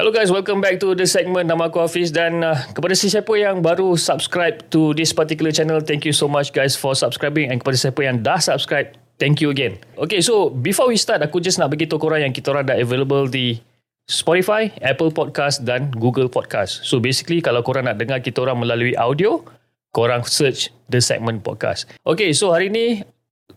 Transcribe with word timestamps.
Hello 0.00 0.08
guys, 0.08 0.32
welcome 0.32 0.64
back 0.64 0.80
to 0.80 0.96
the 0.96 1.04
segment 1.04 1.44
Nama 1.44 1.68
aku 1.68 1.84
Hafiz 1.84 2.08
dan 2.08 2.40
uh, 2.40 2.56
kepada 2.72 2.96
sesiapa 2.96 3.28
yang 3.36 3.60
baru 3.60 4.00
subscribe 4.00 4.56
to 4.72 4.96
this 4.96 5.12
particular 5.12 5.52
channel, 5.52 5.76
thank 5.84 6.08
you 6.08 6.14
so 6.16 6.24
much 6.24 6.56
guys 6.56 6.72
for 6.72 6.96
subscribing 6.96 7.52
and 7.52 7.60
kepada 7.60 7.76
sesiapa 7.76 8.00
yang 8.08 8.16
dah 8.24 8.40
subscribe, 8.40 8.96
thank 9.20 9.44
you 9.44 9.52
again. 9.52 9.76
Okay, 10.00 10.24
so 10.24 10.48
before 10.48 10.88
we 10.88 10.96
start, 10.96 11.20
aku 11.20 11.36
just 11.44 11.60
nak 11.60 11.68
beritahu 11.68 12.00
korang 12.00 12.24
yang 12.24 12.32
kita 12.32 12.48
orang 12.48 12.64
dah 12.64 12.80
available 12.80 13.28
di 13.28 13.60
Spotify, 14.08 14.72
Apple 14.80 15.12
Podcast 15.12 15.68
dan 15.68 15.92
Google 15.92 16.32
Podcast. 16.32 16.80
So 16.88 16.96
basically 16.96 17.44
kalau 17.44 17.60
korang 17.60 17.84
nak 17.84 18.00
dengar 18.00 18.24
kita 18.24 18.40
orang 18.40 18.56
melalui 18.56 18.96
audio, 18.96 19.44
korang 19.92 20.24
search 20.24 20.72
the 20.88 21.04
segment 21.04 21.44
podcast. 21.44 21.84
Okay, 22.08 22.32
so 22.32 22.56
hari 22.56 22.72
ni 22.72 23.04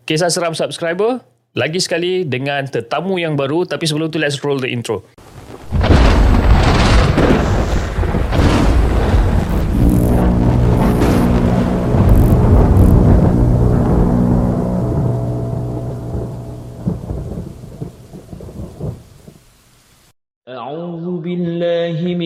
kisah 0.04 0.28
seram 0.28 0.52
subscriber 0.52 1.24
lagi 1.56 1.80
sekali 1.80 2.28
dengan 2.28 2.68
tetamu 2.68 3.16
yang 3.16 3.32
baru 3.32 3.64
tapi 3.64 3.88
sebelum 3.88 4.12
tu 4.12 4.20
let's 4.20 4.44
roll 4.44 4.60
the 4.60 4.68
intro. 4.68 5.00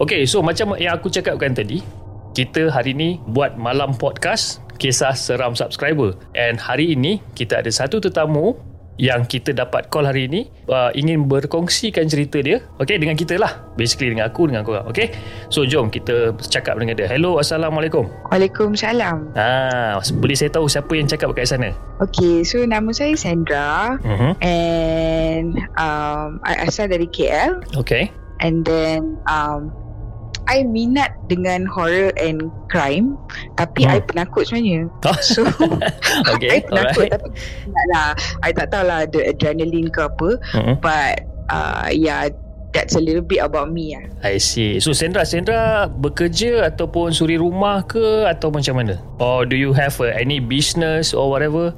Okay, 0.00 0.24
so 0.24 0.40
macam 0.40 0.80
yang 0.80 0.96
aku 0.96 1.12
cakapkan 1.12 1.52
tadi, 1.52 1.84
kita 2.32 2.72
hari 2.72 2.96
ni 2.96 3.20
buat 3.36 3.60
malam 3.60 3.92
podcast 3.92 4.64
kisah 4.80 5.12
seram 5.12 5.52
subscriber. 5.52 6.16
And 6.32 6.56
hari 6.56 6.96
ini 6.96 7.20
kita 7.36 7.60
ada 7.60 7.68
satu 7.68 8.00
tetamu 8.00 8.56
yang 8.96 9.28
kita 9.28 9.52
dapat 9.52 9.92
call 9.92 10.08
hari 10.08 10.24
ini 10.24 10.48
uh, 10.72 10.88
ingin 10.96 11.28
berkongsikan 11.28 12.08
cerita 12.08 12.40
dia 12.40 12.64
okay 12.80 12.96
dengan 12.96 13.12
kita 13.12 13.36
lah. 13.36 13.60
Basically 13.76 14.16
dengan 14.16 14.32
aku 14.32 14.48
dengan 14.48 14.64
korang 14.64 14.88
okay? 14.88 15.12
So 15.52 15.68
jom 15.68 15.92
kita 15.92 16.32
cakap 16.48 16.80
dengan 16.80 16.96
dia. 16.96 17.04
Hello 17.04 17.36
assalamualaikum. 17.36 18.08
Waalaikumsalam. 18.32 19.36
ah 19.36 20.00
boleh 20.00 20.32
saya 20.32 20.48
tahu 20.48 20.64
siapa 20.64 20.96
yang 20.96 21.12
cakap 21.12 21.36
kat 21.36 21.44
sana? 21.44 21.76
Okay, 22.00 22.40
so 22.40 22.64
nama 22.64 22.88
saya 22.96 23.12
Sandra. 23.20 24.00
Uh-huh. 24.00 24.32
and 24.40 25.60
um, 25.76 26.40
I 26.48 26.64
asal 26.64 26.88
dari 26.88 27.04
KL 27.04 27.60
okay. 27.76 28.08
And 28.40 28.64
then 28.64 29.20
um, 29.28 29.68
I 30.50 30.66
minat 30.66 31.14
dengan 31.30 31.62
horror 31.70 32.10
and 32.18 32.50
crime 32.66 33.14
tapi 33.54 33.86
Hmm. 33.86 33.94
I 33.94 33.98
penakut 34.02 34.50
sebenarnya. 34.50 34.90
So 35.22 35.46
okay 36.34 36.50
I 36.54 36.60
penakut 36.66 37.06
alright 37.06 37.10
tapi 37.14 37.28
tak 37.70 37.86
lah. 37.94 38.08
I 38.42 38.50
tak 38.50 38.66
tahu 38.74 38.82
lah 38.82 39.06
ada 39.06 39.20
adrenaline 39.22 39.86
ke 39.88 40.02
apa 40.02 40.28
uh-huh. 40.58 40.74
but 40.82 41.22
uh, 41.48 41.86
yeah 41.88 42.26
that's 42.74 42.94
a 42.94 43.02
little 43.02 43.22
bit 43.22 43.38
about 43.38 43.70
me 43.70 43.94
lah. 43.94 44.10
I 44.26 44.42
see 44.42 44.82
so 44.82 44.90
Sandra 44.90 45.22
Sandra 45.22 45.86
bekerja 45.86 46.66
ataupun 46.66 47.14
suri 47.14 47.38
rumah 47.38 47.86
ke 47.86 48.26
atau 48.26 48.50
macam 48.50 48.82
mana 48.82 48.98
or 49.22 49.46
do 49.46 49.54
you 49.54 49.70
have 49.70 49.94
uh, 50.02 50.10
any 50.14 50.42
business 50.42 51.14
or 51.14 51.30
whatever 51.30 51.70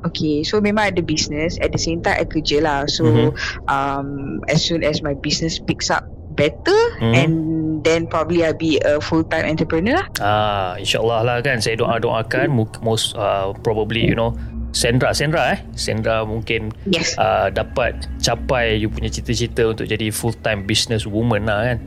Okay, 0.00 0.40
so 0.40 0.64
memang 0.64 0.96
ada 0.96 1.04
business 1.04 1.60
at 1.60 1.76
the 1.76 1.80
same 1.80 2.00
time 2.00 2.16
I 2.16 2.24
kerja 2.24 2.64
lah. 2.64 2.88
So 2.88 3.04
Mhm. 3.04 3.36
um, 3.68 4.08
as 4.48 4.64
soon 4.64 4.80
as 4.80 5.04
my 5.04 5.12
business 5.12 5.60
picks 5.60 5.92
up 5.92 6.08
better 6.32 6.80
Mhm. 6.98 7.14
and 7.14 7.32
then 7.80 8.04
probably 8.04 8.40
I'll 8.40 8.52
be 8.52 8.78
a 8.78 8.98
full 8.98 9.22
time 9.22 9.44
entrepreneur 9.44 9.96
lah. 9.96 10.06
Ah, 10.18 10.70
insyaAllah 10.76 11.20
lah 11.22 11.36
kan 11.40 11.58
Saya 11.58 11.76
doa-doakan 11.76 12.48
mu- 12.48 12.68
Most 12.80 13.12
uh, 13.14 13.50
probably 13.58 14.04
you 14.04 14.12
know 14.12 14.36
Sandra 14.70 15.10
Sandra 15.10 15.52
eh 15.52 15.60
Sandra 15.74 16.22
mungkin 16.22 16.70
Yes. 16.84 17.16
uh, 17.16 17.48
Dapat 17.48 18.06
capai 18.18 18.76
You 18.76 18.86
punya 18.86 19.08
cita-cita 19.08 19.66
Untuk 19.66 19.84
jadi 19.84 20.08
full 20.08 20.36
time 20.36 20.62
business 20.62 21.02
woman 21.04 21.44
lah 21.44 21.66
kan 21.66 21.78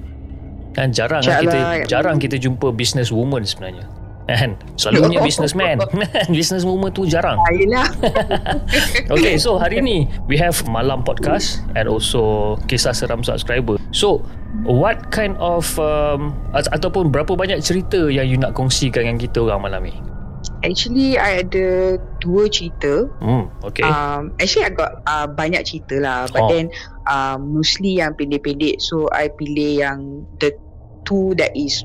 Kan 0.74 0.88
jarang 0.92 1.22
kan 1.22 1.40
kita 1.40 1.54
InsyaAllah. 1.54 1.88
Jarang 1.88 2.18
kita 2.18 2.36
jumpa 2.36 2.74
business 2.74 3.08
woman 3.08 3.42
sebenarnya 3.42 3.86
Kan? 4.24 4.56
Selalunya 4.80 5.20
businessman. 5.28 5.84
Business 6.32 6.64
woman 6.64 6.90
tu 6.92 7.04
jarang. 7.04 7.36
Ayolah. 7.52 7.88
Okay 9.14 9.36
so 9.36 9.60
hari 9.60 9.84
ni 9.84 10.08
We 10.26 10.40
have 10.40 10.56
Malam 10.66 11.04
Podcast 11.04 11.60
And 11.76 11.92
also 11.92 12.56
Kisah 12.66 12.96
Seram 12.96 13.22
Subscriber. 13.22 13.76
So 13.92 14.24
What 14.64 15.10
kind 15.10 15.36
of 15.42 15.68
um, 15.76 16.32
at- 16.54 16.72
Ataupun 16.72 17.10
berapa 17.10 17.36
banyak 17.36 17.60
cerita 17.60 18.08
Yang 18.08 18.28
you 18.32 18.38
nak 18.40 18.54
kongsikan 18.56 19.04
Dengan 19.04 19.20
kita 19.20 19.44
orang 19.44 19.62
malam 19.66 19.82
ni? 19.84 19.96
Actually 20.64 21.20
I 21.20 21.44
ada 21.44 22.00
dua 22.24 22.48
cerita. 22.48 23.08
Hmm 23.20 23.52
Okay. 23.64 23.84
Um, 23.84 24.32
actually 24.40 24.64
I 24.68 24.72
got 24.72 25.04
uh, 25.04 25.28
banyak 25.28 25.64
cerita 25.68 26.00
lah. 26.00 26.28
Oh. 26.28 26.32
but 26.32 26.42
then 26.48 26.66
uh, 27.04 27.36
mostly 27.36 28.00
yang 28.00 28.16
pendek-pendek. 28.16 28.80
So 28.80 29.12
I 29.12 29.28
pilih 29.28 29.84
yang 29.84 30.00
the 30.40 30.56
two 31.04 31.36
that 31.36 31.52
is 31.56 31.84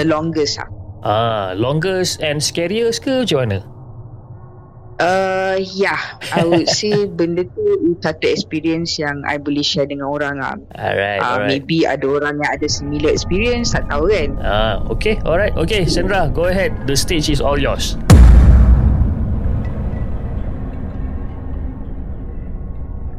the 0.00 0.04
longest 0.08 0.56
lah. 0.60 0.68
Ah, 1.06 1.54
Longest 1.54 2.18
and 2.18 2.42
scariest 2.42 3.06
ke 3.06 3.22
Macam 3.22 3.38
mana 3.46 3.58
Uh, 4.96 5.60
yeah, 5.76 6.16
I 6.32 6.40
would 6.48 6.72
say 6.72 7.04
benda 7.20 7.44
tu 7.44 8.00
satu 8.00 8.32
experience 8.32 8.96
yang 8.96 9.28
I 9.28 9.36
boleh 9.36 9.60
share 9.60 9.84
dengan 9.84 10.08
orang 10.08 10.40
lah. 10.40 10.56
Alright 10.72 11.20
Uh, 11.20 11.36
alright 11.36 11.52
maybe 11.52 11.84
ada 11.84 12.08
orang 12.08 12.40
yang 12.40 12.48
ada 12.48 12.64
similar 12.64 13.12
experience, 13.12 13.76
tak 13.76 13.84
tahu 13.92 14.08
kan. 14.08 14.40
Ah, 14.40 14.80
okay, 14.88 15.20
alright, 15.28 15.52
okay, 15.52 15.84
Sandra, 15.84 16.32
go 16.32 16.48
ahead. 16.48 16.72
The 16.88 16.96
stage 16.96 17.28
is 17.28 17.44
all 17.44 17.60
yours. 17.60 18.00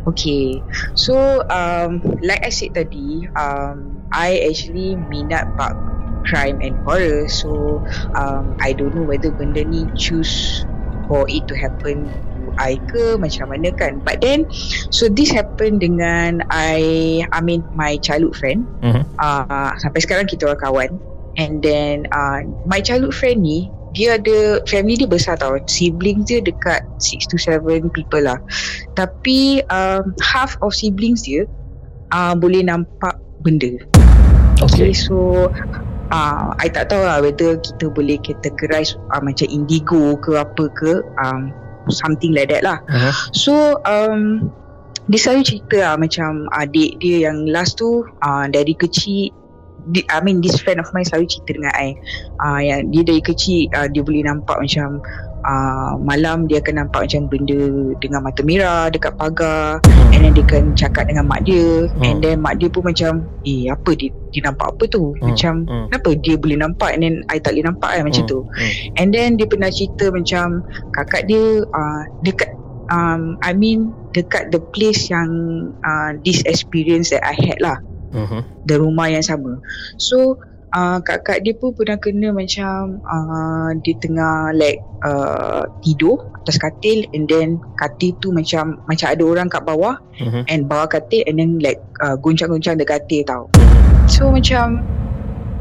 Okay, 0.09 0.65
so 0.97 1.45
um, 1.45 2.01
like 2.25 2.41
I 2.41 2.49
said 2.49 2.73
tadi, 2.73 3.29
um, 3.37 4.01
I 4.09 4.49
actually 4.49 4.97
minat 4.97 5.53
bab 5.53 5.77
crime 6.25 6.61
and 6.61 6.77
horror. 6.87 7.27
So 7.27 7.81
um, 8.15 8.57
I 8.59 8.73
don't 8.73 8.95
know 8.95 9.05
whether 9.05 9.29
benda 9.29 9.65
ni 9.65 9.85
choose 9.93 10.65
for 11.07 11.23
it 11.29 11.47
to 11.47 11.55
happen 11.55 12.07
to 12.07 12.51
I 12.57 12.79
ke 12.89 13.15
macam 13.19 13.53
mana 13.53 13.69
kan. 13.75 14.01
But 14.01 14.21
then, 14.21 14.49
so 14.89 15.07
this 15.07 15.29
happen 15.29 15.79
dengan 15.79 16.43
I, 16.49 17.23
I 17.29 17.39
mean 17.41 17.63
my 17.77 17.97
childhood 18.01 18.35
friend. 18.35 18.65
Mhm. 18.83 19.03
Uh, 19.19 19.71
sampai 19.77 19.99
sekarang 20.01 20.25
kita 20.25 20.49
orang 20.49 20.61
kawan. 20.61 20.91
And 21.37 21.61
then 21.61 22.09
uh, 22.09 22.41
my 22.65 22.81
childhood 22.81 23.13
friend 23.13 23.45
ni 23.45 23.69
dia 23.97 24.21
ada 24.21 24.61
family 24.69 24.93
dia 24.93 25.09
besar 25.09 25.41
tau 25.41 25.57
siblings 25.65 26.29
dia 26.29 26.37
dekat 26.37 26.85
6 27.01 27.33
to 27.33 27.37
7 27.41 27.89
people 27.89 28.21
lah 28.21 28.37
tapi 28.93 29.65
um, 29.73 30.13
half 30.21 30.53
of 30.61 30.69
siblings 30.69 31.25
dia 31.25 31.49
uh, 32.13 32.37
boleh 32.37 32.61
nampak 32.61 33.17
benda 33.41 33.73
Okay. 34.57 34.89
okay 34.89 34.93
so 34.93 35.47
uh, 36.11 36.55
I 36.59 36.67
tak 36.71 36.91
tahu 36.91 37.03
lah 37.03 37.19
whether 37.23 37.59
kita 37.59 37.91
boleh 37.91 38.19
categorize 38.21 38.95
uh, 39.13 39.21
macam 39.21 39.47
indigo 39.49 40.15
ke 40.19 40.35
apa 40.35 40.69
ke 40.73 41.03
um, 41.19 41.51
something 41.91 42.35
like 42.35 42.51
that 42.51 42.63
lah 42.63 42.79
Uh-huh. 42.87 43.13
So 43.31 43.53
um, 43.87 44.51
Dia 45.07 45.19
selalu 45.23 45.41
cerita 45.47 45.77
lah 45.87 45.93
Macam 45.95 46.51
adik 46.51 46.99
dia 46.99 47.31
yang 47.31 47.47
last 47.47 47.79
tu 47.79 48.03
uh, 48.23 48.45
Dari 48.51 48.75
kecil 48.75 49.31
di, 49.87 50.03
I 50.11 50.19
mean 50.19 50.43
this 50.43 50.59
friend 50.59 50.83
of 50.83 50.91
mine 50.91 51.07
Selalu 51.07 51.31
cerita 51.31 51.55
dengan 51.55 51.71
I 51.79 51.95
uh, 52.43 52.59
yang 52.59 52.91
Dia 52.91 53.07
dari 53.07 53.23
kecil 53.23 53.71
uh, 53.71 53.87
Dia 53.87 54.03
boleh 54.03 54.27
nampak 54.27 54.59
macam 54.59 54.99
uh, 55.47 55.95
malam 55.97 56.45
dia 56.45 56.59
akan 56.59 56.85
nampak 56.85 57.07
macam 57.07 57.31
benda 57.31 57.61
dengan 58.03 58.19
mata 58.21 58.41
merah 58.43 58.91
dekat 58.91 59.15
pagar 59.15 59.79
Hmm. 59.87 60.11
and 60.13 60.21
then 60.27 60.31
dia 60.35 60.43
akan 60.43 60.63
cakap 60.75 61.03
dengan 61.07 61.25
mak 61.25 61.47
dia 61.47 61.87
Hmm. 61.87 62.03
and 62.03 62.17
then 62.19 62.43
mak 62.43 62.59
dia 62.59 62.67
pun 62.67 62.83
macam 62.83 63.23
eh 63.47 63.71
apa 63.71 63.91
dia 63.95 64.11
dia 64.29 64.41
nampak 64.43 64.75
apa 64.75 64.83
tu 64.85 65.15
Hmm. 65.17 65.31
macam 65.31 65.53
Hmm. 65.65 65.85
kenapa 65.89 66.09
dia 66.19 66.35
boleh 66.35 66.57
nampak 66.59 66.89
and 66.93 67.01
then 67.01 67.15
I 67.31 67.39
tak 67.39 67.55
boleh 67.55 67.65
nampak 67.65 67.89
kan 67.95 68.03
macam 68.03 68.23
Hmm. 68.27 68.31
tu 68.31 68.39
Hmm. 68.43 68.71
and 68.99 69.07
then 69.15 69.29
dia 69.39 69.47
pernah 69.47 69.69
cerita 69.71 70.11
macam 70.11 70.45
kakak 70.91 71.25
dia 71.25 71.63
uh, 71.63 72.01
dekat 72.21 72.51
um, 72.87 73.39
I 73.39 73.51
mean 73.51 73.91
dekat 74.11 74.51
the 74.51 74.59
place 74.59 75.07
yang 75.07 75.29
uh, 75.79 76.15
this 76.21 76.43
experience 76.43 77.11
that 77.11 77.23
I 77.23 77.35
had 77.35 77.59
lah 77.59 77.79
Mhm. 78.07 78.63
the 78.63 78.79
rumah 78.79 79.11
yang 79.11 79.19
sama 79.19 79.59
so 79.99 80.39
uh, 80.73 80.99
kakak 81.03 81.43
dia 81.43 81.53
pun 81.55 81.71
pernah 81.71 81.95
kena 81.95 82.33
macam 82.35 82.99
uh, 83.03 83.71
dia 83.83 83.95
tengah 84.01 84.51
like 84.55 84.81
uh, 85.05 85.67
tidur 85.83 86.27
atas 86.43 86.57
katil 86.59 87.03
and 87.11 87.27
then 87.27 87.59
katil 87.75 88.15
tu 88.19 88.31
macam 88.31 88.79
macam 88.87 89.07
ada 89.11 89.23
orang 89.23 89.47
kat 89.47 89.63
bawah 89.63 89.95
Mhm. 90.17 90.49
and 90.49 90.61
bawah 90.65 90.87
katil 90.89 91.21
and 91.29 91.37
then 91.37 91.59
like 91.61 91.79
uh, 92.01 92.17
goncang-goncang 92.17 92.79
the 92.79 92.87
katil 92.87 93.21
tau 93.27 93.43
so 94.09 94.31
macam 94.31 94.81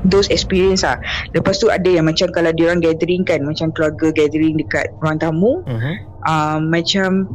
those 0.06 0.30
experience 0.30 0.86
lah 0.86 0.96
lepas 1.34 1.58
tu 1.58 1.66
ada 1.66 1.90
yang 1.90 2.06
macam 2.06 2.30
kalau 2.30 2.54
dia 2.54 2.70
orang 2.70 2.78
gathering 2.78 3.26
kan 3.26 3.42
macam 3.42 3.74
keluarga 3.74 4.14
gathering 4.14 4.54
dekat 4.54 4.86
ruang 5.02 5.18
tamu 5.18 5.60
Mhm. 5.66 5.92
uh, 6.24 6.58
macam 6.62 7.26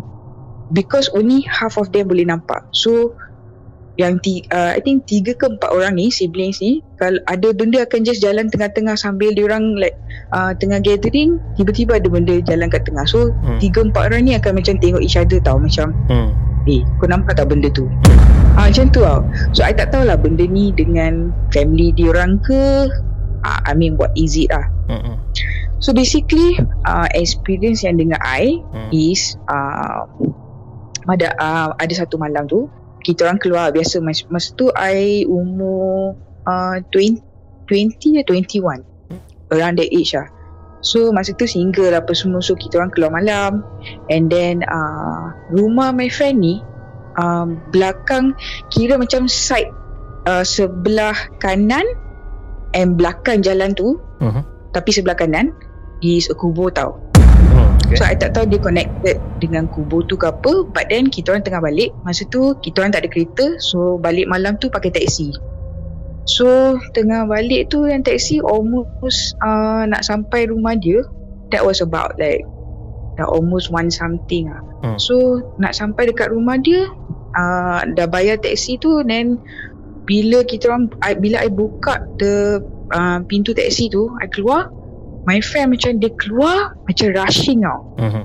because 0.72 1.12
only 1.12 1.44
half 1.52 1.76
of 1.76 1.92
them 1.92 2.08
boleh 2.08 2.24
nampak 2.24 2.64
so 2.72 3.12
yang 4.02 4.18
ti, 4.18 4.42
uh, 4.50 4.74
I 4.74 4.82
think 4.82 5.06
tiga 5.06 5.38
ke 5.38 5.46
empat 5.46 5.70
orang 5.70 5.94
ni 5.94 6.10
siblings 6.10 6.58
ni 6.58 6.82
kalau 6.98 7.22
ada 7.30 7.54
benda 7.54 7.86
akan 7.86 8.02
just 8.02 8.18
jalan 8.20 8.50
tengah-tengah 8.50 8.98
sambil 8.98 9.30
dia 9.32 9.46
orang 9.46 9.78
like 9.78 9.94
uh, 10.34 10.58
tengah 10.58 10.82
gathering 10.82 11.38
tiba-tiba 11.54 12.02
ada 12.02 12.10
benda 12.10 12.42
jalan 12.42 12.66
kat 12.68 12.82
tengah 12.84 13.06
so 13.06 13.30
Hmm. 13.46 13.62
tiga 13.62 13.86
empat 13.86 14.10
orang 14.10 14.26
ni 14.26 14.34
akan 14.34 14.58
macam 14.58 14.76
tengok 14.78 15.02
each 15.02 15.14
other 15.16 15.38
tau 15.40 15.62
macam 15.62 15.94
Hmm. 16.10 16.34
eh 16.66 16.82
kau 16.98 17.06
nampak 17.06 17.38
tak 17.38 17.46
benda 17.46 17.70
tu 17.70 17.86
ah, 18.54 18.66
macam 18.66 18.90
tu 18.90 19.02
tau 19.02 19.22
so 19.54 19.62
I 19.62 19.72
tak 19.72 19.94
tahulah 19.94 20.18
benda 20.18 20.44
ni 20.44 20.74
dengan 20.74 21.30
family 21.54 21.94
dia 21.94 22.10
orang 22.10 22.42
ke 22.42 22.90
uh, 23.42 23.60
I 23.66 23.78
mean 23.78 24.02
what 24.02 24.10
is 24.18 24.34
it 24.34 24.50
lah 24.50 24.66
Mhm. 24.90 25.16
so 25.78 25.94
basically 25.94 26.58
uh, 26.84 27.06
experience 27.14 27.86
yang 27.86 27.98
dengan 27.98 28.18
I 28.22 28.58
Hmm. 28.74 28.90
is 28.90 29.38
uh, 29.46 30.06
ada 31.10 31.34
uh, 31.38 31.70
ada 31.76 31.94
satu 31.98 32.16
malam 32.16 32.46
tu 32.46 32.70
kita 33.04 33.28
orang 33.28 33.42
keluar 33.42 33.74
biasa. 33.74 34.00
Masa, 34.00 34.26
masa 34.30 34.54
tu 34.56 34.70
I 34.74 35.26
umur 35.26 36.16
uh, 36.46 36.78
20 36.94 37.22
20 37.70 38.22
atau 38.22 38.36
21 38.36 38.84
around 39.56 39.76
that 39.80 39.90
age 39.90 40.12
lah. 40.16 40.28
So 40.82 41.14
masa 41.14 41.38
tu 41.38 41.46
single 41.46 41.94
apa 41.94 42.12
semua. 42.18 42.42
So 42.42 42.58
kita 42.58 42.82
orang 42.82 42.92
keluar 42.94 43.14
malam. 43.14 43.62
And 44.10 44.30
then 44.30 44.66
uh, 44.66 45.34
rumah 45.54 45.94
my 45.94 46.10
friend 46.10 46.42
ni 46.42 46.60
um, 47.22 47.62
belakang 47.70 48.34
kira 48.74 48.98
macam 48.98 49.30
side 49.30 49.70
uh, 50.26 50.42
sebelah 50.42 51.16
kanan 51.38 51.86
and 52.74 52.98
belakang 52.98 53.42
jalan 53.44 53.74
tu. 53.76 53.98
Mhm. 54.22 54.46
tapi 54.72 54.96
sebelah 54.96 55.20
kanan 55.20 55.52
is 56.00 56.32
a 56.32 56.36
kubur 56.36 56.72
tau. 56.72 57.11
Okay. 57.92 58.00
So 58.00 58.08
I 58.08 58.16
tak 58.16 58.32
tahu 58.40 58.48
dia 58.48 58.60
connected 58.64 59.20
dengan 59.44 59.68
kubur 59.68 60.08
tu 60.08 60.16
ke 60.16 60.32
apa 60.32 60.64
But 60.72 60.88
then 60.88 61.12
kita 61.12 61.36
orang 61.36 61.44
tengah 61.44 61.60
balik 61.60 61.92
Masa 62.08 62.24
tu 62.32 62.56
kita 62.64 62.80
orang 62.80 62.96
tak 62.96 63.04
ada 63.04 63.12
kereta 63.12 63.60
So 63.60 64.00
balik 64.00 64.32
malam 64.32 64.56
tu 64.56 64.72
pakai 64.72 64.96
taksi 64.96 65.36
So 66.24 66.80
tengah 66.96 67.28
balik 67.28 67.68
tu 67.68 67.84
yang 67.92 68.00
taksi 68.00 68.40
almost 68.40 69.36
uh, 69.44 69.84
nak 69.92 70.08
sampai 70.08 70.48
rumah 70.48 70.80
dia 70.80 71.04
That 71.52 71.68
was 71.68 71.84
about 71.84 72.16
like 72.16 72.48
Dah 73.20 73.28
almost 73.28 73.68
one 73.68 73.92
something 73.92 74.48
lah 74.48 74.64
Hmm. 74.82 74.98
So 74.98 75.46
nak 75.62 75.78
sampai 75.78 76.10
dekat 76.10 76.34
rumah 76.34 76.58
dia 76.58 76.90
uh, 77.38 77.86
Dah 77.94 78.10
bayar 78.10 78.42
taksi 78.42 78.82
tu 78.82 79.06
Then 79.06 79.38
bila 80.10 80.42
kita 80.42 80.74
orang 80.74 80.90
I, 81.06 81.14
Bila 81.14 81.46
I 81.46 81.54
buka 81.54 82.02
the 82.18 82.66
uh, 82.90 83.22
pintu 83.30 83.54
taksi 83.54 83.94
tu 83.94 84.10
I 84.18 84.26
keluar 84.26 84.74
My 85.30 85.40
friend 85.40 85.74
macam 85.74 85.98
dia 85.98 86.12
keluar 86.18 86.74
Macam 86.86 87.08
rushing 87.14 87.62
tau. 87.62 87.82
Mhm. 87.98 88.24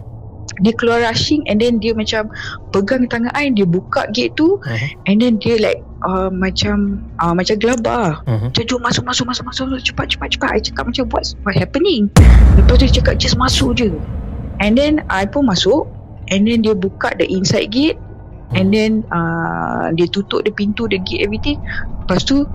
dia 0.65 0.73
keluar 0.73 1.05
rushing 1.05 1.45
and 1.53 1.61
then 1.61 1.77
dia 1.77 1.93
macam 1.93 2.33
pegang 2.73 3.05
tangan 3.13 3.29
I 3.37 3.53
dia 3.53 3.69
buka 3.69 4.09
gate 4.09 4.41
tu 4.41 4.57
Mhm. 4.65 4.89
and 5.05 5.17
then 5.21 5.33
dia 5.37 5.61
like 5.61 5.85
uh, 6.09 6.33
macam 6.33 7.05
uh, 7.21 7.37
macam 7.37 7.61
gelabah. 7.61 8.25
Mhm. 8.25 8.57
macam 8.57 8.65
jom 8.65 8.81
masuk 8.81 9.05
masuk 9.05 9.25
masuk 9.29 9.45
masuk 9.45 9.67
cepat 9.85 10.07
cepat 10.17 10.29
cepat. 10.33 10.51
I 10.57 10.61
cakap 10.65 10.85
macam 10.89 11.05
what 11.13 11.29
what 11.45 11.53
happening? 11.53 12.09
Lepas 12.57 12.81
tu 12.81 12.89
dia 12.89 12.95
cakap 13.05 13.15
just 13.21 13.37
masuk 13.37 13.77
je. 13.77 13.93
And 14.65 14.81
then 14.81 15.05
I 15.13 15.29
pun 15.29 15.45
masuk 15.45 15.85
and 16.33 16.49
then 16.49 16.65
dia 16.65 16.73
buka 16.73 17.13
the 17.21 17.29
inside 17.29 17.69
gate 17.69 18.01
and 18.57 18.73
then 18.73 19.05
uh, 19.13 19.93
dia 19.93 20.09
tutup 20.09 20.49
the 20.49 20.53
pintu 20.57 20.89
the 20.89 20.97
gate 21.05 21.21
everything. 21.21 21.61
Lepas 22.09 22.25
tu 22.25 22.49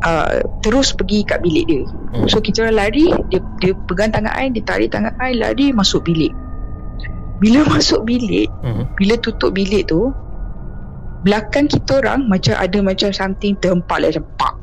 uh, 0.00 0.38
terus 0.60 0.90
pergi 0.90 1.22
kat 1.22 1.40
bilik 1.40 1.64
dia 1.64 1.82
Hmm. 2.08 2.24
So 2.24 2.40
kita 2.40 2.64
orang 2.64 2.88
lari 2.88 3.12
Dia, 3.28 3.36
dia 3.60 3.76
pegang 3.84 4.08
tangan 4.08 4.32
I 4.32 4.48
Dia 4.48 4.64
tarik 4.64 4.88
tangan 4.88 5.12
I 5.20 5.36
Lari 5.36 5.70
masuk 5.70 6.02
bilik 6.02 6.32
Bila 7.36 7.60
masuk 7.72 8.00
bilik 8.02 8.48
Mhm. 8.64 8.96
Bila 8.96 9.14
tutup 9.18 9.52
bilik 9.52 9.86
tu 9.86 10.08
Belakang 11.20 11.68
kita 11.68 12.00
orang 12.00 12.24
Macam 12.24 12.56
ada 12.56 12.78
macam 12.80 13.12
something 13.12 13.52
terhempak 13.60 14.00
like, 14.00 14.16
Macam 14.16 14.24
pak 14.36 14.54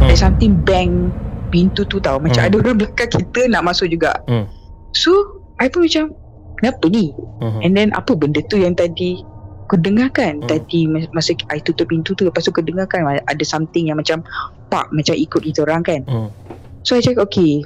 Hmm. 0.00 0.08
Like 0.08 0.18
something 0.18 0.52
bang 0.64 1.14
Pintu 1.48 1.84
tu 1.84 2.00
tau 2.00 2.18
Macam 2.18 2.42
Hmm. 2.42 2.48
ada 2.50 2.56
orang 2.58 2.76
belakang 2.76 3.10
kita 3.12 3.40
Nak 3.46 3.62
masuk 3.62 3.86
juga 3.86 4.18
Hmm. 4.26 4.50
So 4.90 5.14
I 5.56 5.70
pun 5.70 5.86
macam 5.86 6.10
Kenapa 6.58 6.90
ni 6.90 7.14
Mhm. 7.38 7.60
And 7.62 7.72
then 7.72 7.88
apa 7.94 8.12
benda 8.12 8.42
tu 8.44 8.58
yang 8.58 8.74
tadi 8.74 9.22
Kau 9.70 9.78
dengar 9.78 10.10
kan 10.10 10.34
Hmm. 10.36 10.50
Tadi 10.50 10.84
mas- 10.84 11.06
masa 11.10 11.30
I 11.46 11.62
tutup 11.62 11.86
pintu 11.86 12.10
tu 12.12 12.26
Lepas 12.26 12.42
tu 12.42 12.50
kau 12.50 12.58
dengar 12.60 12.84
kan 12.84 13.06
Ada 13.06 13.44
something 13.44 13.86
yang 13.86 13.96
macam 13.96 14.26
Pak 14.66 14.90
Macam 14.90 15.14
ikut 15.14 15.40
kita 15.40 15.62
orang 15.62 15.80
kan 15.80 16.02
Hmm. 16.04 16.26
So 16.82 16.92
I 16.92 17.00
cakap 17.00 17.24
okay 17.24 17.62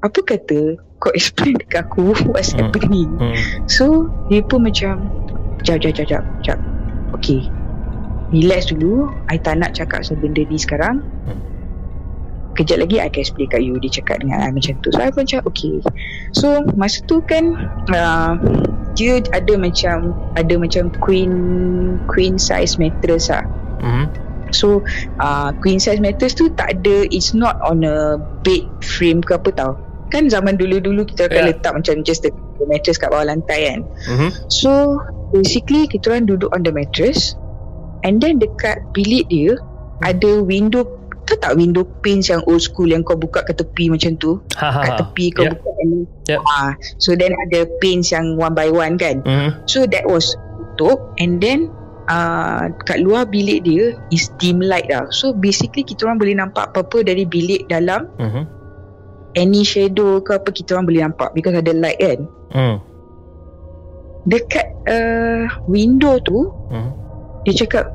Apa 0.00 0.18
kata 0.18 0.74
Kau 0.96 1.12
explain 1.12 1.52
dekat 1.60 1.84
aku 1.84 2.16
What's 2.26 2.50
Hmm. 2.50 2.66
happening 2.66 3.12
Hmm. 3.14 3.36
So 3.66 4.08
Dia 4.26 4.40
pun 4.40 4.64
macam 4.64 5.04
Jap 5.60 5.78
jap 5.78 5.92
jap 5.94 6.08
jap 6.08 6.24
jap 6.40 6.58
Okay 7.12 7.44
Relax 8.28 8.66
dulu 8.66 9.06
I 9.26 9.36
tak 9.36 9.60
nak 9.60 9.70
cakap 9.70 10.00
pasal 10.00 10.16
benda 10.16 10.42
ni 10.42 10.56
sekarang 10.56 11.04
Hmm. 11.28 11.38
Kejap 12.54 12.80
lagi 12.80 12.96
I 12.96 13.06
akan 13.06 13.20
explain 13.20 13.48
kat 13.48 13.60
you 13.60 13.76
Dia 13.76 13.92
cakap 13.92 14.24
dengan 14.24 14.40
I 14.40 14.48
macam 14.48 14.80
tu 14.80 14.88
So 14.88 14.98
I 14.98 15.12
pun 15.12 15.28
macam 15.28 15.44
okay 15.44 15.76
So 16.32 16.46
masa 16.72 17.04
tu 17.04 17.20
kan 17.20 17.52
uh, 17.92 18.32
Dia 18.96 19.20
ada 19.30 19.54
macam 19.54 20.16
Ada 20.34 20.56
macam 20.56 20.88
queen 20.98 21.32
Queen 22.08 22.40
size 22.40 22.80
mattress 22.80 23.28
lah 23.28 23.44
Mhm. 23.76 24.04
So 24.56 24.80
uh, 25.20 25.52
queen 25.60 25.76
size 25.76 26.00
mattress 26.00 26.32
tu 26.32 26.48
tak 26.48 26.80
ada 26.80 27.04
It's 27.12 27.36
not 27.36 27.60
on 27.60 27.84
a 27.84 28.16
bed 28.40 28.64
frame 28.80 29.20
ke 29.20 29.36
apa 29.36 29.52
tau 29.52 29.72
Kan 30.08 30.30
zaman 30.30 30.56
dulu-dulu 30.56 31.04
kita 31.04 31.28
akan 31.28 31.34
Yeah. 31.36 31.48
letak 31.52 31.72
macam 31.76 31.94
just 32.02 32.22
the, 32.22 32.30
the 32.56 32.64
mattress 32.64 32.96
kat 32.96 33.12
bawah 33.12 33.28
lantai 33.28 33.68
kan 33.68 33.80
Mhm. 34.08 34.28
So 34.48 34.96
basically 35.30 35.84
kita 35.86 36.14
orang 36.14 36.24
duduk 36.24 36.48
on 36.50 36.64
the 36.64 36.72
mattress 36.72 37.36
And 38.00 38.16
then 38.16 38.38
dekat 38.38 38.80
bilik 38.90 39.28
dia 39.28 39.60
Ada 40.00 40.40
window 40.40 40.86
Tahu 41.26 41.36
tak 41.36 41.58
window 41.58 41.82
panes 41.82 42.30
yang 42.30 42.38
old 42.46 42.58
school 42.58 42.86
Yang 42.86 43.02
kau 43.04 43.18
buka 43.18 43.42
ke 43.42 43.50
tepi 43.50 43.90
macam 43.90 44.14
tu 44.14 44.38
Ha 44.54 44.68
ha. 44.68 44.80
Kat 44.80 44.92
ha. 44.94 44.98
tepi 45.02 45.24
kau 45.30 45.42
Yeah. 45.42 45.52
buka 45.52 45.70
and, 45.76 45.94
Yep. 46.26 46.40
ah, 46.40 46.70
So 46.96 47.12
then 47.12 47.34
ada 47.36 47.66
panes 47.76 48.08
yang 48.08 48.34
one 48.34 48.54
by 48.54 48.70
one 48.70 48.94
kan 48.94 49.20
Mhm. 49.20 49.66
So 49.66 49.86
that 49.86 50.04
was 50.04 50.38
tutup 50.74 51.02
And 51.18 51.38
then 51.38 51.66
uh, 52.06 52.70
Kat 52.80 52.98
luar 52.98 53.26
bilik 53.26 53.62
dia 53.62 53.98
Is 54.08 54.30
dim 54.38 54.58
light 54.58 54.86
lah 54.86 55.10
So 55.10 55.34
basically 55.34 55.82
kita 55.82 56.06
orang 56.06 56.18
boleh 56.18 56.34
nampak 56.36 56.70
Apa-apa 56.70 57.02
dari 57.02 57.26
bilik 57.26 57.66
dalam 57.66 58.06
Mhm. 58.16 58.42
Any 59.34 59.62
shadow 59.62 60.22
ke 60.22 60.32
apa 60.32 60.48
Kita 60.48 60.74
orang 60.74 60.86
boleh 60.86 61.02
nampak 61.02 61.34
Because 61.34 61.54
ada 61.54 61.74
light 61.74 61.98
kan 61.98 62.20
Hmm. 62.46 62.78
Dekat 64.22 64.66
uh, 64.86 65.42
window 65.66 66.18
tu 66.20 66.50
Mhm. 66.70 66.90
Dia 67.42 67.54
cakap 67.56 67.90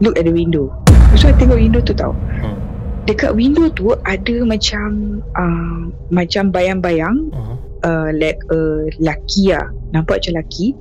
Look 0.00 0.16
at 0.16 0.24
the 0.24 0.32
window 0.32 0.72
So 1.12 1.26
I 1.26 1.34
tengok 1.34 1.58
window 1.58 1.80
tu 1.80 1.92
tau 1.92 2.14
Hmm. 2.40 2.56
Dekat 3.02 3.34
window 3.34 3.66
tu 3.68 3.90
Ada 4.00 4.44
macam 4.44 4.88
uh, 5.32 5.80
Macam 6.08 6.48
bayang-bayang 6.48 7.28
Mhm. 7.28 7.54
uh, 7.80 8.08
Like 8.12 8.40
uh, 8.48 8.86
Laki 8.98 9.50
lah 9.50 9.66
Nampak 9.90 10.22
macam 10.22 10.38
laki 10.38 10.72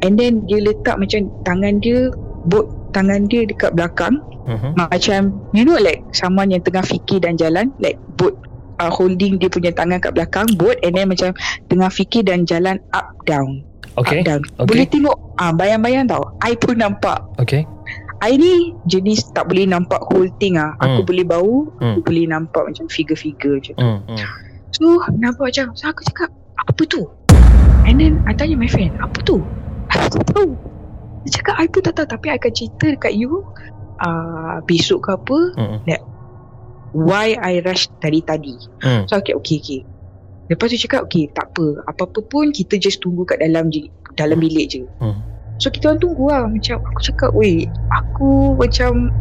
And 0.00 0.14
then 0.14 0.46
dia 0.46 0.60
letak 0.60 0.96
macam 0.96 1.26
Tangan 1.42 1.78
dia 1.78 2.08
Bot 2.44 2.66
tangan 2.92 3.24
dia 3.24 3.42
dekat 3.42 3.72
belakang 3.72 4.20
Mhm. 4.42 4.74
Macam 4.76 5.20
You 5.50 5.62
know 5.62 5.76
like 5.76 6.02
Someone 6.12 6.50
yang 6.50 6.60
tengah 6.60 6.82
fikir 6.82 7.20
dan 7.20 7.34
jalan 7.34 7.70
Like 7.78 7.96
boat 8.16 8.34
uh, 8.78 8.88
Holding 8.88 9.36
dia 9.36 9.46
punya 9.46 9.70
tangan 9.70 9.98
kat 9.98 10.12
belakang 10.12 10.46
Boat 10.54 10.78
And 10.80 10.94
then 10.94 11.06
macam 11.06 11.30
Tengah 11.66 11.88
fikir 11.88 12.22
dan 12.22 12.42
jalan 12.42 12.78
Up 12.90 13.12
down 13.24 13.62
Okay. 13.92 14.20
Up 14.20 14.26
down 14.26 14.40
Okay. 14.56 14.66
Boleh 14.66 14.86
tengok 14.86 15.16
ah 15.36 15.52
Bayang-bayang 15.52 16.06
tau 16.06 16.34
I 16.38 16.54
pun 16.54 16.74
nampak 16.74 17.20
Okay. 17.38 17.62
I 18.22 18.38
ni 18.38 18.70
jenis 18.86 19.34
tak 19.34 19.50
boleh 19.50 19.66
nampak 19.66 19.98
whole 20.06 20.30
thing 20.38 20.54
ah. 20.54 20.78
Aku 20.78 21.02
Hmm. 21.02 21.08
boleh 21.10 21.26
bau, 21.26 21.54
Hmm. 21.82 21.98
aku 21.98 22.06
boleh 22.06 22.30
nampak 22.30 22.70
macam 22.70 22.86
figure-figure 22.86 23.58
macam 23.58 23.74
tu. 23.74 23.82
Hmm. 23.82 23.98
Hmm. 24.06 24.18
So 24.72 24.84
nampak 25.12 25.50
macam, 25.50 25.74
so 25.74 25.90
aku 25.90 26.06
cakap, 26.06 26.30
Apa 26.62 26.86
tu 26.86 27.02
And 27.82 27.98
then 27.98 28.22
I 28.22 28.38
tanya 28.38 28.54
my 28.54 28.70
friend 28.70 28.94
Apa 29.02 29.18
tu 29.26 29.42
Aku 29.90 30.06
tak 30.14 30.24
tahu 30.30 30.54
Dia 31.26 31.30
cakap 31.34 31.54
I 31.58 31.66
pun 31.66 31.82
tak 31.82 31.98
tahu 31.98 32.06
Tapi 32.06 32.26
I 32.30 32.38
akan 32.38 32.52
cerita 32.54 32.86
dekat 32.86 33.12
you 33.12 33.42
uh, 33.98 34.62
Besok 34.62 35.10
ke 35.10 35.10
apa 35.12 35.38
Mm. 35.58 35.78
Why 36.94 37.34
I 37.34 37.64
rush 37.66 37.90
tadi 37.98 38.22
tadi 38.22 38.54
Mm. 38.78 39.10
So 39.10 39.18
okay 39.18 39.34
okay 39.34 39.58
okay 39.58 39.80
Lepas 40.46 40.70
tu 40.70 40.78
cakap 40.78 41.10
okay 41.10 41.26
tak 41.34 41.50
apa 41.50 41.82
Apa-apa 41.88 42.20
pun 42.22 42.54
kita 42.54 42.78
just 42.78 43.02
tunggu 43.02 43.26
kat 43.26 43.42
dalam 43.42 43.66
je 43.68 43.90
Dalam 44.14 44.38
bilik 44.38 44.70
je 44.70 44.86
Mm. 45.02 45.18
So 45.58 45.68
kita 45.68 45.90
orang 45.90 46.00
tunggu 46.00 46.24
lah 46.26 46.44
Macam 46.46 46.76
aku 46.82 47.00
cakap 47.02 47.30
Weh 47.32 47.64
Aku 47.88 48.54
macam 48.54 49.12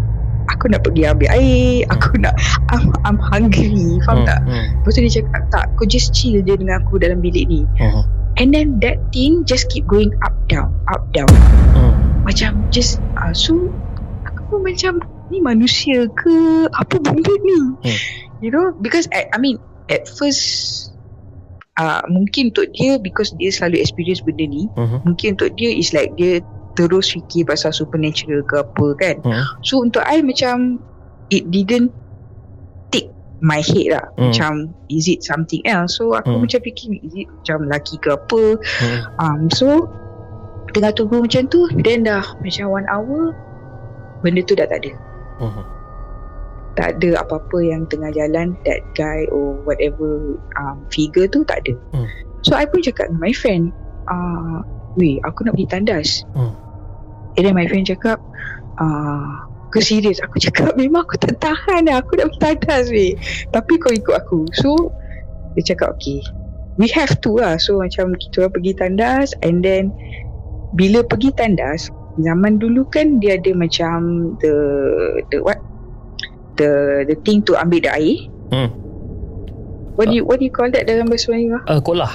Aku 0.50 0.66
nak 0.68 0.82
pergi 0.82 1.06
ambil 1.06 1.30
air 1.32 1.86
Aku 1.90 2.18
nak 2.18 2.34
I'm, 2.70 2.90
I'm 3.04 3.20
hungry 3.20 4.00
Faham 4.04 4.24
Mm. 4.24 4.28
tak 4.28 4.40
Mm. 4.44 4.66
Lepas 4.80 4.92
tu 4.92 5.00
dia 5.00 5.14
cakap 5.22 5.42
tak 5.50 5.66
Kau 5.76 5.86
just 5.86 6.12
chill 6.12 6.40
je 6.40 6.54
dengan 6.54 6.82
aku 6.82 6.98
dalam 6.98 7.20
bilik 7.20 7.46
ni 7.46 7.62
Mm. 7.78 8.04
And 8.40 8.48
then 8.50 8.68
that 8.80 8.98
thing 9.12 9.44
Just 9.44 9.70
keep 9.70 9.86
going 9.86 10.10
up 10.22 10.34
down 10.48 10.74
Up 10.90 11.06
down 11.12 11.30
Mm. 11.78 11.94
Macam 12.24 12.66
just 12.70 12.98
uh, 13.16 13.32
So 13.32 13.70
Aku 14.26 14.42
pun 14.48 14.66
macam 14.66 14.98
Ni 15.30 15.40
manusia 15.40 16.10
ke 16.12 16.34
Apa 16.72 16.98
benda 16.98 17.32
ni 17.38 17.60
Hmm. 17.86 18.00
You 18.42 18.50
know 18.50 18.74
Because 18.76 19.06
I, 19.14 19.30
I 19.30 19.38
mean 19.38 19.62
At 19.88 20.10
first 20.10 20.81
uh, 21.82 22.02
Mungkin 22.06 22.54
untuk 22.54 22.70
dia 22.72 23.02
Because 23.02 23.34
dia 23.34 23.50
selalu 23.50 23.82
experience 23.82 24.22
benda 24.22 24.46
ni 24.46 24.70
Mhm. 24.78 25.02
Mungkin 25.02 25.28
untuk 25.34 25.58
dia 25.58 25.74
Is 25.74 25.90
like 25.92 26.14
dia 26.14 26.46
Terus 26.72 27.12
fikir 27.12 27.44
pasal 27.44 27.74
supernatural 27.74 28.46
ke 28.46 28.62
apa 28.62 28.88
kan 28.96 29.16
Mm. 29.26 29.44
So 29.60 29.82
untuk 29.82 30.06
I 30.06 30.22
macam 30.22 30.80
It 31.28 31.50
didn't 31.50 31.98
Take 32.88 33.12
my 33.42 33.60
head 33.60 33.98
lah 33.98 34.06
Hmm. 34.14 34.30
Macam 34.30 34.52
Is 34.88 35.10
it 35.10 35.26
something 35.26 35.66
else 35.66 35.98
So 35.98 36.14
aku 36.14 36.38
Hmm. 36.38 36.46
macam 36.46 36.62
fikir 36.62 36.96
Is 37.02 37.14
it 37.18 37.28
macam 37.28 37.68
lelaki 37.68 37.98
ke 37.98 38.14
apa 38.14 38.44
Mm. 38.80 39.00
um, 39.18 39.42
So 39.50 39.68
Tengah 40.72 40.96
tunggu 40.96 41.20
macam 41.20 41.50
tu 41.50 41.68
Then 41.74 42.06
dah 42.06 42.24
Macam 42.40 42.72
one 42.72 42.88
hour 42.88 43.36
Benda 44.22 44.40
tu 44.46 44.54
dah 44.54 44.70
tak 44.70 44.86
ada 44.86 44.94
Mhm. 45.42 45.81
Tak 46.80 47.00
ada 47.00 47.20
apa-apa 47.20 47.58
yang 47.60 47.84
tengah 47.92 48.12
jalan 48.16 48.56
That 48.64 48.82
guy 48.96 49.28
or 49.30 49.60
whatever 49.68 50.40
um, 50.56 50.84
Figure 50.88 51.28
tu 51.28 51.44
tak 51.44 51.68
ada. 51.68 51.74
Hmm. 51.92 52.08
So 52.42 52.58
I 52.58 52.66
pun 52.66 52.82
cakap 52.82 53.12
dengan 53.12 53.22
my 53.22 53.34
friend 53.36 53.76
uh, 54.10 54.64
Weh 55.00 55.20
aku 55.24 55.48
nak 55.48 55.56
pergi 55.56 55.70
tandas. 55.72 56.10
Hmm. 56.36 56.56
And 57.40 57.44
then 57.48 57.56
my 57.56 57.68
friend 57.68 57.88
cakap 57.88 58.20
uh, 58.80 59.48
Kau 59.72 59.80
serius? 59.84 60.20
Aku 60.24 60.40
cakap 60.46 60.76
memang 60.76 61.08
aku 61.08 61.16
tak 61.20 61.40
tahan 61.40 61.88
lah 61.88 62.04
Aku 62.04 62.20
nak 62.20 62.36
pergi 62.36 62.44
tandas 62.44 62.86
weh. 62.92 63.14
Tapi 63.52 63.74
kau 63.80 63.92
ikut 63.92 64.16
aku. 64.16 64.48
So 64.56 64.92
Dia 65.56 65.76
cakap 65.76 66.00
okay 66.00 66.24
We 66.80 66.88
have 66.96 67.20
to 67.24 67.40
lah. 67.40 67.60
So 67.60 67.84
macam 67.84 68.16
kita 68.16 68.48
orang 68.48 68.54
pergi 68.56 68.72
tandas 68.80 69.36
And 69.44 69.60
then 69.64 69.92
Bila 70.76 71.04
pergi 71.04 71.36
tandas 71.36 71.92
Zaman 72.20 72.60
dulu 72.60 72.84
kan 72.92 73.24
Dia 73.24 73.40
ada 73.40 73.56
macam 73.56 74.00
The 74.44 74.54
The 75.32 75.40
what 75.40 75.71
The 76.56 76.70
The 77.08 77.16
thing 77.24 77.44
to 77.48 77.56
ambil 77.56 77.80
the 77.82 77.92
air 77.92 78.18
Hmm. 78.52 78.70
What 79.96 80.12
do 80.12 80.16
you 80.16 80.24
What 80.28 80.40
do 80.40 80.46
you 80.46 80.52
call 80.52 80.68
that 80.72 80.84
Dalam 80.84 81.08
bahasa 81.08 81.32
Melayu 81.32 81.56
Uh, 81.64 81.80
kolah. 81.80 82.12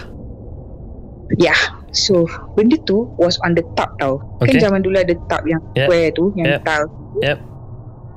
Yeah 1.37 1.57
So 1.91 2.29
Benda 2.55 2.77
tu 2.85 3.09
Was 3.17 3.41
on 3.41 3.57
the 3.57 3.65
top 3.73 3.97
tau 3.97 4.21
Okay. 4.41 4.61
Kan 4.61 4.69
zaman 4.69 4.81
dulu 4.85 5.01
ada 5.01 5.17
top 5.29 5.45
Yang 5.45 5.63
Yeah. 5.73 5.89
square 5.89 6.09
tu 6.13 6.25
Yang 6.37 6.47
Yeah. 6.49 6.61
tile 6.63 6.89
Yep. 7.25 7.39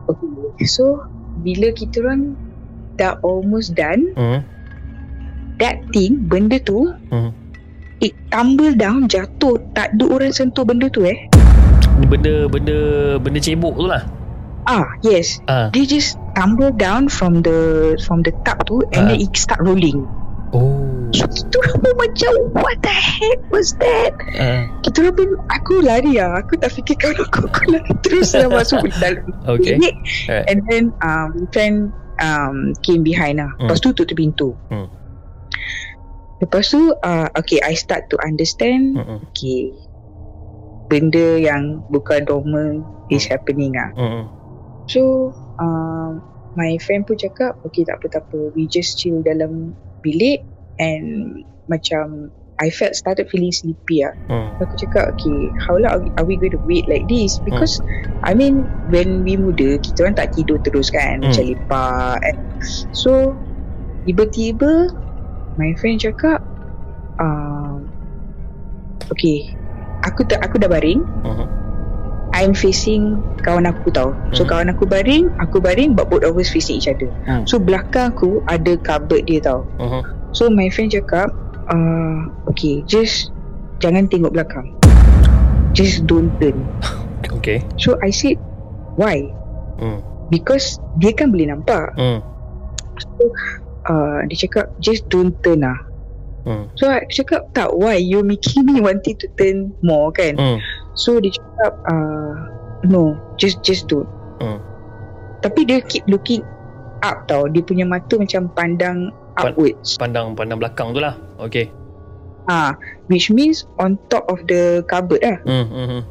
Okay 0.09 0.67
So 0.67 0.99
Bila 1.39 1.71
kita 1.71 2.03
orang 2.03 2.35
Dah 2.95 3.15
almost 3.23 3.71
done 3.73 4.11
Mm. 4.19 4.43
That 5.57 5.79
thing 5.95 6.27
Benda 6.27 6.59
tu 6.59 6.91
Mhm. 7.07 7.31
It 7.99 8.15
tumble 8.27 8.75
down 8.75 9.07
Jatuh 9.07 9.59
Tak 9.71 9.95
ada 9.95 10.05
orang 10.07 10.31
sentuh 10.31 10.67
benda 10.67 10.91
tu 10.91 11.03
eh 11.03 11.15
Benda 12.07 12.47
benda 12.47 12.77
benda 13.19 13.39
cebok 13.39 13.75
tu 13.75 13.87
lah. 13.87 14.03
Ah 14.69 14.85
yes 15.01 15.41
Ah. 15.49 15.73
Dia 15.73 15.83
just 15.83 16.13
tumble 16.33 16.69
down 16.69 17.09
From 17.09 17.41
the 17.41 17.57
From 17.99 18.21
the 18.21 18.31
top 18.45 18.69
tu 18.69 18.85
And 18.93 19.03
Ah. 19.03 19.07
then 19.09 19.19
it 19.19 19.33
start 19.33 19.59
rolling 19.59 20.05
Oh. 20.49 21.09
So 21.09 21.25
kita 21.25 21.57
orang 21.57 21.77
pun 21.81 21.93
macam 21.97 22.31
What 22.53 22.77
the 22.81 22.93
heck 22.93 23.39
was 23.49 23.73
that 23.81 24.13
Uh, 24.33 24.69
Kita 24.81 25.01
orang 25.03 25.15
pun 25.15 25.29
Aku 25.51 25.81
lari 25.81 26.17
lah 26.17 26.37
Aku 26.37 26.53
tak 26.55 26.69
fikir 26.69 26.97
kawan 26.97 27.17
aku 27.19 27.49
Aku 27.49 27.61
lari 27.67 27.89
terus 28.01 28.33
lah 28.33 28.45
masuk 28.47 28.85
dalam 28.97 29.25
okay. 29.43 29.77
bilik 29.77 29.95
Alright. 30.29 30.45
And 30.45 30.59
then 30.65 30.83
um, 31.01 31.49
Friend 31.49 31.89
um, 32.17 32.55
Came 32.81 33.01
behind 33.01 33.41
lah 33.41 33.49
Hmm. 33.57 33.65
Lepas 33.65 33.81
tu 33.81 33.89
tutup 33.91 34.13
pintu 34.13 34.53
Hmm. 34.69 34.85
Lepas 36.39 36.69
tu 36.69 36.93
uh, 36.93 37.27
Okay 37.33 37.57
I 37.59 37.73
start 37.73 38.09
to 38.09 38.17
understand 38.21 38.97
Mm-mm. 38.97 39.25
Okay 39.29 39.73
Benda 40.87 41.37
yang 41.37 41.85
Bukan 41.89 42.25
normal 42.25 42.81
Is 43.09 43.25
happening 43.25 43.73
lah 43.73 43.89
Mm-mm. 43.93 44.25
So 44.89 45.31
um, 45.61 46.19
My 46.57 46.81
friend 46.81 47.05
pun 47.05 47.15
cakap 47.15 47.61
Okay 47.69 47.85
tak 47.85 48.01
apa 48.01 48.07
tak 48.09 48.23
apa 48.27 48.49
We 48.57 48.65
just 48.65 48.97
chill 48.97 49.21
dalam 49.21 49.77
Bilik 50.01 50.41
And 50.81 51.39
Macam 51.69 52.33
I 52.59 52.67
felt 52.67 52.91
started 52.91 53.29
feeling 53.31 53.53
sleepy 53.53 54.03
lah 54.03 54.11
Mm. 54.27 54.49
Aku 54.59 54.73
cakap 54.75 55.13
okay 55.13 55.39
How 55.63 55.77
long 55.77 55.89
are 55.93 56.01
we, 56.01 56.09
are 56.17 56.25
we 56.25 56.35
going 56.35 56.51
to 56.51 56.61
wait 56.65 56.89
like 56.89 57.05
this 57.05 57.37
Because 57.39 57.77
I 58.25 58.33
mean 58.33 58.65
When 58.89 59.21
we 59.23 59.37
muda 59.37 59.77
Kita 59.77 60.03
orang 60.03 60.17
tak 60.17 60.33
tidur 60.33 60.57
terus 60.59 60.89
kan 60.89 61.21
Hmm. 61.21 61.29
Macam 61.29 61.43
lepak 61.45 62.17
eh. 62.25 62.35
So 62.91 63.37
Tiba-tiba 64.03 64.89
My 65.55 65.71
friend 65.77 66.01
cakap 66.01 66.41
uh, 67.21 67.77
Okay 69.13 69.53
Aku 70.03 70.25
tak 70.25 70.41
aku 70.41 70.57
dah 70.57 70.67
baring 70.67 71.05
Mhm. 71.23 71.58
I'm 72.31 72.53
facing 72.53 73.17
Kawan 73.39 73.65
aku 73.65 73.89
tau 73.89 74.13
So 74.31 74.43
Hmm. 74.45 74.49
kawan 74.49 74.67
aku 74.69 74.85
baring 74.85 75.25
Aku 75.39 75.57
baring 75.59 75.95
But 75.95 76.07
both 76.07 76.23
of 76.23 76.35
us 76.35 76.49
facing 76.49 76.77
each 76.77 76.89
other 76.89 77.09
Hmm. 77.25 77.43
So 77.45 77.57
belakang 77.57 78.13
aku 78.13 78.43
Ada 78.45 78.77
cupboard 78.79 79.25
dia 79.25 79.41
tau 79.41 79.65
Mhm. 79.79 80.01
So 80.31 80.47
my 80.47 80.69
friend 80.69 80.89
cakap 80.89 81.33
uh, 81.67 82.19
Okay 82.47 82.85
Just 82.85 83.33
Jangan 83.79 84.07
tengok 84.07 84.35
belakang 84.35 84.67
Just 85.71 86.05
don't 86.05 86.29
turn 86.37 86.61
Okay. 87.39 87.63
So 87.77 87.97
I 87.99 88.11
said 88.11 88.37
Why? 88.95 89.23
Mm. 89.79 89.99
Because 90.29 90.77
Dia 90.95 91.15
kan 91.15 91.31
boleh 91.31 91.49
nampak 91.49 91.95
Mm. 91.95 92.19
uh, 93.87 94.19
Dia 94.27 94.37
cakap 94.47 94.75
Just 94.77 95.07
don't 95.07 95.33
turn 95.41 95.63
lah 95.63 95.79
Mm. 96.47 96.71
So 96.79 96.87
I 96.87 97.03
cakap 97.05 97.51
Tak 97.51 97.75
why 97.75 97.99
You 97.99 98.23
making 98.23 98.63
me 98.63 98.79
wanting 98.79 99.19
to 99.19 99.27
turn 99.35 99.75
More 99.83 100.09
kan 100.11 100.39
Mm. 100.39 100.59
So 100.99 101.15
dia 101.17 101.31
cakap 101.31 101.71
uh, 101.87 102.35
No 102.83 103.15
Just 103.39 103.63
just 103.63 103.87
don't 103.87 104.07
Mm. 104.39 104.55
Tapi 105.43 105.67
dia 105.67 105.83
keep 105.83 106.07
looking 106.07 106.43
Up 106.99 107.27
tau 107.27 107.47
Dia 107.47 107.59
punya 107.59 107.83
mata 107.83 108.15
macam 108.15 108.47
pandang 108.51 109.11
Pan- 109.35 109.51
Upwards 109.51 109.99
Pandang 109.99 110.31
pandang 110.31 110.59
belakang 110.59 110.91
tu 110.91 111.03
lah. 111.03 111.15
Okay. 111.39 111.67
Ah, 112.47 112.75
Which 113.07 113.27
means 113.27 113.67
On 113.79 113.99
top 114.07 114.27
of 114.31 114.43
the 114.47 114.83
cupboard 114.87 115.19
lah 115.19 115.39
Mm. 115.43 115.65
Mhm. 115.67 116.01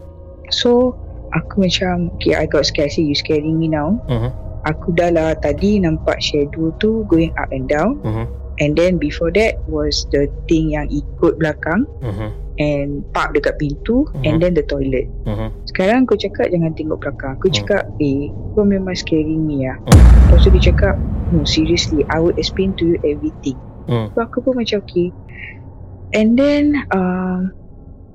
So 0.53 0.93
Aku 1.33 1.65
macam 1.65 2.09
Okay 2.17 2.37
I 2.37 2.45
got 2.45 2.65
scared 2.65 2.93
say 2.93 3.05
you 3.05 3.17
scaring 3.17 3.57
me 3.57 3.69
now 3.69 3.97
Mhm. 4.09 4.29
Aku 4.65 4.93
dah 4.93 5.09
lah 5.09 5.33
Tadi 5.37 5.81
nampak 5.81 6.21
shadow 6.21 6.69
tu 6.77 7.05
Going 7.09 7.33
up 7.37 7.49
and 7.49 7.65
down 7.65 7.97
Mhm. 8.05 8.29
And 8.59 8.75
then 8.75 8.99
before 8.99 9.31
that 9.39 9.63
Was 9.71 10.07
the 10.11 10.27
thing 10.47 10.75
yang 10.75 10.91
ikut 10.91 11.39
belakang 11.39 11.87
Mhm. 12.03 12.29
And 12.59 13.07
park 13.15 13.39
dekat 13.39 13.55
pintu 13.57 14.03
Mhm. 14.19 14.23
And 14.27 14.37
then 14.43 14.53
the 14.59 14.67
toilet 14.67 15.07
Mhm. 15.25 15.55
Sekarang 15.71 16.11
kau 16.11 16.19
cakap 16.19 16.51
Jangan 16.51 16.75
tengok 16.75 16.99
belakang 16.99 17.39
Aku 17.39 17.49
Hmm. 17.49 17.57
cakap 17.63 17.83
Eh 18.03 18.35
kau 18.53 18.67
memang 18.67 18.99
scaring 18.99 19.47
me 19.47 19.63
lah 19.63 19.79
Hmm. 19.87 20.03
Lepas 20.27 20.43
tu 20.43 20.51
dia 20.51 20.75
cakap 20.75 20.95
No 21.31 21.47
seriously 21.47 22.03
I 22.11 22.19
will 22.19 22.35
explain 22.35 22.75
to 22.79 22.85
you 22.85 22.99
everything 23.07 23.59
Mm. 23.89 24.13
So 24.13 24.21
aku 24.21 24.45
pun 24.45 24.59
macam 24.59 24.85
okay 24.85 25.15
And 26.13 26.37
then 26.37 26.77
um, 26.93 27.57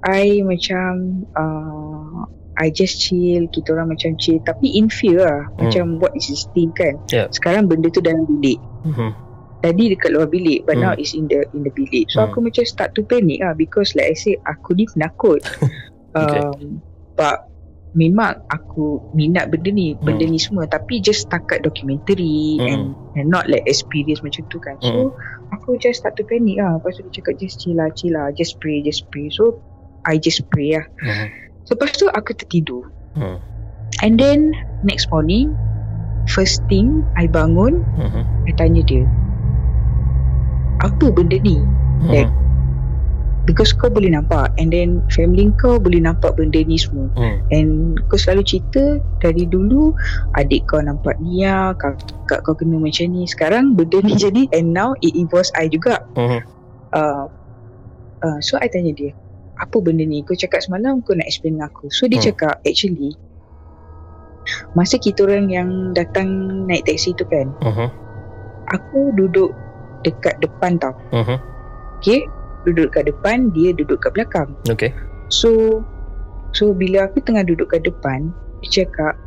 I 0.04 0.44
macam 0.46 1.24
uh, 1.34 2.30
I 2.54 2.70
just 2.70 3.02
chill 3.02 3.50
Kita 3.50 3.74
orang 3.74 3.96
macam 3.96 4.14
chill 4.20 4.38
Tapi 4.44 4.76
in 4.76 4.92
fear 4.92 5.24
lah 5.24 5.48
Hmm. 5.56 5.72
Macam 5.72 5.84
what 5.98 6.14
is 6.14 6.28
this 6.28 6.46
thing 6.52 6.76
kan 6.76 7.00
Yeah. 7.10 7.32
Sekarang 7.32 7.72
benda 7.72 7.88
tu 7.90 8.04
dalam 8.04 8.28
bilik 8.28 8.60
Mhm. 8.84 9.33
Tadi 9.64 9.96
dekat 9.96 10.12
luar 10.12 10.28
bilik 10.28 10.68
But 10.68 10.76
Hmm. 10.76 10.92
now 10.92 10.94
is 11.00 11.16
in 11.16 11.32
the 11.32 11.48
in 11.56 11.64
the 11.64 11.72
bilik 11.72 12.12
So 12.12 12.20
Hmm. 12.20 12.28
aku 12.28 12.44
macam 12.44 12.68
start 12.68 12.92
to 13.00 13.08
panic 13.08 13.40
lah 13.40 13.56
Because 13.56 13.96
like 13.96 14.12
I 14.12 14.16
say 14.20 14.36
Aku 14.44 14.76
ni 14.76 14.84
penakut 14.92 15.40
Okay. 16.20 16.44
um, 16.44 16.84
But 17.16 17.40
Memang 17.94 18.42
aku 18.50 19.06
minat 19.14 19.54
benda 19.54 19.70
ni 19.70 19.94
Benda 19.96 20.26
ni 20.26 20.42
semua 20.42 20.66
Tapi 20.68 21.00
just 21.00 21.30
setakat 21.30 21.64
dokumentari 21.64 22.60
Hmm. 22.60 22.68
and, 22.68 22.84
and 23.16 23.28
not 23.32 23.48
like 23.48 23.64
experience 23.64 24.20
macam 24.20 24.44
tu 24.52 24.60
kan 24.60 24.76
So 24.84 25.16
Aku 25.56 25.80
just 25.80 26.04
start 26.04 26.20
to 26.20 26.26
panic 26.28 26.60
lah 26.60 26.82
Lepas 26.82 27.00
tu 27.00 27.08
dia 27.08 27.22
cakap 27.24 27.40
Just 27.40 27.64
chill 27.64 27.80
lah 27.80 27.88
chill 27.96 28.18
lah 28.18 28.34
Just 28.36 28.60
pray 28.60 28.84
just 28.84 29.08
pray 29.14 29.32
So 29.32 29.64
I 30.04 30.20
just 30.20 30.44
pray 30.52 30.76
lah 30.76 30.86
Mhm. 31.00 31.28
So 31.64 31.80
lepas 31.80 31.96
tu 31.96 32.12
aku 32.12 32.36
tertidur 32.36 32.92
Hmm. 33.16 33.40
And 34.04 34.18
then 34.20 34.52
Next 34.84 35.08
morning 35.08 35.54
First 36.28 36.66
thing 36.68 37.06
I 37.16 37.30
bangun 37.30 37.86
Mhm. 37.96 38.26
I 38.50 38.52
tanya 38.58 38.82
dia 38.84 39.06
Apa 40.84 41.10
benda 41.10 41.40
ni 41.40 41.58
Mhm. 42.04 42.12
Like, 42.12 42.32
because 43.44 43.72
kau 43.72 43.92
boleh 43.92 44.12
nampak 44.12 44.52
and 44.56 44.72
then 44.72 45.04
family 45.12 45.52
kau 45.56 45.76
boleh 45.76 46.00
nampak 46.00 46.36
benda 46.36 46.64
ni 46.64 46.80
semua 46.80 47.12
Hmm. 47.16 47.40
and 47.52 47.72
kau 48.08 48.16
selalu 48.16 48.44
cerita 48.44 49.00
dari 49.20 49.44
dulu 49.44 49.92
adik 50.36 50.68
kau 50.68 50.80
nampak 50.80 51.20
ni 51.20 51.44
lah 51.44 51.76
kakak 51.76 52.44
kau 52.44 52.56
kena 52.56 52.80
macam 52.80 53.08
ni 53.12 53.28
sekarang 53.28 53.76
benda 53.76 54.00
ni 54.00 54.16
jadi 54.24 54.48
and 54.56 54.72
now 54.72 54.96
it 55.00 55.12
involves 55.16 55.52
I 55.56 55.68
juga 55.68 56.04
Hmm. 56.16 56.40
uh, 56.96 57.28
uh, 58.20 58.40
so 58.40 58.56
I 58.60 58.68
tanya 58.68 58.96
dia 58.96 59.12
apa 59.60 59.76
benda 59.80 60.04
ni 60.04 60.24
kau 60.24 60.36
cakap 60.36 60.64
semalam 60.64 61.04
kau 61.04 61.12
nak 61.12 61.28
explain 61.28 61.60
dengan 61.60 61.68
aku 61.68 61.92
so 61.92 62.08
dia 62.08 62.24
Hmm. 62.24 62.28
cakap 62.32 62.64
actually 62.64 63.12
masa 64.72 65.00
kita 65.00 65.24
orang 65.24 65.48
yang 65.48 65.70
datang 65.92 66.28
naik 66.68 66.84
taxi 66.84 67.12
tu 67.16 67.28
kan 67.28 67.52
Hmm. 67.60 67.92
aku 68.72 69.12
duduk 69.16 69.52
dekat 70.04 70.38
depan 70.40 70.78
tau 70.78 70.94
Hmm. 71.10 71.40
okay 72.00 72.24
duduk 72.64 72.96
kat 72.96 73.12
depan 73.12 73.52
dia 73.52 73.76
duduk 73.76 74.00
kat 74.00 74.16
belakang 74.16 74.56
Okay. 74.72 74.96
So 75.28 75.84
So 76.54 76.70
bila 76.72 77.10
aku 77.10 77.20
tengah 77.20 77.44
duduk 77.44 77.74
kat 77.74 77.84
depan 77.84 78.32
Dia 78.62 78.86
cakap 78.86 79.18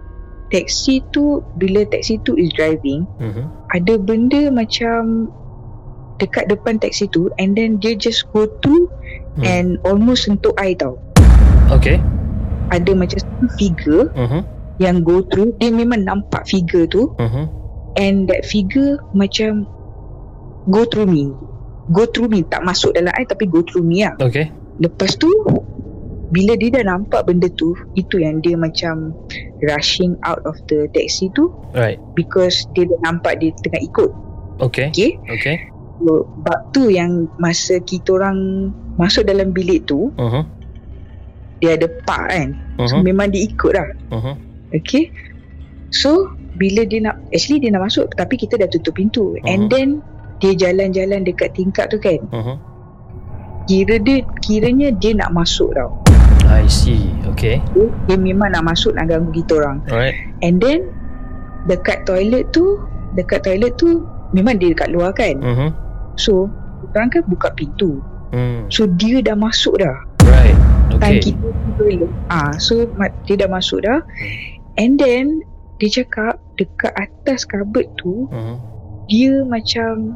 Taxi 0.49 1.03
tu 1.11 1.43
Bila 1.59 1.83
taxi 1.91 2.17
tu 2.23 2.33
is 2.33 2.49
driving 2.55 3.05
Hmm. 3.19 3.51
Ada 3.75 3.99
benda 4.01 4.49
macam 4.49 5.29
Dekat 6.17 6.49
depan 6.49 6.81
taxi 6.81 7.11
tu 7.11 7.29
And 7.37 7.53
then 7.53 7.77
dia 7.77 7.93
just 7.93 8.25
go 8.33 8.49
through 8.65 8.89
Hmm. 9.37 9.45
And 9.45 9.67
almost 9.85 10.25
sentuh 10.25 10.57
I 10.57 10.73
tau 10.73 10.97
Okay. 11.69 12.01
Ada 12.73 12.97
macam 12.97 13.21
satu 13.21 13.47
figure 13.61 14.09
Hmm. 14.17 14.49
Yang 14.81 14.97
go 15.05 15.17
through 15.29 15.51
Dia 15.61 15.75
memang 15.75 16.09
nampak 16.09 16.49
figure 16.49 16.89
tu 16.89 17.13
Hmm. 17.21 17.53
And 18.01 18.31
that 18.33 18.49
figure 18.49 18.97
Macam 19.13 19.69
Go 20.67 20.85
through 20.85 21.07
me 21.07 21.31
Go 21.89 22.07
through 22.07 22.29
me 22.29 22.43
Tak 22.43 22.63
masuk 22.63 22.93
dalam 22.93 23.15
I 23.15 23.25
Tapi 23.25 23.47
go 23.47 23.63
through 23.63 23.87
me 23.87 24.03
lah 24.03 24.15
Okay. 24.19 24.51
Lepas 24.77 25.17
tu 25.17 25.31
bila 26.27 26.59
dia 26.59 26.75
dah 26.75 26.85
nampak 26.91 27.23
benda 27.23 27.47
tu 27.55 27.71
itu 27.95 28.19
yang 28.19 28.43
dia 28.43 28.59
macam 28.59 29.15
rushing 29.63 30.19
out 30.27 30.43
of 30.43 30.59
the 30.67 30.91
taxi 30.91 31.31
tu 31.31 31.55
Right. 31.71 32.03
because 32.19 32.67
dia 32.75 32.83
dah 32.83 32.99
nampak 33.07 33.39
dia 33.39 33.55
tengah 33.63 33.79
ikut 33.79 34.11
Okay. 34.59 34.91
okay 34.91 35.11
Okay. 35.31 35.57
so, 35.97 36.27
bab 36.43 36.75
tu 36.75 36.91
yang 36.91 37.31
masa 37.39 37.79
kita 37.79 38.19
orang 38.19 38.69
masuk 38.99 39.23
dalam 39.23 39.55
bilik 39.55 39.87
tu 39.87 40.11
Hmm. 40.19 40.51
dia 41.57 41.79
ada 41.79 41.87
park 42.03 42.27
kan 42.27 42.49
so 42.85 42.99
Hmm. 42.99 43.07
memang 43.07 43.31
dia 43.31 43.47
ikut 43.47 43.71
lah 43.71 43.87
Hmm. 44.11 44.35
okay 44.75 45.07
so 45.89 46.27
bila 46.53 46.83
dia 46.83 47.07
nak 47.07 47.23
actually 47.31 47.63
dia 47.63 47.71
nak 47.71 47.87
masuk 47.87 48.11
tapi 48.13 48.35
kita 48.35 48.59
dah 48.59 48.67
tutup 48.67 48.99
pintu 48.99 49.39
Mhm. 49.39 49.47
and 49.47 49.63
then 49.71 49.89
dia 50.39 50.53
jalan-jalan 50.55 51.23
dekat 51.23 51.53
tingkap 51.53 51.89
tu 51.89 51.97
kan 51.97 52.21
Hmm. 52.29 52.57
kira 53.65 53.97
dia 53.99 54.21
kiranya 54.41 54.93
dia 54.93 55.13
nak 55.13 55.33
masuk 55.33 55.73
tau 55.73 55.97
I 56.47 56.71
see. 56.71 57.11
Okay. 57.27 57.59
dia, 57.75 57.87
dia 58.07 58.17
memang 58.17 58.49
nak 58.49 58.63
masuk 58.65 58.95
nak 58.95 59.11
ganggu 59.11 59.35
kita 59.35 59.59
orang 59.59 59.83
Alright. 59.87 60.15
And 60.41 60.57
then 60.57 60.95
Dekat 61.67 62.07
toilet 62.07 62.47
tu 62.51 62.79
Dekat 63.13 63.43
toilet 63.43 63.75
tu 63.75 64.07
Memang 64.31 64.55
dia 64.55 64.71
dekat 64.71 64.89
luar 64.89 65.11
kan 65.11 65.35
Hmm. 65.37 65.75
So 66.15 66.47
Orang 66.89 67.11
kan 67.11 67.27
buka 67.27 67.51
pintu 67.51 67.99
Hmm. 68.31 68.71
So 68.71 68.87
dia 68.87 69.19
dah 69.21 69.35
masuk 69.35 69.79
dah 69.79 69.95
Right. 70.23 70.55
Time 70.93 71.19
Okay. 71.19 71.35
kita 71.35 71.47
toilet 71.75 72.11
ah, 72.29 72.55
So 72.57 72.87
dia 73.27 73.35
dah 73.37 73.51
masuk 73.51 73.83
dah 73.83 73.99
And 74.77 74.95
then 74.95 75.43
Dia 75.77 75.91
cakap 75.93 76.39
Dekat 76.55 76.95
atas 76.95 77.43
kabut 77.43 77.91
tu 77.97 78.31
Hmm. 78.31 78.63
Dia 79.07 79.43
macam 79.43 80.15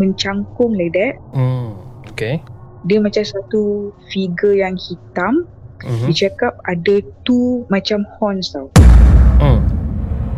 Mencangkung 0.00 0.72
like 0.74 0.96
that 0.96 1.14
Hmm. 1.32 1.76
Okay. 2.12 2.40
Dia 2.84 2.98
macam 2.98 3.22
satu 3.22 3.92
Figure 4.08 4.58
yang 4.58 4.74
hitam 4.74 5.46
Hmm. 5.82 6.06
Dia 6.06 6.30
cakap 6.30 6.62
ada 6.62 7.02
two 7.26 7.66
Macam 7.66 8.06
horns 8.18 8.54
tau 8.54 8.70
Hmm. 9.36 9.58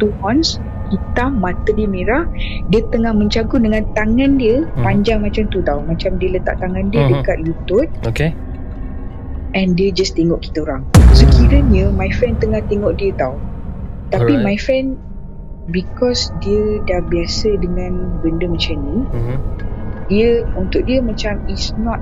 two 0.00 0.08
horns 0.18 0.56
hitam 0.88 1.40
mata 1.40 1.72
dia 1.72 1.84
merah 1.84 2.24
dia 2.68 2.80
tengah 2.88 3.12
mencangkung 3.12 3.64
dengan 3.64 3.84
tangan 3.92 4.36
dia 4.36 4.64
Hmm. 4.64 4.84
panjang 4.84 5.20
macam 5.20 5.44
tu 5.48 5.60
tau 5.60 5.80
macam 5.80 6.16
dia 6.16 6.32
letak 6.32 6.56
tangan 6.60 6.88
dia 6.88 7.04
Mhm. 7.04 7.10
dekat 7.12 7.36
lutut 7.40 7.88
Okay. 8.04 8.30
and 9.52 9.76
dia 9.76 9.88
just 9.88 10.12
tengok 10.14 10.40
kita 10.40 10.64
orang 10.64 10.82
so 11.12 11.24
kiranya 11.30 11.88
my 11.90 12.08
friend 12.10 12.36
tengah 12.36 12.60
tengok 12.64 12.96
dia 12.96 13.12
tau 13.16 13.36
tapi 14.08 14.34
Alright. 14.34 14.44
my 14.44 14.56
friend 14.56 14.96
because 15.68 16.28
dia 16.40 16.80
dah 16.84 17.00
biasa 17.04 17.56
dengan 17.56 18.20
benda 18.20 18.44
macam 18.48 18.76
ni 18.84 18.98
Hmm. 19.12 19.38
dia 20.06 20.44
untuk 20.54 20.84
dia 20.84 21.00
macam 21.00 21.40
is 21.48 21.72
not 21.80 22.00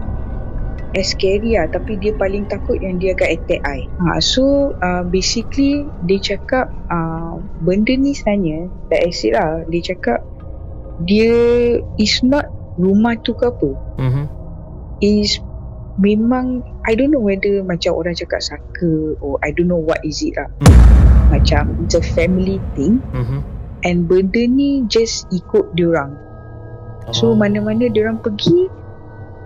as 0.92 1.14
scary 1.14 1.56
lah 1.56 1.70
tapi 1.70 1.96
dia 1.96 2.12
paling 2.12 2.44
takut 2.46 2.76
yang 2.76 3.00
dia 3.00 3.16
akan 3.16 3.28
attack 3.32 3.60
I 3.64 3.80
ha, 4.02 4.20
so 4.20 4.74
uh, 4.76 5.06
basically 5.06 5.86
dia 6.04 6.18
cakap 6.20 6.68
uh, 6.90 7.40
benda 7.62 7.94
ni 7.94 8.12
sebenarnya 8.12 8.68
I 8.90 9.08
said 9.08 9.38
lah 9.38 9.64
dia 9.70 9.94
cakap 9.94 10.20
dia 11.02 11.32
is 11.96 12.20
not 12.20 12.44
rumah 12.76 13.16
tu 13.22 13.32
ke 13.32 13.46
apa 13.46 13.70
Hmm. 13.96 14.26
is 14.98 15.38
memang 15.96 16.60
I 16.82 16.96
don't 16.96 17.12
know 17.12 17.22
whether 17.22 17.62
macam 17.62 17.94
orang 17.94 18.18
cakap 18.18 18.42
saka 18.42 19.14
or 19.22 19.38
I 19.40 19.54
don't 19.54 19.70
know 19.70 19.80
what 19.80 20.02
is 20.02 20.20
it 20.20 20.34
lah 20.36 20.50
Hmm. 20.60 20.76
macam 21.32 21.62
it's 21.80 21.96
a 21.96 22.04
family 22.04 22.60
thing 22.76 23.00
Hmm. 23.16 23.40
And 23.82 24.06
benda 24.06 24.42
ni 24.44 24.82
just 24.86 25.26
ikut 25.30 25.70
diorang 25.74 26.14
so 27.10 27.30
Oh, 27.30 27.34
mana-mana 27.34 27.86
diorang 27.86 28.18
pergi 28.18 28.70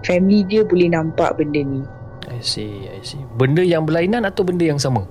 family 0.03 0.44
dia 0.44 0.62
boleh 0.62 0.92
nampak 0.92 1.37
benda 1.37 1.61
ni 1.61 1.83
I 2.27 2.42
see. 2.42 2.90
I 2.90 3.07
see. 3.07 3.22
Benda 3.38 3.62
yang 3.62 3.87
berlainan 3.87 4.27
atau 4.27 4.42
benda 4.42 4.66
yang 4.66 4.83
sama? 4.83 5.07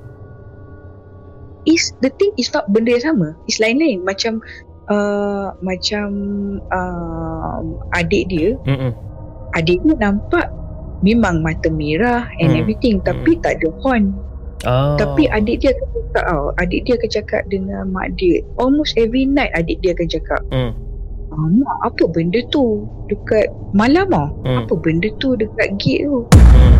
is 1.65 1.97
the 1.99 2.13
thing 2.13 2.29
is 2.37 2.53
not 2.53 2.69
benda 2.69 2.93
yang 2.93 3.05
sama 3.09 3.27
is 3.49 3.57
lain-lain 3.57 4.05
macam 4.05 4.37
uh, 4.85 5.49
macam 5.65 6.07
uh, 6.69 7.57
adik 7.97 8.29
dia 8.29 8.53
Hmm. 8.69 8.93
adik 9.57 9.81
dia 9.81 9.97
nampak 9.97 10.45
memang 11.01 11.41
mata 11.41 11.73
merah 11.73 12.29
and 12.37 12.53
Hmm. 12.53 12.61
everything 12.61 13.01
tapi 13.01 13.41
tak 13.41 13.57
ada 13.57 13.73
horn 13.81 14.13
Ah. 14.65 14.95
tapi 14.95 15.25
adik 15.27 15.61
dia 15.61 15.71
akan 15.71 15.87
cakap 15.93 16.25
oh, 16.27 16.49
adik 16.57 16.81
dia 16.83 16.93
akan 16.95 17.09
cakap 17.11 17.41
dengan 17.47 17.81
mak 17.87 18.07
dia 18.15 18.35
almost 18.55 18.93
every 18.95 19.23
night 19.23 19.53
adik 19.53 19.77
dia 19.79 19.93
akan 19.93 20.07
cakap 20.07 20.41
Hmm. 20.49 20.71
ah, 21.29 21.47
mak 21.53 21.77
apa 21.85 22.03
benda 22.07 22.39
tu 22.49 22.81
dekat 23.05 23.45
malam 23.71 24.09
ah 24.11 24.29
Hmm. 24.41 24.57
apa 24.59 24.73
benda 24.75 25.07
tu 25.15 25.33
dekat 25.33 25.77
gate 25.77 26.03
tu 26.03 26.25
Hmm. 26.33 26.75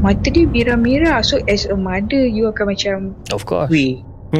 mata 0.00 0.26
dia 0.26 0.44
merah-merah 0.44 1.20
so 1.20 1.36
as 1.44 1.64
a 1.64 1.74
mother 1.74 2.22
you 2.22 2.46
akan 2.46 2.70
macam 2.70 2.96
Of 3.28 3.44
course. 3.44 3.68
weh 3.68 3.98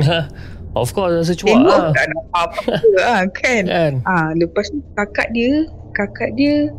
of 0.75 0.91
course 0.91 1.15
rasa 1.17 1.33
cuak 1.33 1.51
tengok 1.51 1.67
lah. 1.69 1.91
tak 1.91 2.07
nampak 2.09 2.27
apa-apa 2.31 2.73
ah, 3.01 3.23
kan 3.33 3.63
Kan? 3.65 3.93
Ah, 4.05 4.31
lepas 4.33 4.67
tu 4.67 4.79
kakak 4.93 5.31
dia, 5.31 5.67
kakak 5.93 6.35
dia 6.35 6.71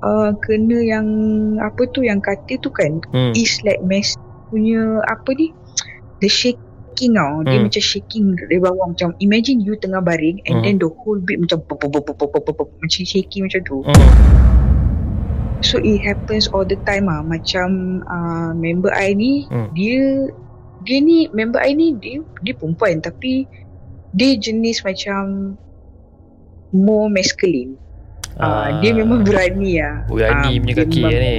uh, 0.00 0.30
kena 0.38 0.78
yang 0.78 1.06
apa 1.58 1.86
tu 1.88 2.02
yang 2.02 2.18
katil 2.18 2.58
tu 2.58 2.68
kan 2.68 2.98
Hmm. 3.10 3.32
is 3.32 3.58
like 3.62 3.80
mess 3.80 4.14
punya 4.46 4.78
apa 5.04 5.30
ni 5.32 5.50
the 6.24 6.30
shaking 6.30 7.12
tau 7.12 7.42
dia 7.42 7.58
Hmm. 7.58 7.68
macam 7.68 7.82
shaking 7.82 8.24
dari 8.34 8.56
bawah 8.56 8.86
macam 8.88 9.12
imagine 9.18 9.60
you 9.60 9.76
tengah 9.76 10.00
baring 10.00 10.40
and 10.46 10.58
Hmm. 10.58 10.64
then 10.64 10.76
the 10.78 10.88
whole 10.88 11.18
bed 11.18 11.36
macam 11.38 11.60
pop, 11.60 11.76
pop, 11.76 11.92
pop, 11.92 12.04
pop, 12.08 12.32
pop, 12.32 12.40
pop, 12.40 12.54
pop, 12.56 12.68
macam 12.78 13.02
shaking 13.04 13.44
macam 13.44 13.60
tu 13.60 13.84
Hmm. 13.84 14.08
so 15.60 15.76
it 15.76 16.00
happens 16.00 16.48
all 16.48 16.62
the 16.62 16.78
time 16.82 17.06
ah 17.06 17.20
macam 17.20 17.68
uh, 18.04 18.52
member 18.54 18.88
I 18.88 19.12
ni 19.12 19.44
Hmm. 19.44 19.68
dia 19.72 20.30
dia 20.80 20.98
ni 21.00 21.28
member 21.30 21.58
I 21.58 21.72
ni 21.72 21.92
dia 21.94 22.20
dia 22.40 22.52
perempuan 22.52 23.00
tapi 23.00 23.44
dia 24.12 24.32
jenis 24.34 24.80
macam 24.80 25.56
more 26.70 27.08
masculine 27.08 27.76
Ah, 28.34 28.82
dia 28.82 28.90
memang 28.90 29.22
berani 29.22 29.78
lah. 29.78 30.10
Berani 30.10 30.58
Ah, 30.58 30.58
punya 30.58 30.74
dia 30.74 30.82
kaki 30.82 30.98
memang- 30.98 31.22
ni. 31.22 31.38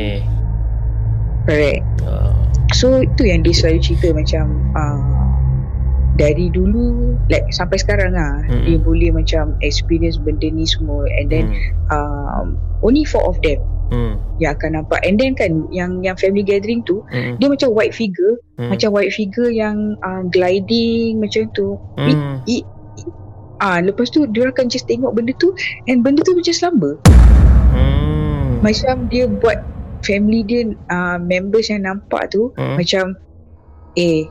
Correct. 1.44 1.84
Ah. 2.08 2.32
So 2.74 3.06
itu 3.06 3.30
yang 3.30 3.46
dia 3.46 3.54
selalu 3.54 3.80
cerita 3.84 4.08
macam 4.16 4.46
uh, 4.74 5.26
dari 6.16 6.48
dulu 6.48 7.14
like 7.28 7.44
sampai 7.52 7.76
sekarang 7.76 8.16
lah 8.16 8.40
Mm-mm. 8.48 8.64
dia 8.64 8.78
boleh 8.80 9.10
macam 9.12 9.52
experience 9.60 10.16
benda 10.16 10.48
ni 10.48 10.64
semua 10.64 11.04
and 11.20 11.28
then 11.28 11.52
Hmm. 11.52 11.92
um, 11.92 12.46
only 12.80 13.04
four 13.04 13.28
of 13.28 13.36
them 13.44 13.60
Hmm. 13.92 14.16
yang 14.40 14.56
akan 14.56 14.82
nampak 14.82 15.04
and 15.04 15.20
then 15.20 15.36
kan 15.36 15.68
yang 15.76 16.00
yang 16.02 16.16
family 16.16 16.42
gathering 16.42 16.82
tu 16.88 17.04
Hmm. 17.12 17.36
dia 17.36 17.52
macam 17.52 17.76
white 17.76 17.92
figure 17.92 18.40
Hmm. 18.56 18.72
macam 18.72 18.96
white 18.96 19.12
figure 19.12 19.52
yang 19.52 20.00
uh, 20.02 20.24
gliding 20.32 21.20
macam 21.20 21.52
tu 21.52 21.76
Hmm. 22.00 22.40
ah 23.60 23.84
lepas 23.84 24.08
tu 24.08 24.24
dia 24.32 24.48
akan 24.48 24.72
just 24.72 24.88
tengok 24.88 25.12
benda 25.12 25.36
tu 25.36 25.52
and 25.92 26.00
benda 26.00 26.24
tu 26.24 26.32
macam 26.32 26.56
slumber 26.56 26.96
Hmm. 27.76 28.64
macam 28.64 29.12
dia 29.12 29.28
buat 29.28 29.65
family 30.06 30.46
dia 30.46 30.62
uh, 30.88 31.18
members 31.18 31.68
yang 31.68 31.82
nampak 31.82 32.30
tu 32.30 32.54
Hmm. 32.54 32.78
macam 32.78 33.18
eh 33.98 34.30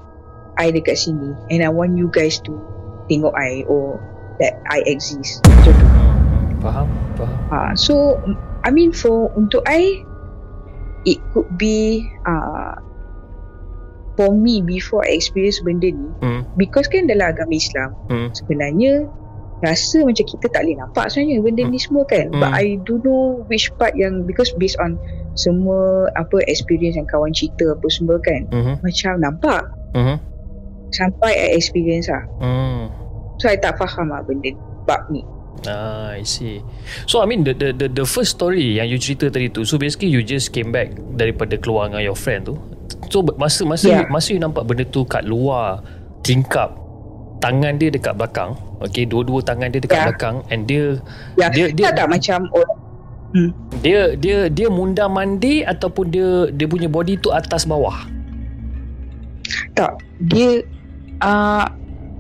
I 0.54 0.70
dekat 0.70 0.94
sini 0.96 1.34
and 1.50 1.60
I 1.60 1.68
want 1.68 1.98
you 1.98 2.06
guys 2.08 2.38
to 2.46 2.52
tengok 3.10 3.34
I 3.34 3.66
or 3.66 3.98
that 4.38 4.54
I 4.70 4.86
exist 4.86 5.42
macam 5.44 5.74
tu 5.74 5.86
Hmm. 5.86 6.62
Faham? 6.62 6.86
Faham. 7.14 7.38
ha, 7.50 7.58
so 7.74 8.16
I 8.62 8.70
mean 8.70 8.94
for 8.94 9.28
untuk 9.34 9.60
I 9.66 10.00
it 11.04 11.20
could 11.30 11.50
be 11.54 12.00
uh, 12.24 12.72
for 14.14 14.32
me 14.32 14.62
before 14.62 15.02
I 15.02 15.12
experience 15.12 15.60
benda 15.60 15.90
ni 15.90 16.08
Hmm. 16.22 16.46
because 16.56 16.86
kan 16.86 17.04
dalam 17.04 17.34
agama 17.34 17.52
Islam 17.52 17.90
Hmm. 18.08 18.28
sebenarnya 18.32 19.10
rasa 19.64 20.04
macam 20.04 20.22
kita 20.22 20.46
tak 20.48 20.62
boleh 20.62 20.76
nampak 20.76 21.08
sebenarnya 21.08 21.40
benda 21.40 21.62
ni 21.64 21.80
semua 21.80 22.04
kan 22.04 22.28
but 22.30 22.46
Hmm. 22.46 22.60
I 22.60 22.76
don't 22.84 23.00
know 23.00 23.22
which 23.48 23.72
part 23.74 23.96
yang 23.96 24.22
because 24.24 24.52
based 24.54 24.76
on 24.78 25.00
semua 25.34 26.06
apa 26.14 26.44
experience 26.44 26.94
yang 26.94 27.08
kawan 27.08 27.32
cerita 27.32 27.72
apa 27.72 27.86
semua 27.88 28.20
kan 28.20 28.44
Mhm. 28.52 28.74
macam 28.80 29.12
nampak 29.18 29.62
Mhm. 29.92 30.16
sampai 30.90 31.32
I 31.34 31.48
experience 31.54 32.06
lah 32.06 32.22
Hmm. 32.38 32.92
so 33.36 33.48
I 33.48 33.56
tak 33.56 33.74
faham 33.74 34.08
lah 34.08 34.22
benda 34.22 34.52
bab 34.84 35.08
ni 35.08 35.24
Ah, 35.64 36.12
I 36.12 36.26
see. 36.28 36.60
So 37.08 37.22
I 37.22 37.30
mean 37.30 37.40
the, 37.40 37.56
the 37.56 37.72
the 37.72 37.86
the 37.88 38.04
first 38.04 38.36
story 38.36 38.76
yang 38.76 38.84
you 38.84 39.00
cerita 39.00 39.32
tadi 39.32 39.48
tu. 39.48 39.64
So 39.64 39.80
basically 39.80 40.12
you 40.12 40.20
just 40.20 40.52
came 40.52 40.68
back 40.68 40.92
daripada 41.16 41.56
keluar 41.56 41.88
dengan 41.88 42.04
your 42.04 42.18
friend 42.18 42.44
tu. 42.44 42.58
So 43.08 43.24
masa 43.38 43.64
masa 43.64 43.86
Yeah. 43.88 44.04
you, 44.04 44.12
masa 44.12 44.28
you 44.36 44.42
nampak 44.42 44.68
benda 44.68 44.84
tu 44.84 45.08
kat 45.08 45.24
luar 45.24 45.80
tingkap 46.20 46.74
tangan 47.44 47.76
dia 47.76 47.92
dekat 47.92 48.16
belakang. 48.16 48.56
Okay, 48.80 49.04
dua-dua 49.04 49.44
tangan 49.44 49.68
dia 49.68 49.80
dekat 49.84 50.00
Yeah. 50.00 50.06
belakang 50.08 50.36
and 50.48 50.64
dia 50.64 50.84
ya 51.36 51.52
Dia- 51.52 51.68
dia, 51.68 51.92
dia- 51.92 51.92
tak, 51.92 52.08
macam 52.08 52.48
orang 52.48 52.78
dia 53.82 54.00
dia 54.14 54.46
dia 54.46 54.68
munda 54.70 55.10
mandi 55.10 55.60
ataupun 55.60 56.06
dia 56.08 56.48
dia 56.54 56.64
punya 56.64 56.88
body 56.88 57.20
tu 57.20 57.28
atas 57.28 57.66
bawah. 57.66 58.08
tak 59.74 59.98
dia 60.24 60.62
uh, 61.20 61.66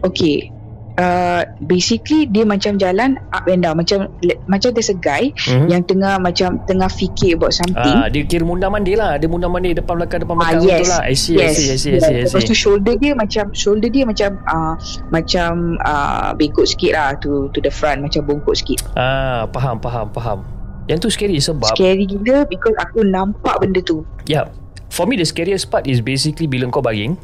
okay 0.02 0.50
uh, 0.96 1.42
basically 1.60 2.24
dia 2.24 2.42
macam 2.42 2.76
jalan 2.76 3.18
up 3.30 3.46
and 3.46 3.62
down 3.62 3.74
macam 3.74 4.06
macam 4.46 4.68
there's 4.70 4.88
a 4.88 4.96
guy 4.96 5.30
Mhm. 5.46 5.66
yang 5.66 5.82
tengah 5.82 6.16
macam 6.16 6.62
tengah 6.64 6.86
fikir 6.86 7.34
about 7.34 7.52
something 7.52 7.96
Ah, 7.96 8.06
dia 8.06 8.22
kira 8.24 8.42
munda 8.42 8.66
mandi 8.66 8.94
lah. 8.94 9.16
Dia 9.16 9.26
munda 9.26 9.46
mandi 9.46 9.72
depan 9.72 9.96
belakang 9.96 10.22
depan 10.22 10.34
Ah, 10.36 10.54
belakang 10.54 10.62
yes. 10.64 10.78
betul 10.80 10.90
lah. 10.90 11.02
I 11.02 11.14
see, 11.14 11.34
I 11.36 11.48
see, 11.50 11.66
I 11.68 11.76
see, 11.76 11.90
I 11.92 12.00
see, 12.00 12.14
I 12.14 12.24
Lepas 12.26 12.40
see. 12.40 12.50
tu 12.50 12.56
shoulder 12.56 12.94
dia 12.96 13.12
macam 13.12 13.44
shoulder 13.52 13.88
dia 13.88 14.04
macam 14.04 14.30
uh, 14.44 14.74
macam 15.10 15.50
uh, 15.80 16.30
bengkok 16.34 16.66
sikit 16.66 16.92
lah 16.92 17.08
to 17.18 17.50
to 17.50 17.58
the 17.58 17.70
front 17.70 18.00
macam 18.00 18.24
bongkok 18.24 18.54
sikit. 18.54 18.78
Ah, 18.94 19.46
faham, 19.50 19.78
faham, 19.78 20.08
faham. 20.10 20.38
Yang 20.84 20.98
tu 21.00 21.08
scary 21.10 21.38
sebab 21.38 21.72
Scary 21.72 22.04
gila 22.04 22.44
because 22.44 22.76
aku 22.76 23.00
nampak 23.02 23.56
benda 23.56 23.80
tu. 23.80 24.04
Yeah. 24.24 24.52
For 24.92 25.08
me 25.08 25.16
the 25.16 25.24
scariest 25.24 25.68
part 25.68 25.84
is 25.84 25.98
basically 25.98 26.44
bila 26.44 26.68
kau 26.68 26.78
baring 26.78 27.16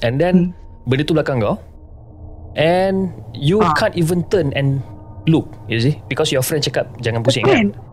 and 0.00 0.16
then 0.16 0.54
benda 0.86 1.02
tu 1.02 1.12
belakang 1.12 1.42
kau 1.42 1.58
and 2.54 3.10
you 3.32 3.60
Ah. 3.60 3.72
can't 3.74 3.94
even 3.94 4.24
turn 4.28 4.52
and 4.52 4.80
look, 5.24 5.48
you 5.68 5.78
see? 5.78 5.98
Because 6.08 6.30
your 6.30 6.42
friend 6.42 6.60
cakap 6.60 6.90
jangan 7.00 7.22
pusing 7.22 7.46
kan. 7.46 7.72
Kan? 7.72 7.90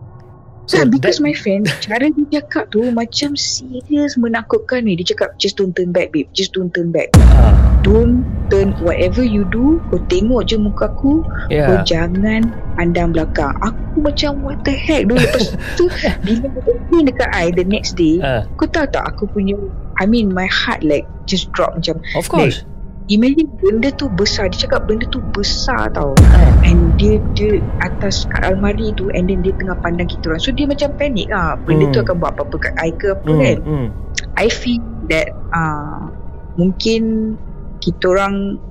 So 0.70 0.78
So, 0.78 0.86
because 0.86 1.18
that- 1.18 1.26
my 1.26 1.34
friend 1.34 1.66
Cara 1.82 2.06
dia 2.14 2.38
cakap 2.38 2.70
tu 2.70 2.78
Macam 2.94 3.34
serius 3.34 4.14
menakutkan 4.14 4.86
ni 4.86 4.94
Dia 4.94 5.16
cakap 5.16 5.34
Just 5.34 5.58
don't 5.58 5.74
turn 5.74 5.90
back 5.90 6.14
babe 6.14 6.30
Just 6.30 6.54
don't 6.54 6.70
turn 6.70 6.94
back 6.94 7.10
Ah, 7.34 7.50
Don't 7.82 8.22
turn 8.54 8.70
Whatever 8.78 9.26
you 9.26 9.42
do 9.50 9.82
Kau 9.90 9.98
tengok 10.06 10.46
je 10.46 10.54
muka 10.54 10.86
aku 10.86 11.26
Kau 11.26 11.50
yeah. 11.50 11.82
jangan 11.82 12.54
Pandang 12.78 13.10
belakang 13.10 13.50
Aku 13.58 13.98
macam 13.98 14.46
What 14.46 14.62
the 14.62 14.70
heck 14.70 15.10
dulu 15.10 15.18
Lepas 15.18 15.58
tu 15.74 15.90
Bila 16.28 16.46
dia 16.54 17.00
dekat 17.02 17.30
I 17.34 17.50
The 17.50 17.66
next 17.66 17.98
day 17.98 18.22
Ah, 18.22 18.46
Kau 18.54 18.70
tahu 18.70 18.86
tak 18.94 19.10
Aku 19.10 19.26
punya 19.26 19.58
I 19.98 20.06
mean 20.06 20.30
my 20.30 20.46
heart 20.46 20.86
like 20.86 21.08
Just 21.26 21.50
drop 21.50 21.74
macam 21.74 21.98
of 22.14 22.30
course. 22.30 22.62
Imagine 23.10 23.50
benda 23.58 23.90
tu 23.90 24.06
besar. 24.06 24.46
Dia 24.48 24.64
cakap 24.64 24.86
benda 24.86 25.02
tu 25.04 25.18
besar 25.30 25.90
tau. 25.90 26.14
Ah, 26.30 26.54
And 26.62 26.94
dia 26.94 27.18
dia 27.34 27.58
atas 27.80 28.22
kat 28.24 28.46
almari 28.46 28.94
tu 28.94 29.10
And 29.10 29.26
then 29.26 29.42
dia 29.42 29.50
tengah 29.52 29.74
pandang 29.76 30.06
kita 30.06 30.30
orang. 30.30 30.38
So 30.38 30.50
dia 30.50 30.64
macam 30.64 30.94
panik 30.94 31.26
lah. 31.26 31.58
Benda 31.58 31.90
tu 31.90 31.98
Hmm. 31.98 32.06
akan 32.06 32.14
buat 32.16 32.32
apa-apa 32.32 32.56
kat 32.60 32.74
I 32.78 32.90
ke 32.92 33.10
apa 33.10 33.26
hmm, 33.26 33.40
kan. 33.40 33.58
hmm. 33.60 33.86
I 34.34 34.46
feel 34.46 34.78
that 35.06 35.28
uh, 35.50 36.06
Mungkin 36.54 37.34
Kita 37.78 38.04
orang 38.08 38.62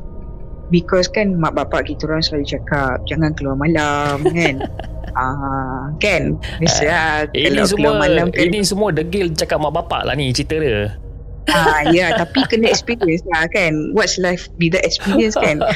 Because 0.69 1.09
kan 1.09 1.33
mak 1.33 1.53
bapak 1.53 1.83
kita 1.85 2.05
orang 2.05 2.21
selalu 2.21 2.47
cakap 2.47 3.03
Jangan 3.03 3.33
keluar 3.33 3.57
malam 3.57 4.23
kan. 4.37 4.55
Ah, 5.11 5.91
kan? 5.97 6.37
Biasa 6.57 6.85
Ini 7.33 7.59
Kalau 7.59 7.67
semua 7.67 7.91
keluar 7.91 7.95
malam 7.99 8.25
kan 8.29 8.39
ini 8.39 8.63
semua 8.63 8.89
degil 8.89 9.33
cakap 9.33 9.59
mak 9.59 9.73
bapak 9.73 10.05
lah 10.05 10.13
ni 10.13 10.31
cerita 10.31 10.55
dia. 10.55 10.95
Ah, 11.51 11.81
Ya 11.89 12.13
tapi 12.15 12.45
kena 12.47 12.69
experience 12.69 13.25
lah 13.29 13.49
kan? 13.49 13.93
What's 13.93 14.21
life 14.21 14.47
without 14.61 14.85
experience 14.85 15.35
kan? 15.37 15.61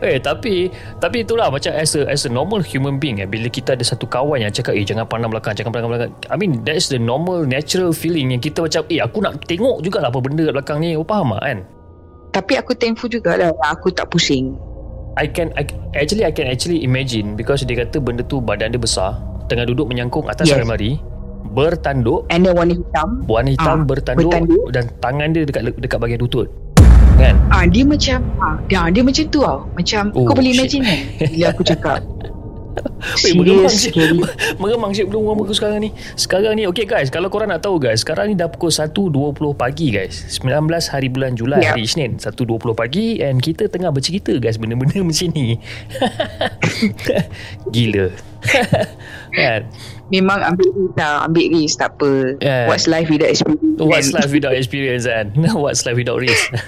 Eh 0.00 0.16
tapi 0.16 0.72
tapi 0.96 1.26
itulah 1.26 1.52
macam 1.52 1.76
as 1.76 1.92
a 1.92 2.08
as 2.08 2.24
a 2.24 2.30
normal 2.32 2.64
human 2.64 2.96
being 2.96 3.20
eh 3.20 3.28
bila 3.28 3.52
kita 3.52 3.76
ada 3.76 3.84
satu 3.84 4.08
kawan 4.08 4.40
yang 4.40 4.48
cakap 4.48 4.72
eh 4.72 4.80
jangan 4.80 5.04
pandang 5.04 5.28
belakang 5.28 5.52
jangan 5.52 5.76
pandang 5.76 5.90
belakang. 5.92 6.12
I 6.32 6.40
mean 6.40 6.64
that's 6.64 6.88
the 6.88 6.96
normal 6.96 7.44
natural 7.44 7.92
feeling 7.92 8.32
yang 8.32 8.40
kita 8.40 8.64
macam 8.64 8.80
eh 8.88 9.04
aku 9.04 9.20
nak 9.20 9.44
tengok 9.44 9.84
jugalah 9.84 10.08
apa 10.08 10.18
benda 10.24 10.48
kat 10.48 10.54
belakang 10.56 10.78
ni. 10.80 10.96
Kau 10.96 11.04
faham 11.04 11.36
tak 11.36 11.42
kan? 11.44 11.58
Tapi 12.30 12.52
aku 12.56 12.72
thankful 12.78 13.10
jugalah 13.10 13.52
Aku 13.74 13.92
tak 13.92 14.08
pusing. 14.08 14.56
I 15.18 15.26
can 15.28 15.52
I, 15.58 15.66
actually 15.98 16.24
I 16.24 16.32
can 16.32 16.48
actually 16.48 16.80
imagine 16.86 17.36
because 17.36 17.66
dia 17.66 17.84
kata 17.84 18.00
benda 18.00 18.24
tu 18.24 18.38
badan 18.40 18.72
dia 18.72 18.80
besar 18.80 19.18
tengah 19.50 19.66
duduk 19.66 19.90
menyangkung 19.90 20.30
atas 20.30 20.46
Yes. 20.46 20.62
almari 20.62 21.02
bertanduk 21.46 22.28
And 22.28 22.42
then 22.42 22.52
warna 22.52 22.74
hitam 22.74 23.24
warna 23.24 23.50
hitam 23.50 23.76
Ah, 23.76 23.86
bertanduk, 23.86 24.28
bertanduk. 24.28 24.66
dan 24.70 24.84
tangan 24.98 25.28
dia 25.30 25.42
dekat 25.42 25.62
dekat 25.76 25.98
bahagian 25.98 26.20
lutut 26.20 26.48
kan 27.16 27.36
Ah 27.48 27.64
dia 27.64 27.84
macam 27.84 28.18
ah 28.38 28.56
dia 28.64 28.80
dia 28.88 29.02
macam 29.02 29.24
tu 29.26 29.40
tau. 29.40 29.68
Macam 29.72 30.02
Oh, 30.12 30.24
kau 30.24 30.32
boleh 30.32 30.52
imagine 30.52 30.82
kan 30.82 30.98
bila 31.28 31.46
aku 31.50 31.62
cakap. 31.62 32.00
Weh, 33.26 33.34
meremang 33.34 33.66
scary. 33.68 34.22
Meremang 34.62 34.94
cik 34.94 35.10
belum 35.10 35.26
rumah 35.26 35.42
aku 35.42 35.52
sekarang 35.52 35.82
ni. 35.82 35.90
Sekarang 36.14 36.54
ni, 36.54 36.64
okay 36.64 36.86
guys, 36.86 37.10
kalau 37.10 37.26
korang 37.26 37.50
nak 37.50 37.60
tahu 37.60 37.76
guys, 37.76 38.00
sekarang 38.00 38.30
ni 38.30 38.34
dah 38.34 38.46
pukul 38.46 38.70
1.20 38.70 39.10
pagi 39.52 39.90
guys. 39.90 40.38
19 40.38 40.48
hari 40.86 41.10
bulan 41.10 41.34
Julai, 41.34 41.60
Ya. 41.60 41.74
hari 41.74 41.84
Isnin. 41.84 42.16
1.20 42.16 42.40
pagi 42.72 43.18
and 43.18 43.42
kita 43.42 43.66
tengah 43.66 43.90
bercerita 43.90 44.32
guys 44.38 44.56
benda-benda 44.56 45.02
macam 45.04 45.28
ni. 45.28 45.58
Gila. 47.68 48.06
kan? 49.34 49.60
Memang 50.10 50.38
ambil 50.42 50.68
risk 50.68 50.94
lah, 50.94 51.14
ambil 51.24 51.44
risk 51.48 51.74
tak 51.78 51.90
apa. 51.94 52.10
Yeah. 52.38 52.66
What's 52.66 52.86
life 52.86 53.06
without 53.06 53.30
experience? 53.30 53.78
What's 53.78 54.10
life 54.10 54.30
without 54.30 54.54
experience 54.54 55.04
kan? 55.06 55.26
What's 55.62 55.82
life 55.82 55.94
without 55.96 56.18
risk? 56.18 56.50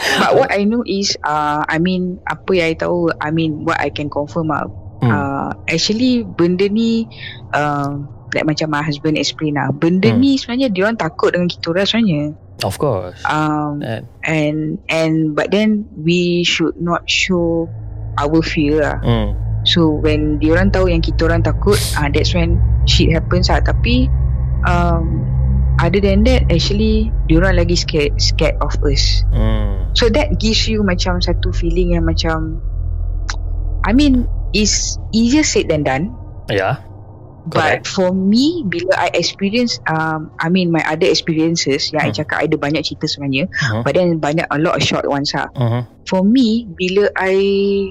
But 0.00 0.32
what 0.32 0.48
I 0.48 0.64
know 0.64 0.80
is 0.80 1.12
uh, 1.20 1.60
I 1.66 1.76
mean 1.76 2.24
apa 2.24 2.48
yang 2.56 2.66
I 2.66 2.74
tahu 2.74 3.12
I 3.20 3.28
mean 3.30 3.68
what 3.68 3.76
I 3.76 3.90
can 3.90 4.08
confirm 4.08 4.48
lah 4.48 4.64
Hmm. 5.00 5.08
uh, 5.08 5.50
Actually 5.64 6.28
benda 6.28 6.68
ni 6.68 7.08
uh, 7.52 8.04
Like 8.36 8.44
macam 8.44 8.68
my 8.68 8.84
husband 8.84 9.16
explain 9.16 9.56
lah 9.56 9.72
Benda 9.72 10.12
Hmm. 10.12 10.20
ni 10.20 10.36
sebenarnya 10.36 10.68
Dia 10.68 10.84
orang 10.84 11.00
takut 11.00 11.32
dengan 11.32 11.48
kita 11.48 11.72
orang 11.72 11.88
sebenarnya 11.88 12.22
of 12.60 12.76
course. 12.76 13.16
um, 13.24 13.80
Kan? 13.80 14.04
And 14.20 14.58
and 14.92 15.32
But 15.32 15.56
then 15.56 15.88
We 15.96 16.44
should 16.44 16.76
not 16.76 17.08
show 17.08 17.64
Our 18.16 18.44
fear 18.44 18.84
lah 18.84 19.00
Hmm. 19.00 19.28
So 19.70 20.02
when 20.02 20.42
diorang 20.42 20.74
tahu 20.74 20.90
yang 20.90 20.98
kita 20.98 21.30
orang 21.30 21.46
takut 21.46 21.78
uh, 21.94 22.10
That's 22.10 22.34
when 22.34 22.58
shit 22.90 23.14
happens 23.14 23.46
lah. 23.46 23.62
Tapi 23.62 24.10
um, 24.66 25.22
Other 25.78 26.02
than 26.02 26.26
that 26.26 26.50
Actually 26.50 27.14
Diorang 27.30 27.54
lagi 27.54 27.78
scared 27.78 28.18
Scared 28.18 28.58
of 28.58 28.74
us. 28.82 29.22
Hmm. 29.30 29.94
So 29.94 30.10
that 30.10 30.42
gives 30.42 30.66
you 30.66 30.82
macam 30.82 31.22
Satu 31.22 31.54
feeling 31.54 31.94
yang 31.94 32.04
macam 32.04 32.58
I 33.86 33.94
mean 33.94 34.26
It's 34.50 34.98
easier 35.14 35.46
said 35.46 35.70
than 35.70 35.86
done 35.86 36.10
Ya. 37.48 37.56
But 37.56 37.88
for 37.88 38.12
me 38.12 38.68
Bila 38.68 38.92
I 39.00 39.08
experience 39.16 39.80
um, 39.88 40.28
I 40.36 40.52
mean 40.52 40.68
my 40.68 40.84
other 40.84 41.08
experiences 41.08 41.88
Yang 41.88 42.02
I 42.04 42.08
Hmm. 42.12 42.16
cakap 42.20 42.36
I 42.36 42.44
ada 42.52 42.56
banyak 42.60 42.82
cerita 42.84 43.08
sebenarnya 43.08 43.48
Hmm. 43.48 43.80
But 43.80 43.96
then 43.96 44.20
banyak 44.20 44.44
A 44.52 44.60
lot 44.60 44.76
of 44.76 44.84
short 44.84 45.08
ones 45.08 45.32
lah 45.32 45.48
Hmm. 45.56 45.88
For 46.04 46.20
me 46.20 46.68
Bila 46.76 47.08
I 47.16 47.40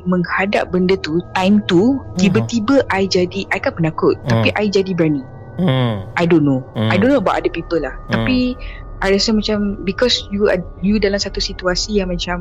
Menghadap 0.06 0.70
benda 0.70 0.94
tu 1.02 1.18
Time 1.34 1.66
tu 1.66 1.98
Tiba-tiba 2.22 2.86
I 2.94 3.10
jadi 3.10 3.50
I 3.50 3.58
kan 3.58 3.74
penakut 3.74 4.22
Hmm. 4.22 4.30
Tapi 4.30 4.54
I 4.54 4.70
jadi 4.70 4.94
berani 4.94 5.26
Hmm. 5.58 6.06
I 6.14 6.30
don't 6.30 6.46
know 6.46 6.62
Hmm. 6.78 6.94
I 6.94 7.02
don't 7.02 7.10
know 7.10 7.18
about 7.18 7.42
other 7.42 7.50
people 7.50 7.82
lah 7.82 7.98
Hmm. 8.06 8.22
Tapi 8.22 8.54
I 9.02 9.18
rasa 9.18 9.34
macam 9.34 9.82
Because 9.82 10.22
you 10.30 10.46
are, 10.46 10.62
You 10.86 11.02
dalam 11.02 11.18
satu 11.18 11.42
situasi 11.42 11.98
Yang 11.98 12.10
macam 12.22 12.38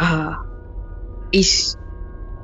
uh, 0.00 0.40
Is 1.36 1.76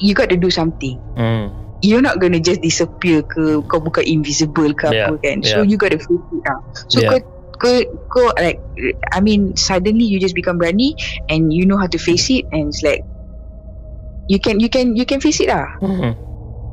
You 0.05 0.12
got 0.12 0.29
to 0.29 0.37
do 0.37 0.53
something 0.53 1.00
Hmm. 1.16 1.63
You're 1.84 2.00
not 2.00 2.16
gonna 2.16 2.40
just 2.40 2.64
disappear 2.64 3.20
ke 3.28 3.60
Kau 3.68 3.84
bukan 3.84 4.08
invisible 4.08 4.72
ke 4.72 4.88
Yeah, 4.88 5.12
apa 5.12 5.20
kan 5.20 5.44
So 5.44 5.60
yeah. 5.60 5.68
you 5.68 5.76
got 5.76 5.92
to 5.92 6.00
face 6.00 6.24
it 6.32 6.40
lah 6.48 6.58
So 6.88 6.96
Yeah. 7.04 7.10
kau 7.12 7.20
kau 7.60 7.74
kau 8.08 8.26
like 8.40 8.58
I 9.12 9.20
mean 9.20 9.52
suddenly 9.54 10.08
you 10.08 10.16
just 10.16 10.32
become 10.34 10.56
berani 10.56 10.96
and 11.28 11.52
you 11.52 11.68
know 11.68 11.76
how 11.76 11.86
to 11.86 12.00
face 12.00 12.32
it 12.32 12.48
and 12.50 12.72
it's 12.72 12.80
like 12.80 13.04
you 14.26 14.40
can 14.40 14.58
you 14.58 14.72
can 14.72 14.96
you 14.96 15.04
can 15.04 15.20
face 15.20 15.44
it 15.44 15.52
lah 15.52 15.68
Hmm. 15.84 16.16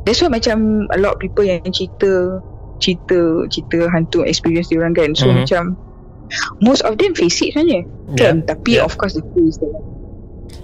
That's 0.01 0.17
why 0.23 0.33
macam 0.33 0.89
a 0.89 0.97
lot 0.97 1.19
of 1.19 1.21
people 1.21 1.45
yang 1.45 1.61
cerita 1.69 2.41
cerita 2.81 3.45
cerita 3.53 3.85
hantu 3.93 4.25
experience 4.25 4.73
dia 4.73 4.81
orang 4.81 4.97
kan. 4.97 5.13
So 5.13 5.29
Mhm. 5.29 5.45
macam 5.45 5.63
most 6.63 6.81
of 6.81 6.97
them 6.97 7.13
face 7.13 7.37
it 7.45 7.53
sebenarnya. 7.53 7.85
Yeah. 7.85 8.17
Kan? 8.17 8.35
Tapi 8.49 8.81
Yeah. 8.81 8.87
of 8.89 8.97
course 8.97 9.13
the 9.13 9.21
there. 9.21 9.90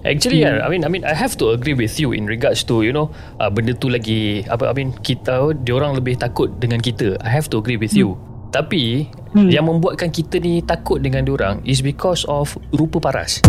Actually, 0.04 0.40
yeah. 0.40 0.64
I 0.64 0.70
mean, 0.70 0.86
I 0.86 0.90
mean, 0.90 1.04
I 1.04 1.12
have 1.12 1.36
to 1.42 1.52
agree 1.52 1.74
with 1.74 2.00
you 2.00 2.14
in 2.14 2.24
regards 2.26 2.64
to 2.66 2.80
you 2.80 2.92
know 2.92 3.12
uh, 3.38 3.52
benda 3.52 3.74
tu 3.74 3.92
lagi 3.92 4.46
apa? 4.48 4.70
I 4.70 4.74
mean, 4.74 4.96
kita 4.96 5.52
diorang 5.62 5.98
lebih 5.98 6.16
takut 6.16 6.48
dengan 6.58 6.80
kita. 6.80 7.20
I 7.20 7.30
have 7.30 7.52
to 7.52 7.60
agree 7.60 7.76
with 7.76 7.92
you. 7.92 8.16
Tapi 8.48 9.12
Hmm. 9.36 9.52
yang 9.52 9.68
membuatkan 9.68 10.08
kita 10.10 10.40
ni 10.40 10.64
takut 10.64 10.98
dengan 10.98 11.22
diorang 11.22 11.60
is 11.62 11.84
because 11.84 12.24
of 12.26 12.56
rupa 12.72 12.98
paras. 12.98 13.44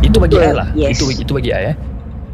Itu 0.00 0.16
bagi 0.16 0.38
I 0.38 0.54
lah. 0.54 0.70
yes. 0.72 0.96
Itu 0.96 1.10
itu 1.10 1.28
bagi 1.28 1.50
I 1.50 1.74
eh. 1.74 1.76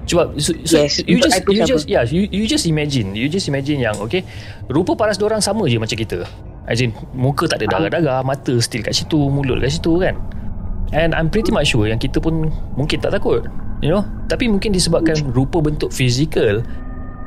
Cuba 0.05 0.29
so, 0.37 0.53
so 0.63 0.77
Yes, 0.77 1.01
you 1.03 1.19
just 1.19 1.41
you 1.49 1.63
just 1.63 1.87
yeah 1.89 2.05
you 2.05 2.29
you 2.29 2.45
just 2.45 2.69
imagine 2.69 3.15
you 3.15 3.27
just 3.27 3.47
imagine 3.47 3.81
yang 3.81 3.97
okay 3.99 4.27
rupa 4.69 4.93
paras 4.95 5.17
diorang 5.17 5.41
sama 5.41 5.67
je 5.67 5.81
macam 5.81 5.95
kita. 5.95 6.23
As 6.63 6.79
in 6.79 6.93
muka 7.11 7.49
tak 7.49 7.65
ada 7.65 7.67
Ah. 7.67 7.71
darah-darah, 7.81 8.21
mata 8.23 8.55
still 8.61 8.83
kat 8.83 8.95
situ, 8.95 9.19
mulut 9.19 9.59
kat 9.59 9.73
situ 9.73 9.99
kan. 9.99 10.15
And 10.93 11.17
I'm 11.17 11.33
pretty 11.33 11.49
much 11.51 11.73
sure 11.73 11.89
yang 11.89 11.97
kita 11.97 12.21
pun 12.21 12.53
mungkin 12.77 13.01
tak 13.01 13.17
takut. 13.17 13.49
You 13.81 13.91
know? 13.91 14.03
Tapi 14.29 14.47
mungkin 14.47 14.77
disebabkan 14.77 15.33
rupa 15.33 15.59
bentuk 15.59 15.91
fizikal 15.91 16.61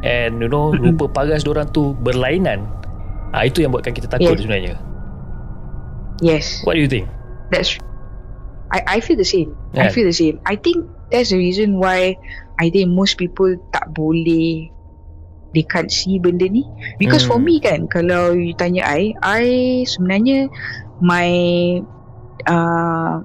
and 0.06 0.38
you 0.38 0.48
know 0.48 0.70
rupa 0.72 1.10
paras 1.10 1.42
diorang 1.42 1.66
tu 1.74 1.98
berlainan. 2.00 2.62
Ah 3.34 3.44
itu 3.44 3.66
yang 3.66 3.74
buatkan 3.74 3.92
kita 3.92 4.06
takut 4.06 4.38
Yes. 4.38 4.42
sebenarnya. 4.46 4.76
Yes. 6.24 6.46
What 6.64 6.78
do 6.78 6.82
you 6.82 6.88
think? 6.88 7.10
That's 7.52 7.76
I, 8.72 8.98
I 8.98 8.98
feel 9.02 9.18
the 9.20 9.28
same. 9.28 9.54
Yeah. 9.74 9.88
I 9.88 9.94
feel 9.94 10.08
the 10.08 10.16
same. 10.16 10.40
I 10.46 10.56
think 10.56 10.86
that's 11.12 11.30
the 11.30 11.38
reason 11.38 11.78
why 11.78 12.16
I 12.58 12.70
think 12.72 12.94
most 12.94 13.18
people 13.18 13.52
tak 13.74 13.92
boleh 13.94 14.72
they 15.52 15.64
can't 15.64 15.92
see 15.92 16.20
benda 16.20 16.48
ni 16.48 16.64
because 17.00 17.24
Hmm. 17.24 17.36
for 17.36 17.40
me 17.40 17.60
kan 17.60 17.88
kalau 17.88 18.36
you 18.36 18.52
tanya 18.56 18.84
I 18.84 19.16
I 19.24 19.44
sebenarnya 19.88 20.52
my 21.00 21.30
uh, 22.46 23.22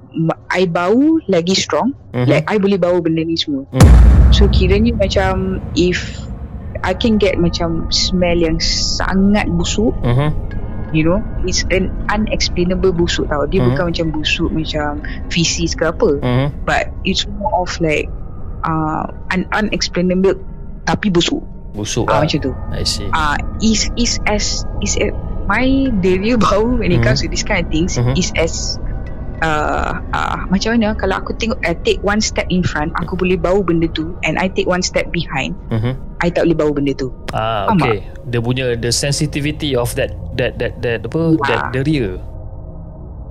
I 0.48 0.66
bau 0.66 1.20
lagi 1.26 1.54
strong 1.54 1.92
Mhm. 2.12 2.26
like 2.26 2.44
I 2.46 2.56
boleh 2.56 2.76
bau 2.76 2.98
benda 2.98 3.22
ni 3.22 3.36
semua 3.36 3.64
Hmm. 3.70 3.90
so 4.30 4.46
kiranya 4.46 4.92
macam 4.94 5.58
if 5.74 6.20
I 6.80 6.96
can 6.96 7.20
get 7.20 7.36
macam 7.36 7.86
smell 7.88 8.36
yang 8.36 8.56
sangat 8.60 9.46
busuk 9.48 9.92
Mhm. 10.00 10.30
You 10.90 11.06
know 11.06 11.22
It's 11.46 11.62
an 11.70 11.94
unexplainable 12.10 12.90
busuk 12.90 13.30
tau 13.30 13.46
Dia 13.46 13.62
Mhm. 13.62 13.66
bukan 13.70 13.84
macam 13.94 14.06
busuk 14.10 14.50
Macam 14.50 14.98
feces 15.30 15.78
ke 15.78 15.86
apa 15.86 16.18
Mhm. 16.18 16.66
But 16.66 16.90
it's 17.06 17.30
more 17.30 17.62
of 17.62 17.70
like 17.78 18.10
uh, 18.66 19.06
An 19.30 19.46
unexplainable 19.54 20.34
Tapi 20.82 21.14
busuk 21.14 21.38
Busuk 21.78 22.10
uh, 22.10 22.18
lah. 22.18 22.26
Macam 22.26 22.38
tu 22.42 22.52
I 22.74 22.82
see. 22.82 23.06
uh, 23.06 23.38
Is 23.62 23.86
is 23.94 24.18
as 24.26 24.66
Is 24.82 24.98
a, 24.98 25.14
My 25.46 25.62
diarrhea 25.94 26.34
bau 26.42 26.66
When 26.66 26.90
it 26.90 26.98
Mhm. 26.98 27.06
comes 27.06 27.22
to 27.22 27.30
this 27.30 27.46
kind 27.46 27.62
of 27.62 27.70
things 27.70 27.94
Mhm. 27.94 28.18
Is 28.18 28.34
as 28.34 28.74
uh, 29.40 29.92
uh, 30.10 30.36
Macam 30.48 30.76
mana 30.76 30.92
Kalau 30.94 31.16
aku 31.18 31.32
tengok 31.36 31.58
I 31.60 31.74
take 31.76 32.00
one 32.00 32.20
step 32.20 32.46
in 32.48 32.60
front 32.60 32.92
Aku 33.00 33.16
boleh 33.16 33.36
bau 33.36 33.60
benda 33.60 33.88
tu 33.90 34.16
And 34.22 34.36
I 34.36 34.48
take 34.48 34.64
one 34.64 34.80
step 34.80 35.08
behind 35.10 35.52
Mhm. 35.68 35.96
I 36.20 36.28
tak 36.28 36.44
boleh 36.46 36.58
bau 36.58 36.72
benda 36.72 36.92
tu 36.92 37.08
Ah, 37.32 37.68
Faham 37.68 37.80
okay. 37.80 38.04
Dia 38.28 38.40
punya 38.40 38.76
the 38.76 38.92
sensitivity 38.92 39.72
of 39.72 39.92
that 39.96 40.12
that 40.36 40.60
that 40.60 40.78
that 40.80 41.04
apa 41.04 41.20
Ya. 41.34 41.44
that 41.48 41.60
diarrhea. 41.72 42.20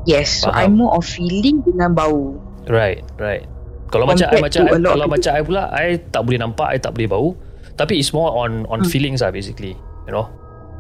Yes 0.06 0.42
So 0.42 0.50
Faham. 0.50 0.60
I'm 0.60 0.74
more 0.78 0.94
of 0.96 1.06
feeling 1.06 1.62
Dengan 1.62 1.94
bau 1.94 2.38
Right, 2.70 3.02
right. 3.18 3.46
Kalau 3.90 4.06
macam 4.06 4.30
I 4.30 4.38
Compared 4.38 4.46
macam 4.46 4.62
I, 4.62 4.70
lot 4.70 4.78
of 4.78 4.94
kalau 4.94 5.08
macam 5.10 5.32
I 5.34 5.42
pula 5.42 5.62
I 5.74 5.88
tak 5.98 6.22
boleh 6.22 6.38
nampak, 6.38 6.68
I 6.70 6.78
tak 6.78 6.94
boleh 6.94 7.10
bau. 7.10 7.28
Tapi 7.74 7.98
it's 7.98 8.14
more 8.14 8.30
on 8.30 8.70
on 8.70 8.86
Hmm. 8.86 8.90
feelings 8.92 9.26
lah 9.26 9.34
basically, 9.34 9.74
you 10.06 10.14
know. 10.14 10.30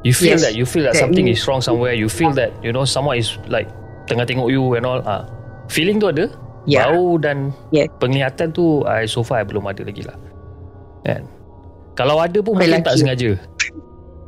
You 0.05 0.13
feel 0.13 0.37
Yes. 0.37 0.45
that 0.45 0.53
you 0.53 0.69
feel 0.69 0.85
that, 0.85 0.93
That 0.93 1.01
something 1.01 1.25
means- 1.25 1.41
is 1.41 1.47
wrong 1.49 1.65
somewhere. 1.65 1.97
You 1.97 2.05
feel 2.05 2.29
that 2.37 2.53
you 2.61 2.69
know 2.69 2.85
someone 2.85 3.17
is 3.17 3.33
like 3.49 3.65
tengah 4.09 4.25
tengok 4.25 4.49
you 4.49 4.73
and 4.73 4.83
all. 4.83 4.99
Ah, 5.01 5.29
feeling 5.67 5.97
tu 5.97 6.09
ada. 6.09 6.25
Yeah. 6.65 6.89
Bau 6.89 7.15
dan 7.15 7.53
Yeah. 7.69 7.87
penglihatan 7.95 8.51
tu 8.51 8.81
I 8.83 9.05
so 9.05 9.21
far 9.21 9.39
I 9.39 9.45
belum 9.45 9.63
ada 9.63 9.81
lagi 9.81 10.01
lah. 10.01 10.17
Kan? 11.01 11.23
Kalau 11.93 12.17
ada 12.17 12.39
pun 12.39 12.55
mungkin 12.55 12.81
tak 12.81 12.97
sengaja. 12.97 13.37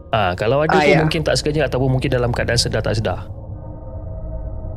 Ah, 0.09 0.31
kalau 0.33 0.59
ada 0.59 0.71
Ah, 0.71 0.79
pun 0.79 0.87
yeah. 0.87 1.01
mungkin 1.01 1.21
tak 1.21 1.35
sengaja 1.35 1.65
ataupun 1.65 1.89
mungkin 1.89 2.07
dalam 2.07 2.29
keadaan 2.29 2.57
sedar 2.57 2.79
tak 2.79 2.95
sedar. 2.95 3.25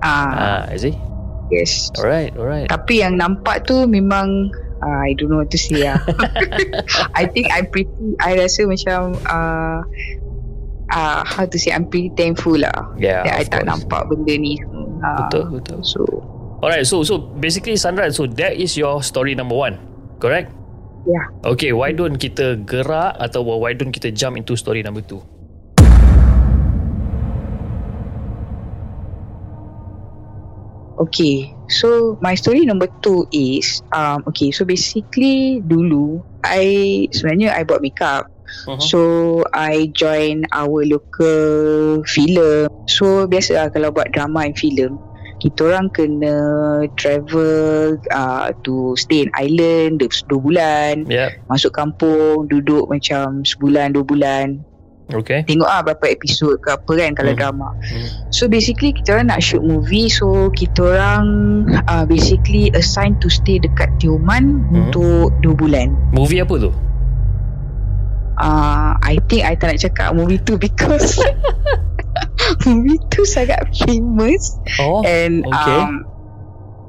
Ah, 0.01 0.61
Ah, 0.61 0.63
I 0.69 0.77
see. 0.77 0.95
yes. 1.49 1.89
Alright, 1.97 2.33
alright. 2.35 2.67
Tapi 2.67 3.01
yang 3.01 3.17
nampak 3.17 3.65
tu 3.65 3.85
memang 3.85 4.53
uh, 4.79 5.01
I 5.01 5.17
don't 5.17 5.29
know 5.29 5.41
what 5.41 5.49
to 5.49 5.59
say 5.59 5.81
lah. 5.83 5.97
I 7.19 7.25
think 7.27 7.49
I'm 7.49 7.67
pretty 7.67 7.89
I 8.19 8.37
rasa 8.37 8.65
macam 8.65 9.17
uh, 9.25 9.81
uh, 10.91 11.21
how 11.25 11.45
to 11.45 11.57
say 11.57 11.73
I'm 11.73 11.89
pretty 11.89 12.13
thankful 12.13 12.55
lah 12.55 12.93
Yeah, 12.95 13.25
that 13.25 13.35
I 13.35 13.43
of 13.43 13.49
tak 13.49 13.61
course. 13.63 13.71
nampak 13.71 14.03
benda 14.07 14.35
ni 14.37 14.61
Ah, 15.05 15.29
Betul, 15.29 15.61
betul. 15.61 15.79
So 15.85 16.01
Alright, 16.65 16.89
so 16.89 17.05
so 17.05 17.21
basically 17.21 17.77
Sandra, 17.77 18.09
so 18.09 18.25
that 18.41 18.57
is 18.57 18.73
your 18.73 19.05
story 19.05 19.37
number 19.37 19.53
one, 19.53 19.77
correct? 20.17 20.49
Yeah. 21.05 21.29
Okay, 21.45 21.77
why 21.77 21.93
don't 21.93 22.17
kita 22.17 22.65
gerak 22.65 23.21
atau 23.21 23.45
why 23.45 23.77
don't 23.77 23.93
kita 23.93 24.09
jump 24.17 24.41
into 24.41 24.57
story 24.57 24.81
number 24.81 25.05
two? 25.05 25.21
Okay 30.95 31.53
So 31.69 32.17
my 32.23 32.33
story 32.39 32.65
number 32.65 32.89
two 33.03 33.27
is 33.35 33.83
um, 33.93 34.25
Okay 34.31 34.55
so 34.55 34.65
basically 34.65 35.61
Dulu 35.61 36.23
I 36.41 36.65
Sebenarnya 37.11 37.53
I 37.53 37.67
buat 37.67 37.83
makeup 37.83 38.31
Uh-huh. 38.65 38.81
So 38.81 39.01
I 39.53 39.93
join 39.93 40.49
our 40.55 40.87
local 40.89 42.01
film 42.09 42.71
So 42.89 43.29
biasa 43.29 43.51
lah 43.59 43.67
kalau 43.69 43.93
buat 43.93 44.15
drama 44.17 44.49
and 44.49 44.57
film 44.57 44.97
Kita 45.37 45.69
orang 45.69 45.93
kena 45.93 46.37
travel 46.97 48.01
uh, 48.09 48.49
to 48.65 48.97
stay 48.97 49.27
in 49.27 49.31
island 49.37 50.01
dua, 50.01 50.09
dua 50.31 50.41
bulan 50.41 50.95
Yeah, 51.05 51.37
Masuk 51.53 51.77
kampung 51.77 52.49
duduk 52.49 52.89
macam 52.89 53.45
sebulan 53.45 53.93
dua 53.93 54.05
bulan 54.07 54.65
okay. 55.13 55.45
Tengok 55.45 55.69
lah 55.69 55.85
berapa 55.85 56.07
episod 56.09 56.57
ke 56.65 56.73
apa 56.73 56.93
kan 56.97 57.13
kalau 57.13 57.37
Hmm. 57.37 57.41
drama 57.45 57.69
Hmm. 57.85 58.09
So 58.33 58.49
basically 58.49 58.97
kita 58.97 59.21
orang 59.21 59.29
nak 59.29 59.45
shoot 59.45 59.61
movie 59.61 60.09
So 60.09 60.49
kita 60.55 60.97
orang 60.97 61.27
uh, 61.85 62.09
basically 62.09 62.73
assigned 62.73 63.21
to 63.21 63.29
stay 63.29 63.61
dekat 63.61 63.93
Tioman 64.01 64.65
Hmm. 64.65 64.89
untuk 64.89 65.37
dua 65.45 65.55
bulan 65.55 65.93
Movie 66.17 66.41
apa 66.41 66.57
tu? 66.57 66.73
Uh, 68.37 68.95
I 68.97 69.19
think 69.27 69.43
I 69.43 69.55
tak 69.55 69.73
nak 69.73 69.81
cakap 69.81 70.09
movie 70.13 70.39
tu 70.39 70.57
because 70.57 71.19
movie 72.67 73.01
tu 73.09 73.25
sangat 73.25 73.61
famous 73.77 74.57
Oh, 74.79 75.03
and 75.03 75.43
okay. 75.43 75.79
um, 75.81 75.93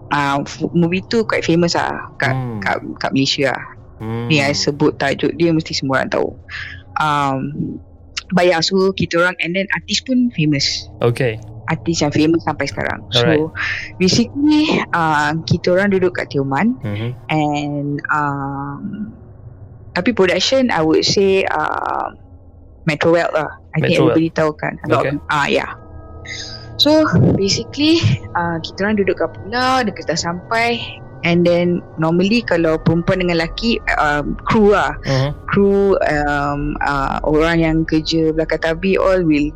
uh, 0.09 0.37
movie 0.71 1.03
tu 1.03 1.23
quite 1.23 1.43
famous 1.43 1.73
lah 1.73 2.09
kat, 2.17 2.31
Hmm. 2.31 2.59
kat, 2.59 2.77
kat 2.99 3.11
Malaysia 3.11 3.51
lah. 3.51 3.63
hmm. 3.99 4.25
Ni 4.27 4.39
I 4.39 4.51
sebut 4.51 4.95
tajuk 4.95 5.33
dia 5.35 5.49
mesti 5.49 5.73
semua 5.73 5.99
orang 5.99 6.11
tahu. 6.11 6.29
Um, 6.95 7.39
but 8.31 8.45
yeah, 8.45 8.59
so 8.59 8.75
kita 8.91 9.19
orang 9.19 9.35
and 9.39 9.53
then 9.53 9.67
artis 9.71 9.99
pun 9.99 10.31
famous. 10.31 10.87
Okay. 11.01 11.37
Artis 11.65 11.97
yang 11.99 12.13
famous 12.13 12.45
sampai 12.45 12.69
sekarang. 12.69 13.01
Alright. 13.09 13.41
So 13.41 13.49
basically 13.97 14.69
uh, 14.93 15.33
kita 15.43 15.73
orang 15.73 15.89
duduk 15.89 16.13
kat 16.13 16.29
Tioman 16.29 16.77
Mm-hmm. 16.79 17.11
and 17.27 17.89
um, 18.07 18.81
tapi 19.95 20.11
production 20.11 20.67
I 20.69 20.83
would 20.83 21.07
say 21.07 21.47
uh, 21.47 22.11
Metro 22.85 23.15
World 23.15 23.33
lah. 23.33 23.49
I 23.73 23.81
think 23.81 23.97
Metro 23.97 24.11
everybody 24.11 24.29
tahu 24.29 24.51
kan. 24.59 24.77
A 24.83 24.87
lot 24.91 25.07
Okay. 25.07 25.15
of- 25.15 25.25
ah 25.31 25.47
yeah. 25.47 25.71
So 26.75 27.07
basically 27.39 27.97
uh, 28.35 28.59
kita 28.59 28.83
orang 28.83 28.99
duduk 28.99 29.23
kat 29.23 29.31
pulau 29.31 29.81
dekat 29.87 30.11
dah 30.11 30.19
sampai 30.19 30.75
and 31.23 31.41
then 31.41 31.79
normally 31.97 32.43
kalau 32.43 32.75
perempuan 32.77 33.23
dengan 33.23 33.39
lelaki 33.41 33.79
um, 33.97 34.35
crew 34.45 34.75
lah. 34.75 34.91
Mm-hmm. 35.07 35.31
crew 35.49 35.95
um, 36.03 36.75
uh, 36.83 37.17
orang 37.23 37.63
yang 37.63 37.77
kerja 37.87 38.35
belakang 38.35 38.59
tabi 38.61 38.99
all 38.99 39.23
will 39.23 39.49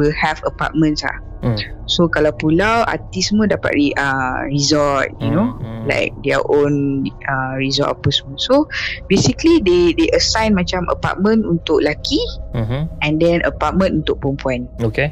will 0.00 0.14
have 0.16 0.40
apartments 0.48 1.04
lah 1.04 1.14
Hmm. 1.42 1.58
so 1.90 2.06
kalau 2.06 2.30
pulau 2.32 2.86
artis 2.86 3.34
semua 3.34 3.50
dapat 3.50 3.74
re, 3.74 3.90
uh, 3.98 4.46
resort 4.46 5.10
you 5.18 5.34
know 5.34 5.58
Mm-hmm. 5.58 5.90
like 5.90 6.14
their 6.22 6.38
own 6.46 7.02
uh, 7.26 7.58
resort 7.58 7.90
apa 7.90 8.14
semua. 8.14 8.38
So 8.38 8.70
basically 9.10 9.58
they 9.58 9.90
they 9.98 10.06
assign 10.14 10.54
macam 10.54 10.86
apartment 10.86 11.42
untuk 11.42 11.82
lelaki 11.82 12.22
Mm-hmm. 12.54 12.82
and 13.02 13.14
then 13.18 13.42
apartment 13.42 14.06
untuk 14.06 14.22
perempuan. 14.22 14.70
Okay. 14.78 15.10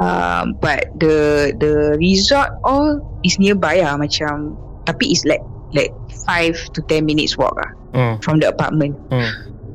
Um, 0.00 0.56
but 0.58 0.88
the 0.96 1.52
the 1.54 2.00
resort 2.00 2.48
all 2.64 2.98
is 3.20 3.36
nearby 3.36 3.84
lah 3.84 4.00
macam 4.00 4.56
tapi 4.88 5.12
it's 5.12 5.28
like 5.28 5.44
like 5.76 5.92
5 6.26 6.56
to 6.72 6.80
10 6.88 7.04
minutes 7.04 7.36
walk 7.36 7.52
lah 7.54 7.70
Mm. 7.94 8.18
from 8.24 8.40
the 8.42 8.48
apartment. 8.48 8.96
Mm. 9.12 9.28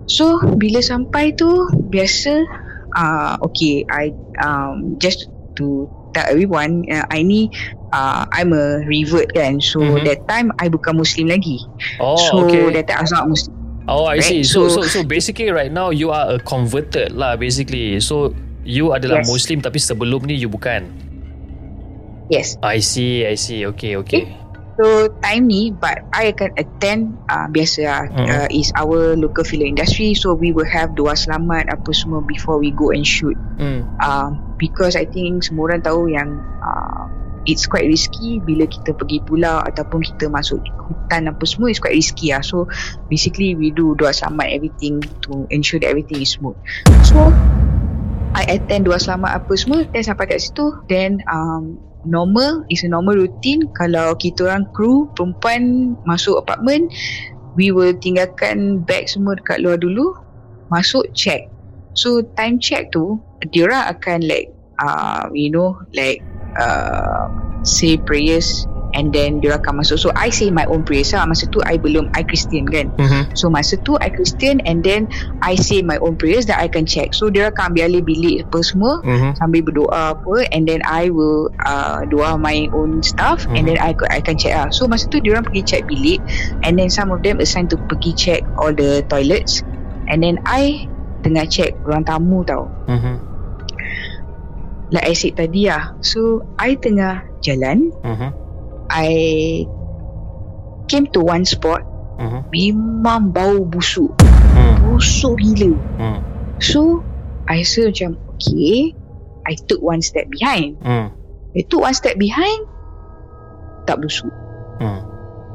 So 0.10 0.42
bila 0.58 0.82
sampai 0.82 1.38
tu 1.38 1.48
biasa 1.88 2.44
uh, 2.98 3.40
okay 3.46 3.86
I 3.88 4.10
um, 4.42 4.98
just 4.98 5.30
to 5.60 5.86
tell 6.16 6.26
everyone 6.26 6.88
uh, 6.88 7.04
I 7.12 7.22
ni 7.22 7.52
uh, 7.92 8.24
I'm 8.32 8.56
a 8.56 8.80
revert 8.88 9.30
kan 9.36 9.60
so 9.60 9.84
Mhm. 9.84 10.08
that 10.08 10.24
time 10.26 10.50
I 10.58 10.72
bukan 10.72 10.98
Muslim 10.98 11.28
lagi 11.28 11.60
Oh, 12.00 12.16
so 12.18 12.48
okay. 12.48 12.72
that 12.74 12.88
time 12.88 13.04
I 13.04 13.06
was 13.06 13.14
not 13.14 13.28
Muslim 13.28 13.54
Oh, 13.90 14.06
I 14.06 14.22
Right, 14.22 14.22
see. 14.22 14.42
So, 14.46 14.70
so, 14.70 14.86
so- 14.86 14.88
so 14.88 15.00
basically 15.02 15.50
right 15.50 15.74
now 15.74 15.90
you 15.90 16.14
are 16.14 16.38
a 16.38 16.40
converted 16.46 17.10
lah 17.10 17.34
basically. 17.34 17.98
So 17.98 18.38
you 18.62 18.94
adalah 18.94 19.26
Yes. 19.26 19.34
Muslim 19.34 19.66
tapi 19.66 19.82
sebelum 19.82 20.30
ni 20.30 20.38
you 20.38 20.46
bukan. 20.46 20.94
yes 22.30 22.54
I 22.62 22.86
see, 22.86 23.26
I 23.26 23.34
see. 23.34 23.66
Okay, 23.74 23.98
okay. 23.98 24.30
So 24.80 25.12
time 25.20 25.52
ni 25.52 25.76
But 25.76 26.08
I 26.16 26.32
akan 26.32 26.56
attend 26.56 27.20
uh, 27.28 27.52
Biasa 27.52 27.80
lah. 27.84 28.04
Mhm. 28.08 28.28
uh, 28.32 28.48
Is 28.48 28.72
our 28.80 29.20
local 29.20 29.44
film 29.44 29.68
industry. 29.68 30.16
So 30.16 30.32
we 30.32 30.56
will 30.56 30.68
have 30.72 30.96
Doa 30.96 31.20
selamat 31.20 31.68
Apa 31.68 31.92
semua 31.92 32.24
Before 32.24 32.64
we 32.64 32.72
go 32.72 32.96
and 32.96 33.04
shoot. 33.04 33.36
Hmm. 33.60 33.84
uh, 34.00 34.32
Because 34.56 34.96
I 34.96 35.04
think 35.04 35.44
Semua 35.44 35.76
orang 35.76 35.84
tahu 35.84 36.08
yang 36.08 36.40
uh, 36.64 37.12
It's 37.44 37.68
quite 37.68 37.92
risky 37.92 38.40
Bila 38.40 38.72
kita 38.72 38.96
pergi 38.96 39.20
pulau 39.20 39.60
Ataupun 39.68 40.00
kita 40.00 40.32
masuk 40.32 40.64
Hutan 40.88 41.28
apa 41.28 41.44
semua 41.44 41.68
It's 41.68 41.84
quite 41.84 42.00
risky 42.00 42.32
lah. 42.32 42.40
So 42.40 42.72
basically 43.12 43.60
We 43.60 43.76
do 43.76 44.00
doa 44.00 44.16
selamat 44.16 44.48
Everything 44.48 45.04
To 45.28 45.44
ensure 45.52 45.84
that 45.84 45.92
everything 45.92 46.24
is 46.24 46.40
smooth. 46.40 46.56
So 47.04 47.36
I 48.32 48.46
attend 48.56 48.88
doa 48.88 48.96
selamat 48.96 49.44
apa 49.44 49.54
semua 49.60 49.84
Then 49.92 50.08
sampai 50.08 50.32
kat 50.32 50.40
situ. 50.40 50.72
Then 50.88 51.20
um, 51.28 51.89
Normal 52.08 52.64
Is 52.72 52.84
a 52.86 52.90
normal 52.92 53.20
routine. 53.20 53.68
Kalau 53.76 54.16
kita 54.16 54.48
orang 54.48 54.68
kru 54.72 55.08
Perempuan 55.18 55.96
Masuk 56.08 56.40
apartment 56.40 56.92
We 57.60 57.76
will 57.76 57.96
tinggalkan 57.98 58.86
Bag 58.88 59.12
semua 59.12 59.36
dekat 59.36 59.60
luar 59.60 59.82
dulu 59.82 60.16
Masuk 60.70 61.10
check. 61.18 61.50
So 61.98 62.24
time 62.38 62.62
check 62.62 62.94
tu 62.96 63.20
Diorang 63.52 63.90
akan 63.92 64.24
like 64.24 64.54
uh, 64.80 65.28
You 65.34 65.52
know 65.52 65.76
Like 65.92 66.24
uh, 66.56 67.28
Say 67.68 68.00
prayers 68.00 68.64
And 68.90 69.14
then 69.14 69.38
diorang 69.38 69.62
akan 69.62 69.86
masuk 69.86 70.02
So 70.02 70.10
I 70.18 70.34
say 70.34 70.50
my 70.50 70.66
own 70.66 70.82
prayers 70.82 71.14
lah 71.14 71.30
Masa 71.30 71.46
tu 71.46 71.62
I 71.62 71.78
belum 71.78 72.10
I 72.18 72.26
Christian 72.26 72.66
kan 72.66 72.90
Mhm. 72.98 73.38
So 73.38 73.54
masa 73.54 73.78
tu 73.78 73.94
I 74.02 74.10
Christian 74.10 74.66
And 74.66 74.82
then 74.82 75.06
I 75.46 75.54
say 75.62 75.86
my 75.86 76.02
own 76.02 76.18
prayers 76.18 76.50
That 76.50 76.58
I 76.58 76.74
can 76.74 76.90
check 76.90 77.14
So 77.14 77.30
dia 77.30 77.54
akan 77.54 77.74
ambil 77.78 77.86
alih 77.86 78.02
bilik 78.02 78.50
apa 78.50 78.66
semua 78.66 78.98
Mhm. 79.06 79.38
Sambil 79.38 79.62
berdoa 79.62 80.18
apa 80.18 80.36
And 80.50 80.66
then 80.66 80.82
I 80.82 81.14
will 81.14 81.54
uh, 81.62 82.02
Doa 82.10 82.42
my 82.42 82.66
own 82.74 83.06
stuff 83.06 83.46
Mhm. 83.46 83.54
And 83.54 83.64
then 83.70 83.78
I, 83.78 83.94
I 84.10 84.26
can 84.26 84.42
check 84.42 84.58
lah 84.58 84.74
So 84.74 84.90
masa 84.90 85.06
tu 85.06 85.22
dia 85.22 85.38
orang 85.38 85.46
pergi 85.46 85.62
check 85.70 85.86
bilik 85.86 86.26
And 86.66 86.74
then 86.74 86.90
some 86.90 87.14
of 87.14 87.22
them 87.22 87.38
assigned 87.38 87.70
to 87.70 87.78
pergi 87.78 88.18
check 88.18 88.42
All 88.58 88.74
the 88.74 89.06
toilets 89.06 89.62
And 90.10 90.26
then 90.26 90.42
I 90.50 90.90
Tengah 91.22 91.46
check 91.46 91.78
ruang 91.86 92.10
tamu 92.10 92.42
tau 92.42 92.74
Mhm. 92.90 93.22
Like 94.90 95.06
I 95.06 95.14
said 95.14 95.38
tadi 95.38 95.70
lah 95.70 95.94
So 96.02 96.42
I 96.58 96.74
tengah 96.74 97.22
jalan 97.46 97.94
Mhm. 98.02 98.49
I 98.90 99.10
Came 100.90 101.06
to 101.14 101.22
one 101.22 101.46
spot 101.46 101.86
Mhm. 102.20 102.50
Memang 102.52 103.30
bau 103.32 103.62
busuk 103.64 104.12
Hmm. 104.52 104.76
Busuk 104.84 105.38
gila 105.40 105.72
Hmm. 106.02 106.20
So 106.60 107.06
I 107.48 107.62
rasa 107.64 107.94
macam 107.94 108.18
Okay 108.36 108.92
I 109.46 109.54
took 109.56 109.80
one 109.80 110.02
step 110.02 110.28
behind 110.28 110.82
Hmm. 110.82 111.14
I 111.56 111.62
took 111.64 111.86
one 111.86 111.96
step 111.96 112.18
behind 112.18 112.66
Tak 113.86 114.02
busuk 114.02 114.34
Hmm. 114.82 115.06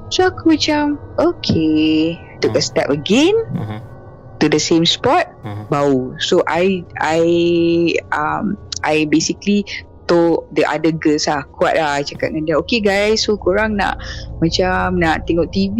So 0.08 0.30
aku 0.30 0.54
macam 0.54 0.96
Okay 1.18 2.14
Took 2.40 2.54
a 2.56 2.62
step 2.62 2.88
again 2.88 3.34
Mhm. 3.52 3.78
To 4.38 4.46
the 4.46 4.62
same 4.62 4.86
spot 4.86 5.26
Mhm. 5.42 5.66
Bau 5.68 6.14
So 6.22 6.46
I 6.46 6.86
I 6.96 7.20
um 8.14 8.54
I 8.80 9.04
basically 9.10 9.64
Told 10.04 10.48
the 10.52 10.62
other 10.68 10.92
girls 10.92 11.24
lah 11.26 11.42
Kuat 11.56 11.80
lah 11.80 11.98
cakap 12.04 12.30
dengan 12.30 12.44
dia 12.44 12.56
Okay 12.60 12.80
guys 12.84 13.24
So 13.24 13.40
korang 13.40 13.80
nak 13.80 13.96
Macam 14.38 15.00
nak 15.00 15.24
tengok 15.24 15.48
TV 15.48 15.78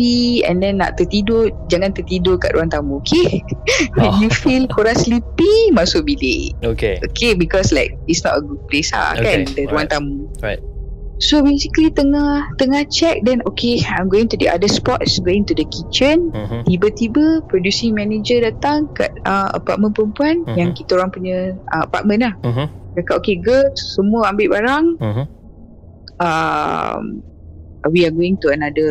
And 0.48 0.64
then 0.64 0.80
nak 0.80 0.96
tertidur 0.96 1.52
Jangan 1.68 1.92
tertidur 1.92 2.40
kat 2.40 2.56
ruang 2.56 2.72
tamu 2.72 3.04
Okay 3.04 3.44
When 3.94 4.08
Oh. 4.14 4.16
you 4.20 4.32
feel 4.32 4.64
korang 4.68 4.96
sleepy 4.96 5.70
Masuk 5.76 6.08
bilik 6.08 6.56
Okay. 6.64 6.96
Okay 7.04 7.36
because 7.36 7.68
like 7.70 7.94
It's 8.08 8.24
not 8.24 8.36
a 8.36 8.42
good 8.42 8.60
place 8.66 8.90
lah 8.96 9.12
Okay, 9.16 9.44
kan 9.44 9.52
The 9.52 9.62
ruang 9.68 9.88
tamu 9.92 10.26
Right. 10.40 10.60
So 11.16 11.40
basically 11.40 11.94
tengah 11.94 12.42
Tengah 12.58 12.90
check 12.90 13.22
Then 13.22 13.38
okay 13.46 13.78
I'm 13.86 14.10
going 14.10 14.26
to 14.28 14.36
the 14.36 14.50
other 14.50 14.66
spots 14.66 15.22
Going 15.22 15.46
to 15.46 15.54
the 15.54 15.62
kitchen 15.62 16.34
Mhm. 16.34 16.66
Tiba-tiba 16.66 17.46
Producing 17.46 17.94
manager 17.94 18.42
datang 18.42 18.90
Kat 18.92 19.14
uh, 19.22 19.54
apartmen 19.54 19.94
perempuan 19.94 20.42
Mhm. 20.42 20.56
Yang 20.58 20.70
kita 20.82 20.98
orang 20.98 21.10
punya 21.14 21.54
uh, 21.70 21.86
Apartmen 21.86 22.18
lah 22.18 22.34
Mhm. 22.42 22.66
Cakap 22.98 23.14
okay 23.22 23.38
girls 23.38 23.78
Semua 23.94 24.34
ambil 24.34 24.58
barang 24.58 24.84
Mhm. 24.98 25.24
um, 26.18 27.02
We 27.84 28.08
are 28.08 28.14
going 28.14 28.40
to 28.42 28.48
another 28.50 28.90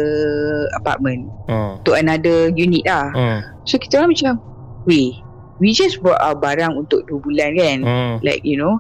Apartment 0.77 1.27
Hmm. 1.49 1.81
To 1.83 1.91
another 1.91 2.47
unit 2.49 2.87
lah 2.87 3.11
Hmm. 3.11 3.39
So 3.67 3.75
kita 3.77 3.99
orang 3.99 4.15
macam 4.15 4.39
Weh 4.87 5.11
We 5.59 5.75
just 5.75 5.99
brought 5.99 6.23
our 6.23 6.35
barang 6.35 6.71
Untuk 6.77 7.03
2 7.05 7.19
bulan 7.19 7.51
kan 7.53 7.77
Hmm. 7.83 8.15
like 8.23 8.41
you 8.47 8.55
know 8.55 8.79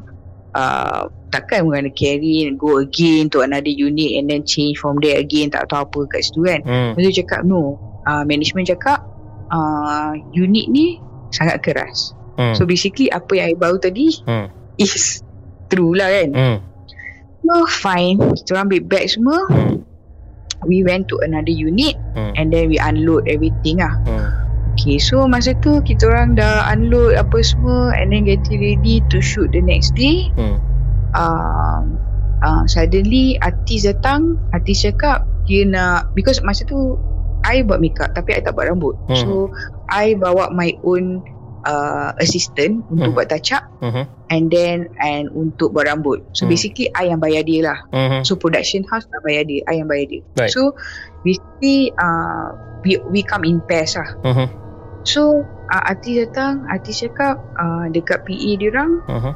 uh, 0.53 1.09
takkan 1.33 1.65
we're 1.65 1.73
gonna 1.73 1.89
carry 1.89 2.45
and 2.45 2.55
go 2.55 2.77
again 2.77 3.25
to 3.27 3.41
another 3.41 3.73
unit 3.73 4.21
and 4.21 4.29
then 4.29 4.45
change 4.45 4.77
from 4.77 5.01
there 5.01 5.17
again 5.17 5.49
tak 5.49 5.65
tahu 5.65 5.81
apa 5.81 5.99
kat 6.13 6.21
situ 6.21 6.45
kan 6.45 6.61
Hmm. 6.61 6.93
Lepas 6.93 7.01
tu 7.09 7.13
cakap 7.25 7.41
no 7.41 7.81
uh, 8.05 8.21
management 8.23 8.69
cakap 8.69 9.01
uh, 9.49 10.13
unit 10.31 10.69
ni 10.69 11.01
sangat 11.33 11.59
keras 11.59 12.13
Hmm. 12.33 12.53
so 12.53 12.65
basically 12.65 13.09
apa 13.09 13.29
yang 13.33 13.47
I 13.51 13.55
bau 13.57 13.77
tadi 13.77 14.13
Hmm. 14.25 14.49
is 14.77 15.21
true 15.69 15.93
lah 15.93 16.09
kan 16.09 16.29
Hmm. 16.33 16.57
no 17.41 17.65
fine 17.65 18.21
kita 18.37 18.53
orang 18.53 18.69
ambil 18.69 18.81
bag 18.85 19.05
semua 19.09 19.37
Hmm. 19.49 19.81
we 20.63 20.81
went 20.81 21.09
to 21.09 21.17
another 21.21 21.51
unit 21.51 21.93
Hmm. 22.13 22.33
and 22.37 22.49
then 22.49 22.69
we 22.69 22.77
unload 22.77 23.25
everything 23.25 23.81
lah 23.81 23.97
Hmm. 24.05 24.29
Okay 24.73 24.97
so 24.97 25.29
masa 25.29 25.53
tu 25.61 25.85
kita 25.85 26.09
orang 26.09 26.33
dah 26.33 26.65
unload 26.73 27.13
apa 27.13 27.37
semua 27.45 27.93
and 27.93 28.09
then 28.09 28.25
getting 28.25 28.57
ready 28.57 29.05
to 29.13 29.21
shoot 29.21 29.45
the 29.53 29.61
next 29.61 29.93
day 29.93 30.33
Hmm. 30.33 30.57
Um, 31.15 31.97
uh, 32.39 32.63
suddenly 32.65 33.37
artis 33.39 33.85
datang 33.85 34.37
artis 34.51 34.83
cakap 34.83 35.23
dia 35.43 35.63
nak 35.63 36.11
because 36.13 36.39
masa 36.41 36.63
tu 36.63 36.95
I 37.43 37.59
buat 37.61 37.83
makeup 37.83 38.15
tapi 38.15 38.35
I 38.35 38.39
tak 38.39 38.55
buat 38.55 38.71
rambut 38.71 38.95
Hmm. 39.07 39.19
so 39.19 39.27
I 39.91 40.15
bawa 40.15 40.47
my 40.49 40.71
own 40.81 41.19
uh, 41.63 42.15
assistant 42.17 42.87
untuk 42.87 43.11
Hmm. 43.11 43.15
buat 43.15 43.27
touch 43.27 43.51
up 43.51 43.63
Mhm. 43.83 44.03
and 44.31 44.43
then 44.47 44.77
and 44.97 45.27
untuk 45.31 45.71
buat 45.71 45.87
rambut 45.87 46.23
so 46.31 46.43
Hmm. 46.43 46.51
basically 46.51 46.87
I 46.91 47.11
yang 47.11 47.19
bayar 47.19 47.43
dia 47.43 47.61
lah 47.63 47.77
Mhm. 47.91 48.23
so 48.23 48.35
production 48.35 48.87
house 48.87 49.03
tak 49.05 49.21
bayar 49.23 49.43
dia 49.43 49.59
I 49.67 49.79
yang 49.79 49.87
bayar 49.87 50.07
dia 50.07 50.23
Right. 50.39 50.51
so 50.51 50.71
basically 51.21 51.91
uh, 51.95 52.51
we, 52.83 52.99
we 53.11 53.19
come 53.23 53.43
in 53.43 53.59
pairs 53.63 53.95
lah 53.95 54.07
Mhm. 54.23 54.47
so 55.03 55.43
uh, 55.67 55.83
artis 55.83 56.27
datang 56.27 56.63
artis 56.67 57.03
cakap 57.03 57.39
uh, 57.55 57.91
dekat 57.91 58.23
PA 58.23 58.49
dia 58.55 58.67
orang 58.71 58.91
Mhm. 59.07 59.31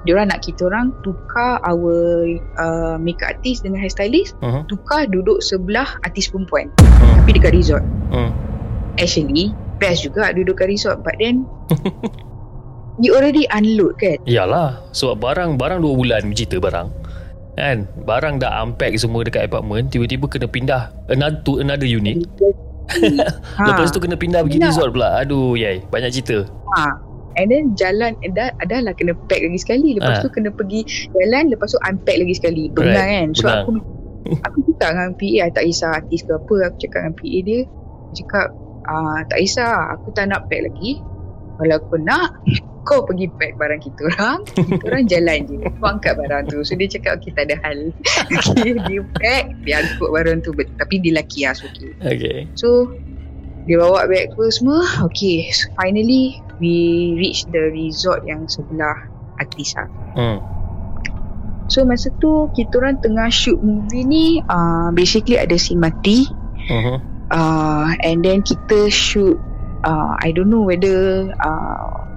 Diorang 0.00 0.30
nak 0.30 0.40
kita 0.40 0.62
orang 0.64 0.94
tukar 1.00 1.58
our 1.60 2.22
uh, 2.54 2.96
makeup 2.96 3.34
artist 3.34 3.66
dengan 3.66 3.82
hairstylist 3.82 4.38
Mhm. 4.38 4.66
tukar 4.66 5.06
duduk 5.06 5.40
sebelah 5.40 5.86
artis 6.02 6.26
perempuan 6.26 6.70
Hmm. 6.78 7.18
tapi 7.18 7.30
dekat 7.34 7.52
resort 7.52 7.82
Hmm. 8.08 8.30
actually 8.94 9.50
best 9.78 10.02
juga 10.02 10.30
duduk 10.30 10.54
kat 10.56 10.68
resort 10.68 11.02
but 11.02 11.18
then 11.18 11.42
you 12.98 13.14
already 13.14 13.46
unload 13.48 13.94
kan 13.96 14.18
Yalah 14.24 14.82
Sebab 14.90 15.18
barang 15.20 15.50
Barang 15.54 15.78
2 15.78 15.94
bulan 15.94 16.22
Cerita 16.34 16.58
barang 16.58 16.88
Kan 17.54 17.86
Barang 18.02 18.38
dah 18.38 18.58
unpack 18.60 18.94
semua 18.96 19.22
Dekat 19.22 19.46
apartment 19.46 19.86
Tiba-tiba 19.88 20.26
kena 20.26 20.46
pindah 20.46 20.90
Another, 21.06 21.38
to 21.42 21.58
another 21.58 21.86
unit 21.86 22.26
ha. 22.38 23.64
Lepas 23.70 23.90
tu 23.90 23.98
kena 23.98 24.14
pindah 24.14 24.42
pergi 24.42 24.58
resort 24.60 24.90
pula 24.90 25.22
Aduh 25.22 25.54
yai 25.54 25.82
Banyak 25.84 26.10
cerita 26.10 26.42
ha. 26.74 26.98
And 27.38 27.48
then 27.48 27.64
jalan 27.72 28.18
eh, 28.20 28.28
dah, 28.28 28.50
dah 28.58 28.80
lah 28.82 28.92
kena 28.92 29.14
pack 29.14 29.40
lagi 29.40 29.56
sekali. 29.56 29.94
Lepas 29.94 30.18
Ah. 30.18 30.22
tu 30.26 30.28
kena 30.28 30.50
pergi 30.50 30.82
jalan 31.08 31.48
lepas 31.48 31.70
tu 31.70 31.78
unpack 31.80 32.16
lagi 32.18 32.34
sekali. 32.34 32.66
Bengang 32.68 32.98
Right, 32.98 33.14
kan? 33.14 33.28
So 33.32 33.46
bengang. 33.46 33.62
aku 33.62 33.70
aku 34.42 34.58
cakap 34.68 34.90
dengan 34.92 35.10
PA 35.14 35.44
tak 35.54 35.64
kisah 35.64 35.90
artis 35.94 36.20
ke 36.20 36.32
apa 36.34 36.54
aku 36.66 36.76
cakap 36.78 36.98
dengan 37.00 37.14
PA 37.14 37.38
dia 37.38 37.40
dia 37.40 37.60
cakap 38.12 38.46
ah, 38.84 39.18
tak 39.24 39.38
kisah 39.38 39.72
aku 39.94 40.08
tak 40.10 40.24
nak 40.26 40.50
pack 40.50 40.66
lagi. 40.66 40.98
Kalau 41.56 41.74
aku 41.74 41.96
nak 41.98 42.28
kau 42.88 43.04
pergi 43.04 43.28
pack 43.28 43.52
barang 43.54 43.80
kita 43.80 44.00
orang. 44.08 44.38
Kita 44.48 44.84
orang 44.86 45.04
jalan 45.06 45.38
je 45.44 45.56
kau 45.76 45.86
angkat 45.86 46.14
barang 46.16 46.42
tu. 46.48 46.58
So 46.62 46.72
dia 46.72 46.88
cakap 46.88 47.20
okay 47.20 47.30
tak 47.32 47.44
ada 47.48 47.56
hal. 47.62 47.78
Okay, 48.48 48.72
dia 48.88 49.00
pack 49.16 49.44
dia 49.62 49.74
angkut 49.78 50.08
barang 50.08 50.38
tu. 50.40 50.50
Tapi 50.56 50.94
dia 50.98 51.12
lelaki 51.12 51.44
lah 51.44 51.52
so 51.52 51.66
okay 51.66 51.92
Okay. 52.00 52.38
So 52.54 52.88
dia 53.68 53.76
bawa 53.76 54.08
beg 54.08 54.32
tu 54.32 54.48
semua 54.48 54.80
Okay 55.12 55.52
so 55.52 55.68
finally 55.76 56.40
We 56.56 57.14
reach 57.20 57.44
the 57.52 57.68
resort 57.68 58.24
yang 58.24 58.48
sebelah 58.48 58.96
artis 59.36 59.76
lah 59.76 59.86
hmm. 60.16 60.38
So 61.68 61.84
masa 61.84 62.08
tu 62.16 62.48
Kita 62.56 62.80
orang 62.80 63.04
tengah 63.04 63.28
shoot 63.28 63.60
movie 63.60 64.08
ni 64.08 64.26
uh, 64.40 64.88
Basically 64.96 65.36
ada 65.36 65.52
scene 65.60 65.84
mati 65.84 66.24
uh-huh. 66.72 66.96
uh, 67.28 67.92
And 68.00 68.24
then 68.24 68.40
kita 68.40 68.88
shoot 68.88 69.36
uh, 69.84 70.16
I 70.16 70.32
don't 70.32 70.48
know 70.48 70.64
whether 70.64 71.28
uh, 71.36 72.08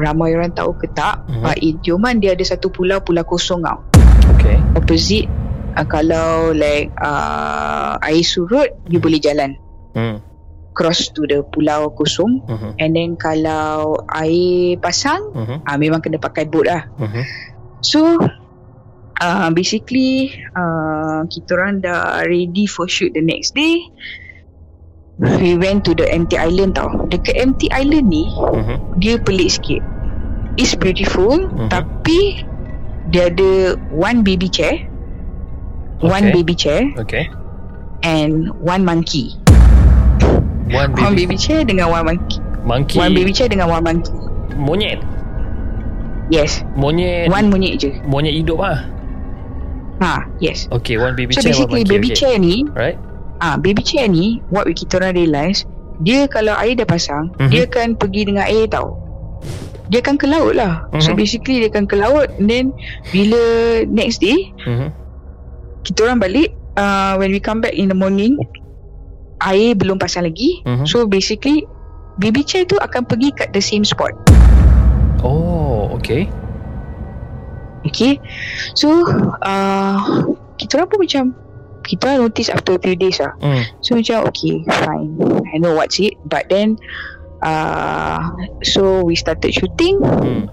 Ramai 0.00 0.32
orang 0.32 0.56
tahu 0.56 0.80
ke 0.80 0.88
tak 0.96 1.28
Mhm. 1.28 1.44
But 1.44 1.56
in 1.60 1.76
Tioman 1.84 2.24
dia 2.24 2.32
ada 2.32 2.42
satu 2.42 2.72
pulau 2.72 3.04
Pulau 3.04 3.22
kosong 3.28 3.68
tau 3.68 3.84
Okay 4.40 4.56
Opposite 4.72 5.28
uh, 5.76 5.84
Kalau 5.84 6.56
like 6.56 6.88
uh, 7.04 8.00
Air 8.00 8.24
surut 8.24 8.72
You 8.88 8.96
boleh 8.96 9.20
jalan 9.20 9.60
hmm. 9.92 10.29
Cross 10.80 11.12
to 11.12 11.28
the 11.28 11.44
pulau 11.44 11.92
kosong 11.92 12.40
Uh-huh. 12.48 12.72
And 12.80 12.96
then 12.96 13.20
kalau 13.20 14.00
air 14.08 14.80
pasang 14.80 15.20
Uh-huh. 15.36 15.60
ah, 15.60 15.76
Memang 15.76 16.00
kena 16.00 16.16
pakai 16.16 16.48
boat 16.48 16.64
lah 16.64 16.88
Uh-huh. 16.96 17.24
So 17.84 18.00
uh, 19.16 19.48
basically 19.52 20.32
uh, 20.56 21.28
kita 21.28 21.52
orang 21.52 21.84
dah 21.84 22.24
ready 22.24 22.64
for 22.64 22.88
shoot 22.88 23.12
the 23.12 23.20
next 23.20 23.52
day. 23.52 23.84
We 25.20 25.60
went 25.60 25.84
to 25.84 25.92
the 25.92 26.08
empty 26.08 26.40
island 26.40 26.80
tau. 26.80 26.88
Dekat 27.12 27.36
empty 27.36 27.68
island 27.68 28.08
ni, 28.08 28.24
Mhm. 28.24 28.76
dia 28.96 29.20
pelik 29.20 29.52
sikit. 29.52 29.84
It's 30.56 30.72
beautiful 30.72 31.44
Mhm. 31.44 31.68
tapi 31.68 32.40
dia 33.12 33.28
ada 33.28 33.76
one 33.92 34.24
baby 34.24 34.48
chair, 34.48 34.88
one 36.00 36.32
Okay. 36.32 36.34
baby 36.40 36.54
chair 36.56 36.80
Okay. 36.96 37.28
and 38.00 38.48
one 38.64 38.80
monkey. 38.80 39.36
One 40.70 40.90
One 40.94 41.14
baby, 41.14 41.26
baby 41.26 41.36
chair 41.36 41.60
dengan 41.62 41.90
one 41.90 42.04
monkey. 42.06 42.38
monkey. 42.62 42.98
One 42.98 43.12
baby 43.12 43.32
chair 43.32 43.48
dengan 43.48 43.66
one 43.68 43.82
monkey. 43.82 44.12
Monyet. 44.54 45.00
Yes. 46.30 46.62
Monyet. 46.78 47.26
One 47.26 47.50
monyet 47.50 47.74
je. 47.76 47.90
Monyet 48.06 48.34
hidup 48.36 48.62
ah. 48.62 48.86
Ha, 50.00 50.24
yes. 50.38 50.70
Okay, 50.72 50.96
one 50.96 51.12
baby 51.12 51.34
So 51.34 51.42
chair, 51.42 51.52
one 51.52 51.66
basically 51.68 51.82
monkey. 51.84 51.92
baby 51.92 52.08
okay. 52.12 52.18
chair 52.18 52.34
ni 52.38 52.64
Right? 52.72 52.96
Ah, 53.40 53.56
baby 53.56 53.82
chair 53.82 54.06
ni 54.06 54.38
what 54.48 54.64
we 54.64 54.72
kita 54.72 55.00
orang 55.00 55.16
realise 55.16 55.64
dia 56.00 56.24
kalau 56.24 56.56
air 56.56 56.72
dah 56.72 56.88
pasang, 56.88 57.28
Mhm. 57.36 57.50
dia 57.50 57.62
akan 57.68 57.88
pergi 57.94 58.22
dengan 58.24 58.48
air 58.48 58.64
tau. 58.68 58.96
Dia 59.90 60.00
akan 60.00 60.16
ke 60.16 60.24
laut 60.24 60.54
lah. 60.54 60.86
So 60.96 61.12
Mhm. 61.12 61.16
basically 61.18 61.56
dia 61.60 61.68
akan 61.68 61.84
ke 61.84 61.96
laut 61.98 62.30
and 62.38 62.46
then 62.46 62.64
bila 63.10 63.40
next 63.84 64.22
day 64.22 64.48
Mhm. 64.64 64.88
kita 65.82 66.06
orang 66.06 66.20
balik 66.20 66.52
uh, 66.76 67.16
when 67.16 67.28
we 67.28 67.40
come 67.40 67.60
back 67.60 67.74
in 67.74 67.88
the 67.88 67.96
morning 67.96 68.36
air 69.42 69.72
belum 69.74 69.96
pasang 69.96 70.28
lagi. 70.28 70.60
Mhm. 70.64 70.84
So 70.84 71.08
basically 71.08 71.64
baby 72.20 72.44
chair 72.44 72.68
tu 72.68 72.76
akan 72.76 73.08
pergi 73.08 73.32
kat 73.32 73.48
the 73.56 73.62
same 73.64 73.82
spot. 73.82 74.12
Oh, 75.20 75.92
okay. 75.96 76.28
Okay. 77.88 78.20
So 78.76 79.04
uh, 79.40 79.96
kita 80.60 80.80
orang 80.80 80.88
pun 80.92 80.98
macam 81.00 81.24
kita 81.84 82.20
notice 82.20 82.52
after 82.52 82.76
a 82.76 82.80
few 82.80 82.96
days 82.96 83.18
lah. 83.20 83.32
Hmm. 83.40 83.64
So 83.80 83.96
macam 83.96 84.28
okay 84.28 84.62
fine 84.84 85.16
I 85.48 85.56
know 85.58 85.72
what's 85.74 85.96
it 85.96 86.14
But 86.28 86.52
then 86.52 86.76
uh, 87.40 88.20
So 88.62 89.04
we 89.04 89.16
started 89.16 89.56
shooting 89.56 90.00
Hmm. 90.00 90.52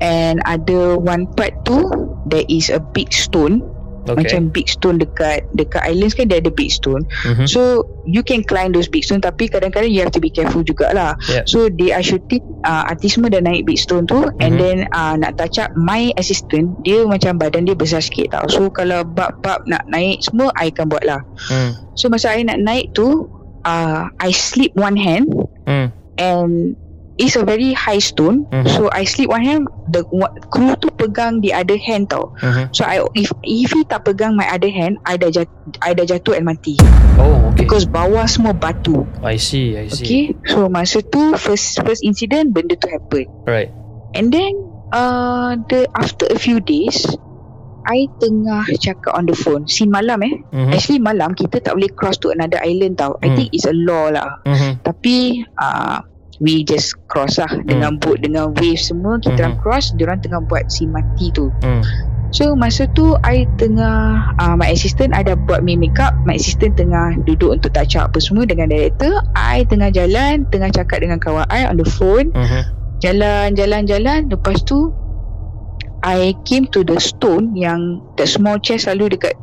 And 0.00 0.40
ada 0.48 0.96
one 0.96 1.28
part 1.36 1.60
tu 1.68 1.86
There 2.26 2.48
is 2.48 2.72
a 2.72 2.80
big 2.80 3.12
stone 3.12 3.71
Okay. 4.02 4.18
Macam 4.18 4.50
big 4.50 4.66
stone 4.66 4.98
dekat 4.98 5.46
Dekat 5.54 5.86
islands 5.86 6.12
kan 6.12 6.26
dia 6.26 6.42
ada 6.42 6.50
big 6.50 6.74
stone 6.74 7.06
Mhm. 7.22 7.46
So 7.46 7.86
you 8.02 8.26
can 8.26 8.42
climb 8.42 8.74
those 8.74 8.90
big 8.90 9.06
stone 9.06 9.22
Tapi 9.22 9.46
kadang-kadang 9.46 9.88
you 9.88 10.02
have 10.02 10.10
to 10.10 10.18
be 10.18 10.26
careful 10.26 10.60
jugalah 10.60 11.14
Yeah. 11.30 11.46
So 11.46 11.70
they 11.70 11.94
are 11.94 12.02
shooting 12.02 12.42
uh, 12.62 12.90
Artis 12.90 13.14
semua 13.14 13.30
dah 13.30 13.38
naik 13.38 13.62
big 13.62 13.78
stone 13.78 14.04
tu 14.04 14.26
And 14.42 14.54
Mhm. 14.54 14.60
then 14.60 14.76
uh, 14.90 15.14
nak 15.14 15.38
touch 15.38 15.62
up 15.62 15.70
My 15.74 16.10
assistant 16.16 16.82
Dia 16.82 17.06
macam 17.06 17.38
badan 17.38 17.62
dia 17.62 17.78
besar 17.78 18.02
sikit 18.02 18.34
tau 18.34 18.46
So 18.50 18.68
kalau 18.68 19.06
bab-bab 19.06 19.70
nak 19.70 19.86
naik 19.86 20.18
semua 20.20 20.50
I 20.58 20.74
akan 20.74 20.86
buat 20.90 21.04
lah 21.06 21.22
Hmm. 21.46 21.78
So 21.94 22.10
masa 22.10 22.34
I 22.34 22.42
nak 22.42 22.58
naik 22.58 22.92
tu 22.92 23.30
uh, 23.62 24.10
I 24.18 24.30
slip 24.34 24.74
one 24.74 24.98
hand 24.98 25.30
Hmm. 25.62 25.94
And 26.18 26.74
It's 27.14 27.36
a 27.36 27.44
very 27.44 27.76
high 27.76 28.00
stone 28.00 28.48
Mhm. 28.48 28.66
So 28.66 28.88
I 28.88 29.04
slip 29.04 29.28
one 29.28 29.44
hand 29.44 29.62
The 29.84 30.00
crew 30.48 30.72
tu 30.80 30.88
pegang 30.94 31.44
the 31.44 31.52
other 31.52 31.76
hand 31.76 32.08
tau 32.08 32.32
Mhm. 32.40 32.72
So 32.72 32.82
I 32.82 33.04
if 33.12 33.28
if 33.44 33.68
he 33.68 33.84
tak 33.84 34.08
pegang 34.08 34.32
my 34.32 34.48
other 34.48 34.72
hand 34.72 34.96
I 35.04 35.20
dah 35.20 35.28
jatuh, 35.28 35.52
I 35.84 35.92
dah 35.92 36.08
jatuh 36.08 36.32
and 36.32 36.48
mati 36.48 36.80
Oh, 37.20 37.52
okay. 37.52 37.68
Because 37.68 37.84
bawah 37.84 38.24
semua 38.24 38.56
batu 38.56 39.04
I 39.20 39.36
see, 39.36 39.76
I 39.76 39.92
see. 39.92 40.00
Okay 40.00 40.24
So 40.48 40.72
masa 40.72 41.04
tu 41.04 41.36
First 41.36 41.84
first 41.84 42.00
incident 42.00 42.56
Benda 42.56 42.72
tu 42.74 42.88
happen 42.88 43.28
Right. 43.44 43.68
And 44.16 44.32
then 44.32 44.52
uh, 44.90 45.60
the 45.68 45.84
After 45.92 46.24
a 46.32 46.38
few 46.40 46.64
days 46.64 47.04
I 47.82 48.06
tengah 48.16 48.70
cakap 48.78 49.12
on 49.12 49.26
the 49.26 49.34
phone 49.34 49.66
Scene 49.66 49.90
malam 49.90 50.22
eh 50.22 50.34
Mhm. 50.48 50.70
Actually 50.72 51.02
malam 51.02 51.34
Kita 51.34 51.58
tak 51.58 51.74
boleh 51.76 51.90
cross 51.92 52.16
to 52.22 52.30
another 52.30 52.62
island 52.62 52.96
tau 52.96 53.18
I 53.20 53.28
Hmm. 53.28 53.36
think 53.36 53.48
it's 53.52 53.68
a 53.68 53.74
law 53.74 54.08
lah 54.08 54.40
Mhm. 54.46 54.80
Tapi 54.80 55.42
uh, 55.58 55.98
We 56.42 56.66
just 56.66 56.98
cross 57.06 57.38
lah. 57.38 57.48
Dengan 57.62 58.02
boat 58.02 58.18
Dengan 58.18 58.50
wave 58.58 58.76
semua 58.76 59.22
Kita 59.22 59.38
Mhm. 59.38 59.42
orang 59.46 59.56
cross 59.62 59.94
Diorang 59.94 60.18
tengah 60.18 60.42
buat 60.42 60.66
scene 60.66 60.90
mati 60.90 61.30
tu. 61.30 61.54
Hmm. 61.62 61.86
So 62.32 62.56
masa 62.56 62.88
tu 62.90 63.12
I 63.22 63.44
tengah 63.56 63.94
uh, 64.36 64.54
My 64.56 64.72
assistant 64.72 65.12
I 65.12 65.22
dah 65.22 65.36
buat 65.36 65.60
me 65.60 65.76
make 65.76 66.00
up 66.00 66.16
My 66.24 66.34
assistant 66.34 66.74
tengah 66.74 67.20
Duduk 67.22 67.54
untuk 67.54 67.70
touch 67.70 67.94
up 67.94 68.10
apa 68.10 68.18
semua 68.18 68.42
Dengan 68.42 68.66
director. 68.66 69.22
I 69.32 69.62
tengah 69.62 69.92
jalan 69.92 70.48
Tengah 70.48 70.72
cakap 70.72 71.04
dengan 71.04 71.20
kawan 71.20 71.46
I 71.46 71.68
On 71.68 71.76
the 71.76 71.86
phone. 71.86 72.32
Mhm. 72.32 72.62
Jalan 72.98 73.48
Jalan 73.54 73.82
Jalan. 73.84 74.20
Lepas 74.26 74.64
tu 74.64 74.90
I 76.02 76.34
came 76.42 76.66
to 76.72 76.82
the 76.82 76.98
stone 76.98 77.54
Yang 77.54 78.02
That 78.16 78.26
small 78.26 78.58
chair 78.58 78.80
selalu 78.80 79.14
dekat 79.14 79.38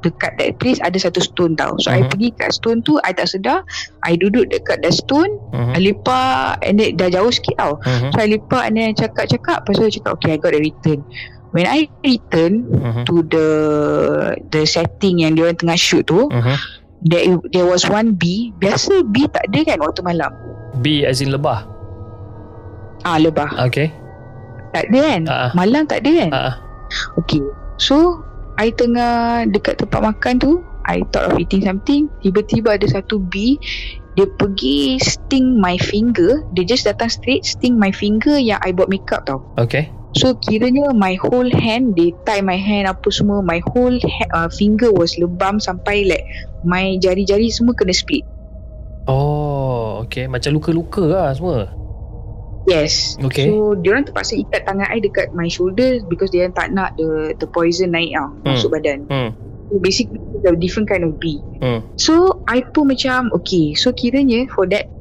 Dekat 0.00 0.36
that 0.36 0.56
place 0.56 0.80
Ada 0.80 1.08
satu 1.08 1.20
stone 1.20 1.52
tau 1.54 1.76
So 1.76 1.88
I 1.88 2.00
Mhm. 2.00 2.08
pergi 2.08 2.28
kat 2.34 2.50
stone 2.52 2.80
tu 2.80 2.96
I 3.00 3.12
tak 3.12 3.28
sedar 3.28 3.62
I 4.00 4.16
duduk 4.16 4.48
dekat 4.48 4.80
that 4.80 4.92
stone 4.92 5.28
Mhm. 5.52 5.72
I 5.72 5.78
lepak 5.80 6.64
And 6.64 6.74
then 6.76 6.96
dah 6.96 7.08
jauh 7.08 7.28
sikit 7.28 7.56
tau 7.56 7.72
Mhm. 7.80 8.08
So 8.10 8.16
I 8.16 8.28
lepak 8.28 8.62
And 8.64 8.74
then 8.74 8.84
I 8.90 8.94
cakap-cakap 8.94 9.64
Lepas 9.64 9.74
tu 9.76 9.84
I 9.84 9.92
cakap 9.92 10.12
Okay 10.16 10.30
I 10.32 10.38
got 10.38 10.52
a 10.52 10.60
return 10.60 11.00
When 11.50 11.66
I 11.66 11.84
return 12.00 12.64
Mhm. 12.64 13.02
To 13.04 13.14
the 13.22 13.46
The 14.46 14.62
setting 14.64 15.20
Yang 15.20 15.32
diorang 15.36 15.58
tengah 15.58 15.76
shoot 15.76 16.04
tu 16.04 16.28
Mhm. 16.28 16.56
There, 17.00 17.24
there 17.48 17.64
was 17.64 17.84
one 17.84 18.12
bee 18.14 18.52
Biasa 18.56 19.04
bee 19.04 19.24
tak 19.26 19.48
ada 19.48 19.60
kan 19.66 19.78
Waktu 19.80 20.00
malam 20.00 20.32
B 20.80 21.02
as 21.02 21.20
in 21.20 21.28
lebah. 21.28 21.64
Ah 23.02 23.16
lebah 23.16 23.48
Okay. 23.66 23.88
Tak 24.70 24.86
ada 24.86 24.98
kan 25.02 25.22
ah. 25.26 25.50
Malam 25.52 25.84
tak 25.84 26.04
ada 26.04 26.10
kan 26.24 26.30
ah. 26.30 26.52
Okay 27.16 27.40
So 27.76 28.20
I 28.60 28.68
tengah 28.76 29.48
Dekat 29.48 29.80
tempat 29.80 30.00
makan 30.04 30.36
tu 30.36 30.52
I 30.84 31.00
thought 31.08 31.32
of 31.32 31.40
eating 31.40 31.64
something 31.64 32.12
Tiba-tiba 32.20 32.76
ada 32.76 32.84
satu 32.84 33.16
bee 33.16 33.56
Dia 34.20 34.28
pergi 34.28 35.00
Sting 35.00 35.56
my 35.56 35.80
finger 35.80 36.44
Dia 36.52 36.68
just 36.68 36.84
datang 36.84 37.08
straight 37.08 37.48
Sting 37.48 37.80
my 37.80 37.88
finger 37.88 38.36
Yang 38.36 38.60
I 38.60 38.70
buat 38.76 38.92
makeup 38.92 39.24
tau 39.24 39.40
Okay. 39.56 39.88
So 40.12 40.36
kiranya 40.36 40.92
My 40.92 41.16
whole 41.16 41.48
hand 41.48 41.96
They 41.96 42.12
tie 42.28 42.44
my 42.44 42.60
hand 42.60 42.84
Apa 42.84 43.08
semua 43.08 43.40
My 43.40 43.64
whole 43.72 43.96
ha- 43.96 44.30
uh, 44.36 44.48
finger 44.52 44.92
was 44.92 45.16
lebam 45.16 45.56
Sampai 45.56 46.04
like 46.04 46.28
My 46.60 47.00
jari-jari 47.00 47.48
semua 47.48 47.72
kena 47.72 47.96
split 47.96 48.28
Oh, 49.08 50.04
okay. 50.06 50.30
Macam 50.30 50.54
luka-luka 50.54 51.02
lah 51.02 51.34
semua. 51.34 51.72
Yes 52.64 53.16
Okay. 53.16 53.48
So 53.48 53.72
diorang 53.74 54.04
terpaksa 54.04 54.36
ikat 54.36 54.68
tangan 54.68 54.84
I 54.86 55.00
Dekat 55.00 55.32
my 55.32 55.48
shoulder 55.48 56.04
Because 56.04 56.28
dia 56.28 56.52
tak 56.52 56.70
nak 56.70 56.92
The 56.94 57.32
the 57.34 57.48
poison 57.48 57.92
naik 57.92 58.12
tau 58.12 58.28
Hmm. 58.28 58.52
Masuk 58.52 58.68
badan 58.70 59.08
Hmm. 59.08 59.30
So 59.70 59.78
basically 59.78 60.18
a 60.42 60.52
different 60.52 60.88
kind 60.88 61.04
of 61.04 61.16
bee 61.16 61.40
Hmm. 61.60 61.80
So 61.96 62.44
I 62.44 62.60
pun 62.62 62.92
macam 62.92 63.32
Okay 63.42 63.72
So 63.72 63.92
kiranya 63.92 64.44
For 64.50 64.68
that 64.68 64.92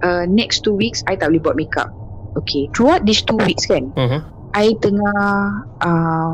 uh, 0.00 0.26
Next 0.26 0.62
two 0.62 0.74
weeks 0.74 1.06
I 1.06 1.14
tak 1.14 1.30
boleh 1.30 1.42
buat 1.42 1.54
makeup 1.54 1.90
Okay 2.36 2.66
Throughout 2.74 3.06
these 3.06 3.22
two 3.22 3.38
weeks 3.38 3.66
kan 3.66 3.94
Mhm. 3.94 4.18
I 4.56 4.74
tengah 4.74 5.18
uh, 5.78 6.32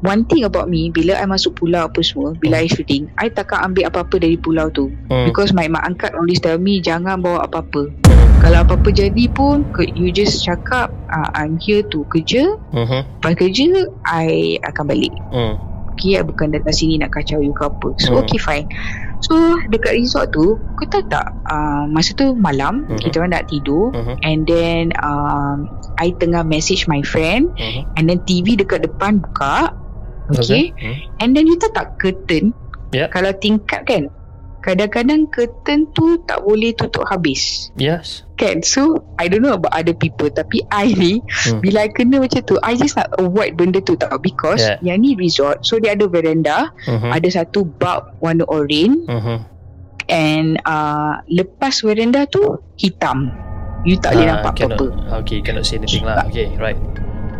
One 0.00 0.26
thing 0.26 0.42
about 0.42 0.66
me 0.66 0.90
Bila 0.90 1.16
I 1.16 1.24
masuk 1.24 1.56
pulau 1.56 1.86
apa 1.86 2.02
semua 2.02 2.34
Bila 2.34 2.60
I 2.60 2.66
shooting 2.66 3.08
I 3.16 3.30
takkan 3.30 3.72
ambil 3.72 3.88
apa-apa 3.88 4.18
dari 4.18 4.34
pulau 4.34 4.68
tu 4.68 4.90
Hmm. 5.06 5.30
Because 5.30 5.54
my 5.54 5.66
mak 5.66 5.86
angkat 5.86 6.12
always 6.12 6.42
tell 6.42 6.58
me 6.58 6.82
Jangan 6.82 7.22
bawa 7.22 7.46
apa-apa 7.46 7.94
Hmm. 8.04 8.13
Kalau 8.44 8.60
apa-apa 8.60 8.92
jadi 8.92 9.24
pun 9.32 9.64
You 9.96 10.12
just 10.12 10.44
cakap 10.44 10.92
uh, 11.08 11.28
I'm 11.32 11.56
here 11.56 11.80
to 11.88 12.04
kerja 12.12 12.44
Mhm. 12.76 13.00
Lepas 13.24 13.32
kerja 13.40 13.88
I 14.04 14.60
akan 14.60 14.84
balik 14.84 15.12
Hmm. 15.32 15.56
Okay 15.96 16.20
I 16.20 16.22
bukan 16.22 16.52
datang 16.52 16.76
sini 16.76 17.00
Nak 17.00 17.16
kacau 17.16 17.40
you 17.40 17.56
ke 17.56 17.64
apa 17.64 17.88
So 17.96 18.12
Hmm. 18.12 18.20
okay 18.20 18.36
fine 18.36 18.68
So 19.24 19.32
dekat 19.72 19.96
resort 19.96 20.36
tu 20.36 20.60
Kau 20.76 20.84
tahu 20.84 21.08
tak 21.08 21.32
uh, 21.48 21.88
Masa 21.88 22.12
tu 22.12 22.36
malam 22.36 22.84
Mhm. 22.84 23.00
Kita 23.00 23.24
orang 23.24 23.32
nak 23.32 23.48
tidur 23.48 23.96
Mhm. 23.96 24.14
And 24.20 24.38
then 24.44 24.82
um, 25.00 25.64
I 25.96 26.12
tengah 26.12 26.44
message 26.44 26.84
my 26.84 27.00
friend 27.00 27.48
Mhm. 27.56 27.96
And 27.96 28.04
then 28.06 28.20
TV 28.28 28.60
dekat 28.60 28.84
depan 28.84 29.24
buka 29.24 29.72
Okay, 30.24 30.72
Hmm. 30.76 30.96
And 31.16 31.28
then 31.32 31.48
you 31.48 31.56
tahu 31.56 31.72
tak 31.72 31.96
curtain 31.96 32.52
Ya. 32.92 33.08
Kalau 33.08 33.32
tingkat 33.34 33.88
kan 33.88 34.06
Kadang-kadang 34.64 35.28
curtain 35.28 35.84
tu 35.92 36.16
Tak 36.24 36.40
boleh 36.40 36.72
tutup 36.72 37.04
habis 37.04 37.68
Yes. 37.76 38.24
Kan 38.34 38.64
So 38.64 39.04
I 39.14 39.28
don't 39.28 39.44
know 39.44 39.52
about 39.52 39.70
other 39.70 39.92
people 39.92 40.26
Tapi 40.26 40.64
I 40.66 40.90
ni 40.90 41.20
Hmm. 41.20 41.60
Bila 41.60 41.84
I 41.84 41.92
kena 41.92 42.16
macam 42.16 42.40
tu 42.40 42.56
I 42.58 42.72
just 42.72 42.96
nak 42.96 43.12
avoid 43.14 43.54
benda 43.54 43.78
tu 43.78 43.92
tau 43.94 44.16
Because 44.16 44.64
Yeah. 44.64 44.80
Yang 44.82 44.98
ni 44.98 45.10
resort 45.14 45.56
So 45.62 45.76
dia 45.76 45.92
ada 45.92 46.08
veranda 46.08 46.72
Mhm. 46.88 47.12
Ada 47.12 47.44
satu 47.44 47.68
bulb 47.68 48.16
Warna 48.18 48.48
orange 48.48 49.04
Mhm. 49.04 49.36
And 50.04 50.56
uh, 50.64 51.20
Lepas 51.26 51.84
veranda 51.84 52.24
tu 52.24 52.40
Hitam 52.74 53.28
You 53.84 54.00
tak 54.00 54.16
boleh 54.16 54.24
Ah, 54.24 54.30
nampak 54.40 54.52
cannot, 54.56 54.80
apa-apa 54.80 55.20
Okay, 55.20 55.44
cannot 55.44 55.68
see 55.68 55.76
anything 55.76 56.08
lah. 56.08 56.24
Okay, 56.24 56.48
right. 56.56 56.80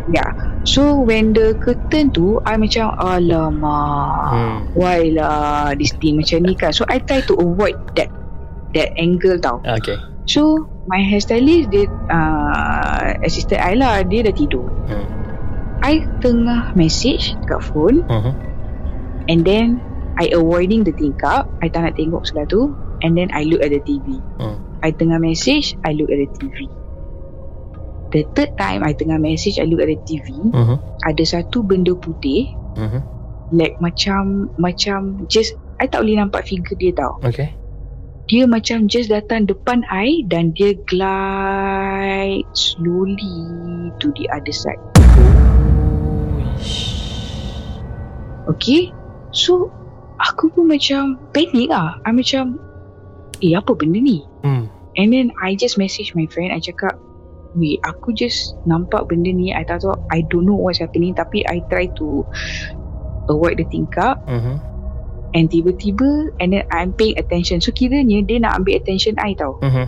Yeah. 0.05 0.61
So 0.65 1.01
when 1.01 1.33
the 1.33 1.57
curtain 1.57 2.13
tu 2.13 2.37
I 2.45 2.61
macam 2.61 2.93
alamak. 2.93 4.29
Hmm. 4.29 4.57
Why 4.77 5.09
lah 5.13 5.73
this 5.73 5.93
thing 5.97 6.21
macam 6.21 6.45
ni 6.45 6.53
kan. 6.53 6.73
So 6.73 6.85
I 6.85 7.01
try 7.01 7.25
to 7.25 7.33
avoid 7.41 7.73
that 7.97 8.13
that 8.77 8.93
angle 9.01 9.41
tau. 9.41 9.65
Okay. 9.65 9.97
So 10.29 10.69
my 10.85 11.01
hairstylist 11.01 11.73
dia 11.73 11.89
uh, 12.09 13.17
assistant 13.25 13.61
I 13.61 13.73
lah 13.77 14.05
dia 14.05 14.25
dah 14.29 14.33
tidur. 14.33 14.69
Hmm. 14.85 15.05
I 15.85 16.05
tengah 16.21 16.73
message 16.73 17.37
dekat 17.45 17.61
phone 17.61 18.01
Mhm. 18.09 18.33
and 19.29 19.39
then 19.45 19.81
I 20.17 20.29
avoiding 20.33 20.85
the 20.85 20.93
tingkap. 20.93 21.49
I 21.61 21.69
tak 21.69 21.85
nak 21.85 21.93
tengok 21.97 22.25
sebelah 22.25 22.45
tu 22.49 22.73
and 23.05 23.13
then 23.13 23.29
I 23.33 23.45
look 23.45 23.61
at 23.61 23.69
the 23.73 23.81
TV. 23.81 24.21
Hmm. 24.37 24.57
I 24.85 24.93
tengah 24.93 25.17
message, 25.17 25.73
I 25.81 25.97
look 25.97 26.13
at 26.13 26.21
the 26.21 26.29
TV. 26.37 26.69
The 28.15 28.23
third 28.31 28.55
time 28.55 28.79
I 28.79 28.95
tengah 28.95 29.19
message, 29.19 29.59
I 29.59 29.67
look 29.67 29.83
at 29.83 29.91
the 29.91 29.99
TV. 30.07 30.31
Mhm. 30.55 30.79
Ada 31.03 31.23
satu 31.27 31.59
benda 31.67 31.91
putih 31.99 32.47
Mhm. 32.79 33.03
like 33.51 33.75
macam 33.83 34.47
macam 34.55 35.27
just 35.27 35.59
I 35.83 35.91
tak 35.91 36.07
boleh 36.07 36.23
nampak 36.23 36.47
figure 36.47 36.79
dia 36.79 36.95
tau. 36.95 37.19
Okay. 37.27 37.51
Dia 38.31 38.47
macam 38.47 38.87
just 38.87 39.11
datang 39.11 39.51
depan 39.51 39.83
I 39.91 40.23
dan 40.31 40.55
dia 40.55 40.79
glide 40.87 42.47
slowly 42.55 43.35
to 43.99 44.15
the 44.15 44.31
other 44.31 44.55
side. 44.55 44.79
Okay 48.47 48.95
So 49.35 49.67
Aku 50.15 50.47
pun 50.55 50.71
macam 50.71 51.19
Panic 51.35 51.67
lah 51.67 51.99
I 52.07 52.15
macam 52.15 52.55
Eh 53.43 53.51
apa 53.51 53.75
benda 53.75 53.99
ni 53.99 54.23
Hmm. 54.41 54.71
And 54.95 55.11
then 55.11 55.35
I 55.43 55.59
just 55.59 55.75
message 55.75 56.15
my 56.15 56.23
friend 56.31 56.55
I 56.55 56.63
cakap 56.63 56.95
Wait 57.55 57.79
aku 57.87 58.11
just 58.11 58.59
Nampak 58.67 59.07
benda 59.07 59.31
ni 59.31 59.55
I 59.55 59.63
tak 59.63 59.79
tahu 59.81 59.95
I 60.11 60.27
don't 60.27 60.43
know 60.43 60.59
what's 60.59 60.83
happening 60.83 61.15
Tapi 61.15 61.47
I 61.47 61.63
try 61.65 61.87
to 61.97 62.27
Avoid 63.31 63.57
the 63.57 63.65
tingkap 63.65 64.21
Mhm. 64.27 64.59
And 65.35 65.45
tiba-tiba 65.51 66.35
And 66.39 66.55
then 66.55 66.63
I'm 66.69 66.91
paying 66.95 67.15
attention 67.15 67.63
So 67.63 67.71
kiranya 67.71 68.23
Dia 68.27 68.43
nak 68.43 68.59
ambil 68.61 68.75
attention 68.79 69.15
I 69.17 69.33
tau 69.39 69.57
Mhm. 69.63 69.87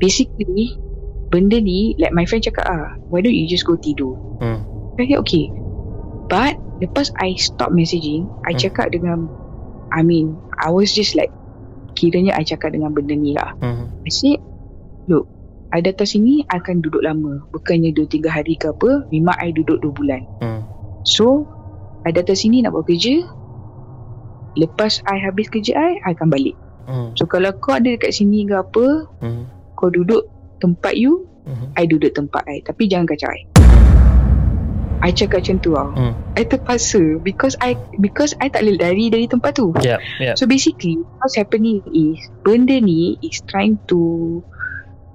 Basically 0.00 0.72
Benda 1.28 1.60
ni 1.60 1.96
Like 2.00 2.16
my 2.16 2.24
friend 2.24 2.44
cakap 2.44 2.64
ah 2.66 2.96
Why 3.08 3.20
don't 3.20 3.36
you 3.36 3.44
just 3.48 3.64
go 3.68 3.76
tidur 3.76 4.20
Hmm. 4.40 4.68
I 5.00 5.08
said 5.08 5.20
okay 5.24 5.52
But 6.28 6.60
Lepas 6.80 7.12
I 7.16 7.36
stop 7.38 7.72
messaging 7.72 8.32
I 8.44 8.56
Hmm. 8.56 8.60
cakap 8.68 8.92
dengan 8.92 9.32
I 9.92 10.00
mean 10.04 10.40
I 10.56 10.72
was 10.72 10.92
just 10.92 11.12
like 11.16 11.32
Kiranya 11.92 12.32
I 12.36 12.44
cakap 12.48 12.72
dengan 12.72 12.92
benda 12.96 13.12
ni 13.16 13.36
lah 13.36 13.52
Mhm. 13.60 14.00
I 14.00 14.10
said 14.12 14.40
Look 15.08 15.31
I 15.72 15.80
datang 15.80 16.04
sini 16.04 16.44
I 16.52 16.60
akan 16.60 16.84
duduk 16.84 17.00
lama 17.00 17.40
Bukannya 17.48 17.96
2-3 17.96 18.28
hari 18.28 18.60
ke 18.60 18.68
apa 18.68 19.08
Memang 19.08 19.32
I 19.40 19.56
duduk 19.56 19.80
2 19.80 19.88
bulan 19.96 20.22
Hmm. 20.44 20.60
So 21.08 21.48
I 22.04 22.12
datang 22.12 22.36
sini 22.36 22.60
nak 22.60 22.76
buat 22.76 22.84
kerja 22.84 23.24
Lepas 24.60 25.00
I 25.08 25.16
habis 25.16 25.48
kerja 25.48 25.72
I 25.72 25.96
I 26.04 26.12
akan 26.12 26.28
balik 26.28 26.54
Hmm. 26.82 27.14
So 27.16 27.24
kalau 27.24 27.54
kau 27.62 27.78
ada 27.78 27.88
dekat 27.88 28.12
sini 28.12 28.44
ke 28.44 28.58
apa 28.58 29.08
Mhm. 29.24 29.42
Kau 29.78 29.88
duduk 29.88 30.28
tempat 30.60 30.92
you 30.98 31.24
Mhm. 31.48 31.72
I 31.78 31.88
duduk 31.88 32.12
tempat 32.12 32.44
I 32.44 32.60
Tapi 32.60 32.90
jangan 32.92 33.08
kacau 33.08 33.32
I 33.32 33.40
I 35.02 35.10
cakap 35.10 35.42
macam 35.42 35.56
tu 35.64 35.72
tau 35.72 35.88
Hmm. 35.96 36.12
I 36.36 36.44
terpaksa 36.44 37.00
Because 37.24 37.56
I 37.64 37.80
Because 37.96 38.36
I 38.44 38.52
tak 38.52 38.68
boleh 38.68 38.76
lari 38.76 39.08
dari 39.08 39.24
tempat 39.24 39.56
tu 39.56 39.72
Yep. 39.78 39.98
Yep. 40.20 40.34
So 40.36 40.44
basically 40.44 41.00
What's 41.22 41.38
happening 41.38 41.80
is 41.96 42.20
Benda 42.44 42.76
ni 42.76 43.16
Is 43.24 43.40
trying 43.48 43.80
to 43.88 44.42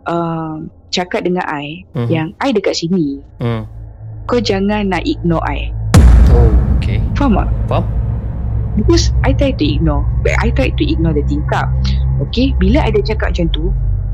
um, 0.07 0.71
Cakap 0.87 1.27
dengan 1.27 1.43
I 1.45 1.83
Mhm. 1.93 2.07
Yang 2.07 2.27
I 2.39 2.49
dekat 2.55 2.73
sini 2.73 3.05
Hmm. 3.37 3.67
Kau 4.23 4.39
jangan 4.39 4.87
nak 4.87 5.03
ignore 5.03 5.43
I 5.43 5.71
Oh. 6.31 6.51
Okay. 6.79 6.99
Faham 7.15 7.35
tak? 7.35 7.47
Faham? 7.67 7.85
Because 8.77 9.09
I 9.23 9.31
try 9.33 9.51
to 9.51 9.65
ignore 9.65 10.05
I 10.37 10.53
try 10.53 10.69
to 10.69 10.83
ignore 10.83 11.11
the 11.11 11.25
tingkap 11.25 11.65
Okay 12.29 12.53
Bila 12.55 12.85
I 12.85 12.93
dah 12.93 13.03
cakap 13.03 13.33
macam 13.33 13.47
tu 13.49 13.63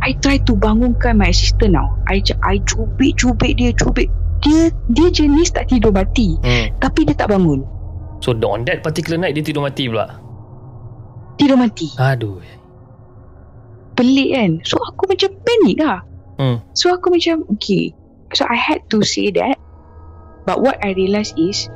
I 0.03 0.15
try 0.19 0.39
to 0.43 0.53
bangunkan 0.55 1.15
my 1.15 1.31
assistant 1.31 1.75
now 1.75 1.99
I, 2.07 2.19
I 2.43 2.59
cubit-cubit 2.63 3.59
dia 3.59 3.75
Cubit 3.75 4.07
Dia 4.39 4.71
Dia 4.91 5.07
jenis 5.11 5.51
tak 5.51 5.67
tidur 5.67 5.91
mati 5.91 6.39
Hmm. 6.39 6.71
Tapi 6.79 7.03
dia 7.03 7.15
tak 7.15 7.29
bangun 7.29 7.61
So 8.23 8.31
on 8.39 8.63
that 8.63 8.79
particular 8.79 9.19
night 9.19 9.35
dia 9.35 9.43
tidur 9.43 9.67
mati 9.67 9.91
pula. 9.91 10.15
Tidur 11.35 11.59
mati 11.59 11.91
Aduh. 11.99 12.39
Pelik 13.93 14.29
kan 14.33 14.51
So 14.65 14.77
aku 14.81 15.09
macam 15.09 15.29
panik 15.43 15.77
lah 15.79 15.99
Hmm. 16.33 16.57
So 16.73 16.89
aku 16.89 17.13
macam 17.13 17.45
Okay 17.57 17.93
So 18.33 18.49
I 18.49 18.57
had 18.57 18.81
to 18.89 19.05
say 19.05 19.29
that 19.37 19.61
But 20.49 20.65
what 20.65 20.81
I 20.81 20.97
realised 20.97 21.37
is 21.37 21.69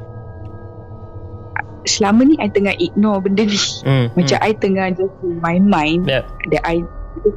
Selama 1.85 2.25
ni 2.25 2.35
I 2.41 2.49
tengah 2.49 2.73
ignore 2.81 3.21
benda 3.21 3.45
ni 3.45 3.61
Hmm. 3.85 4.09
Macam 4.17 4.37
I 4.41 4.51
tengah 4.57 4.97
just 4.97 5.13
in 5.21 5.37
my 5.39 5.61
mind 5.61 6.09
Yep. 6.09 6.25
That 6.51 6.63
I 6.65 6.81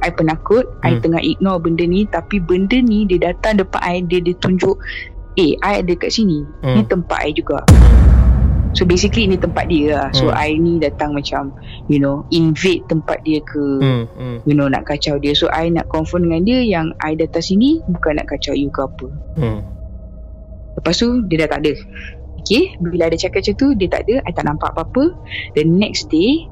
I 0.01 0.09
penakut 0.09 0.65
I 0.81 0.97
Hmm. 0.97 1.01
tengah 1.05 1.21
ignore 1.21 1.61
benda 1.61 1.85
ni 1.85 2.09
Tapi 2.09 2.41
benda 2.41 2.81
ni 2.81 3.05
Dia 3.05 3.31
datang 3.31 3.61
depan 3.61 3.81
I 3.85 4.01
Dia, 4.01 4.17
dia 4.17 4.33
tunjuk 4.41 4.81
Eh 5.37 5.55
I 5.61 5.85
ada 5.85 5.93
kat 5.93 6.09
sini 6.09 6.41
Hmm. 6.65 6.73
Ni 6.73 6.89
tempat 6.89 7.21
I 7.21 7.31
juga 7.37 7.61
So 8.71 8.87
basically 8.87 9.27
ni 9.27 9.35
tempat 9.35 9.67
dia 9.67 9.99
lah 9.99 10.07
So 10.15 10.31
Hmm. 10.31 10.39
I 10.39 10.55
ni 10.55 10.79
datang 10.79 11.11
macam 11.11 11.51
You 11.91 11.99
know 11.99 12.23
Invade 12.31 12.87
tempat 12.87 13.19
dia 13.21 13.43
ke 13.43 13.59
Hmm. 13.83 14.03
Hmm. 14.15 14.37
You 14.47 14.55
know 14.55 14.71
nak 14.71 14.87
kacau 14.87 15.19
dia 15.19 15.35
So 15.35 15.51
I 15.51 15.67
nak 15.67 15.91
confirm 15.91 16.31
dengan 16.31 16.47
dia 16.47 16.59
Yang 16.63 16.95
I 17.03 17.19
datang 17.19 17.43
sini 17.43 17.83
Bukan 17.83 18.15
nak 18.15 18.31
kacau 18.31 18.55
you 18.55 18.71
ke 18.71 18.79
apa 18.79 19.07
Hmm. 19.35 19.59
Lepas 20.79 20.95
tu 20.95 21.19
Dia 21.27 21.43
dah 21.43 21.49
tak 21.51 21.67
ada 21.67 21.73
Okay 22.39 22.79
Bila 22.79 23.11
ada 23.11 23.17
cakap 23.19 23.43
macam 23.43 23.55
tu 23.59 23.67
Dia 23.75 23.87
tak 23.91 24.01
ada 24.07 24.15
I 24.23 24.31
tak 24.31 24.45
nampak 24.47 24.71
apa-apa 24.71 25.03
The 25.51 25.67
next 25.67 26.07
day 26.07 26.47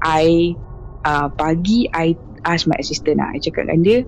I 0.00 0.56
uh, 1.04 1.28
Pagi 1.28 1.84
I 1.92 2.16
ask 2.48 2.64
my 2.64 2.80
assistant 2.80 3.20
lah 3.20 3.36
I 3.36 3.38
cakap 3.38 3.68
dengan 3.68 3.84
dia 3.84 3.98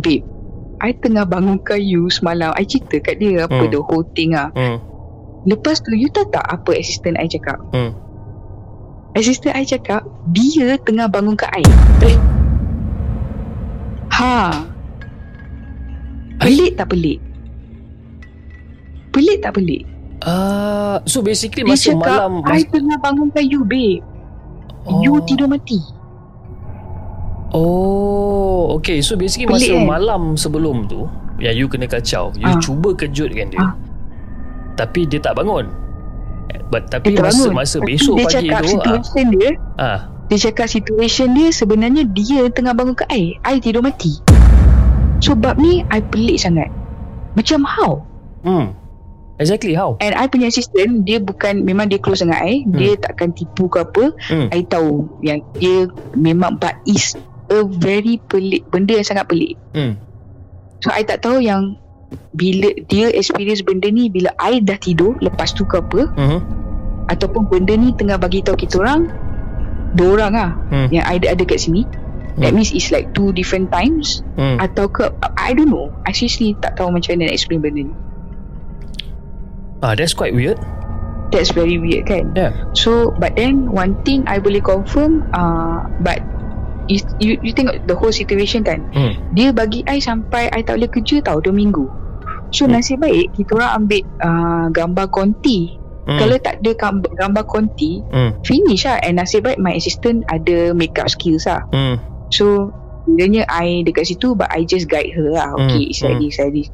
Babe 0.00 0.24
I 0.80 0.96
tengah 0.96 1.28
bangunkan 1.28 1.78
you 1.78 2.08
semalam 2.08 2.56
I 2.56 2.64
cerita 2.64 2.98
kat 2.98 3.20
dia 3.20 3.44
Apa 3.44 3.68
Hmm. 3.68 3.70
the 3.70 3.80
whole 3.84 4.08
thing 4.16 4.32
lah 4.32 4.48
Hmm. 4.56 4.80
Lepas 5.44 5.78
tu 5.78 5.92
You 5.92 6.08
tahu 6.08 6.28
tak 6.28 6.44
apa 6.44 6.70
assistant 6.74 7.16
I 7.16 7.26
cakap 7.26 7.60
Hmm. 7.70 7.92
Assistant 9.12 9.52
I 9.52 9.62
cakap 9.62 10.02
Dia 10.30 10.76
tengah 10.80 11.06
bangunkan 11.06 11.48
I 11.50 11.62
Eh. 12.02 12.16
Ha 14.10 14.64
Pelik 16.36 16.76
tak 16.76 16.90
pelik 16.90 17.20
Pelik 19.10 19.38
tak 19.40 19.54
pelik 19.54 19.84
Ah, 20.24 21.04
so 21.04 21.20
basically 21.20 21.62
Dia 21.62 21.76
masa 21.76 21.92
cakap 21.92 22.00
malam 22.00 22.32
I 22.48 22.64
tengah 22.64 22.98
bangunkan 22.98 23.44
you 23.44 23.62
babe 23.62 24.00
You 25.00 25.20
tidur 25.22 25.46
mati 25.46 25.80
Oh, 27.54 28.74
okay. 28.74 28.98
So 28.98 29.14
basically 29.14 29.46
Pelik 29.46 29.62
masa 29.62 29.72
kan? 29.72 29.86
malam 29.86 30.22
sebelum 30.34 30.90
tu, 30.90 31.06
yang 31.38 31.54
you 31.54 31.70
kena 31.70 31.86
kacau, 31.86 32.34
you 32.34 32.42
Ah. 32.44 32.58
cuba 32.58 32.90
kejutkan 32.92 33.46
dia. 33.46 33.62
Ah. 33.62 33.72
Tapi 34.74 35.06
dia 35.06 35.22
tak 35.22 35.38
bangun. 35.38 35.70
But 36.70 36.90
tapi 36.90 37.14
Dia 37.14 37.22
masa 37.22 37.46
bangun. 37.46 37.54
masa 37.54 37.76
Tapi 37.80 37.88
besok 37.94 38.14
dia 38.18 38.26
pagi 38.26 38.34
cakap 38.34 38.60
tu, 38.62 38.72
ah, 38.82 39.26
dia 39.30 39.50
ah, 39.78 39.98
Dia 40.28 40.38
cakap 40.50 40.66
situation 40.70 41.28
dia 41.36 41.48
Sebenarnya 41.52 42.02
dia 42.08 42.40
tengah 42.50 42.74
bangunkan 42.74 43.08
I 43.12 43.38
I 43.44 43.60
tidur 43.60 43.84
mati. 43.84 44.18
So 45.22 45.32
bab 45.38 45.56
ni 45.56 45.86
I 45.88 46.00
pelik 46.02 46.40
sangat. 46.40 46.68
Macam 47.38 47.64
how? 47.64 48.04
Hmm. 48.44 48.76
Exactly 49.42 49.74
how? 49.74 49.98
And 49.98 50.14
I 50.14 50.30
punya 50.30 50.46
assistant 50.46 51.02
Dia 51.02 51.18
bukan 51.18 51.66
Memang 51.66 51.90
dia 51.90 51.98
close 51.98 52.22
dengan 52.22 52.38
I 52.38 52.62
Dia 52.70 52.94
takkan 52.94 53.34
tipu 53.34 53.66
ke 53.66 53.82
apa. 53.82 54.14
Hmm. 54.30 54.46
I 54.54 54.62
tahu 54.62 55.10
Yang 55.26 55.42
dia 55.58 55.78
Memang 56.14 56.62
But 56.62 56.78
is 56.86 57.18
A 57.50 57.66
very 57.66 58.22
pelik 58.30 58.62
Benda 58.70 58.94
yang 58.94 59.06
sangat 59.06 59.26
pelik. 59.26 59.58
Hmm. 59.74 59.98
So 60.84 60.92
I 60.94 61.02
tak 61.02 61.24
tahu 61.24 61.42
yang 61.42 61.74
Bila 62.34 62.70
dia 62.86 63.10
experience 63.10 63.62
benda 63.62 63.86
ni 63.88 64.10
Bila 64.10 64.34
I 64.36 64.58
dah 64.58 64.76
tidur 64.76 65.14
Lepas 65.18 65.52
tu 65.52 65.62
ke 65.64 65.78
apa 65.78 66.10
Mhm. 66.14 66.38
Ataupun 67.06 67.46
benda 67.46 67.74
ni 67.74 67.92
Tengah 67.92 68.18
bagi 68.18 68.42
tahu 68.42 68.56
kita 68.56 68.80
orang 68.80 69.08
Dua 69.94 70.18
orang 70.18 70.32
lah 70.34 70.50
Hmm. 70.70 70.88
Yang 70.90 71.04
I 71.06 71.16
ada, 71.30 71.44
kat 71.44 71.58
sini 71.60 71.82
That 72.34 72.50
Hmm. 72.50 72.58
means 72.58 72.74
it's 72.74 72.90
like 72.90 73.14
Two 73.14 73.30
different 73.30 73.70
times 73.70 74.26
Hmm. 74.34 74.58
Atau 74.58 74.90
ke 74.90 75.06
I 75.38 75.54
don't 75.54 75.70
know 75.70 75.94
I 76.02 76.10
seriously 76.10 76.58
tak 76.58 76.74
tahu 76.74 76.90
Macam 76.90 77.14
mana 77.14 77.30
nak 77.30 77.34
explain 77.36 77.62
benda 77.62 77.86
ni 77.86 77.94
Ah, 79.84 79.92
that's 79.92 80.16
quite 80.16 80.32
weird. 80.32 80.56
That's 81.28 81.52
very 81.52 81.76
weird 81.76 82.08
kan 82.08 82.32
Yeah. 82.32 82.54
So 82.72 83.12
but 83.14 83.36
then 83.36 83.68
One 83.68 84.00
thing 84.02 84.24
I 84.24 84.40
boleh 84.40 84.64
confirm 84.64 85.28
uh, 85.30 85.86
But 86.00 86.24
you, 86.88 86.98
you, 87.20 87.32
you 87.40 87.52
tengok 87.52 87.84
the 87.88 87.96
whole 87.96 88.12
situation 88.12 88.60
kan 88.60 88.84
Hmm. 88.92 89.16
Dia 89.32 89.50
bagi 89.50 89.84
I 89.84 89.98
sampai 89.98 90.52
I 90.52 90.60
tak 90.62 90.80
boleh 90.80 90.90
kerja 90.90 91.24
tau 91.24 91.40
2 91.40 91.50
minggu 91.52 91.86
So 92.54 92.64
Hmm. 92.64 92.78
nasib 92.78 93.02
baik 93.02 93.34
Kita 93.34 93.58
orang 93.58 93.72
ambil 93.84 94.02
uh, 94.20 94.66
Gambar 94.70 95.06
konti 95.10 95.80
Hmm. 96.04 96.20
Kalau 96.20 96.36
tak 96.36 96.60
ada 96.60 96.70
gambar, 96.76 97.10
gambar 97.16 97.44
konti 97.48 98.04
Hmm. 98.12 98.36
Finish 98.44 98.84
lah 98.84 99.00
And 99.00 99.16
nasib 99.16 99.48
baik 99.48 99.56
My 99.56 99.72
assistant 99.72 100.28
ada 100.28 100.76
Makeup 100.76 101.08
skills 101.08 101.48
lah 101.48 101.64
Hmm. 101.72 101.96
So 102.28 102.68
Kiranya 103.04 103.48
I 103.48 103.84
dekat 103.84 104.12
situ 104.12 104.36
But 104.36 104.52
I 104.52 104.68
just 104.68 104.88
guide 104.88 105.12
her 105.16 105.32
lah 105.32 105.56
Okay 105.56 105.88
Hmm, 105.88 105.90
it's 105.92 106.00
like 106.04 106.20
hmm. 106.20 106.28
this 106.28 106.36
like 106.36 106.52
this 106.52 106.68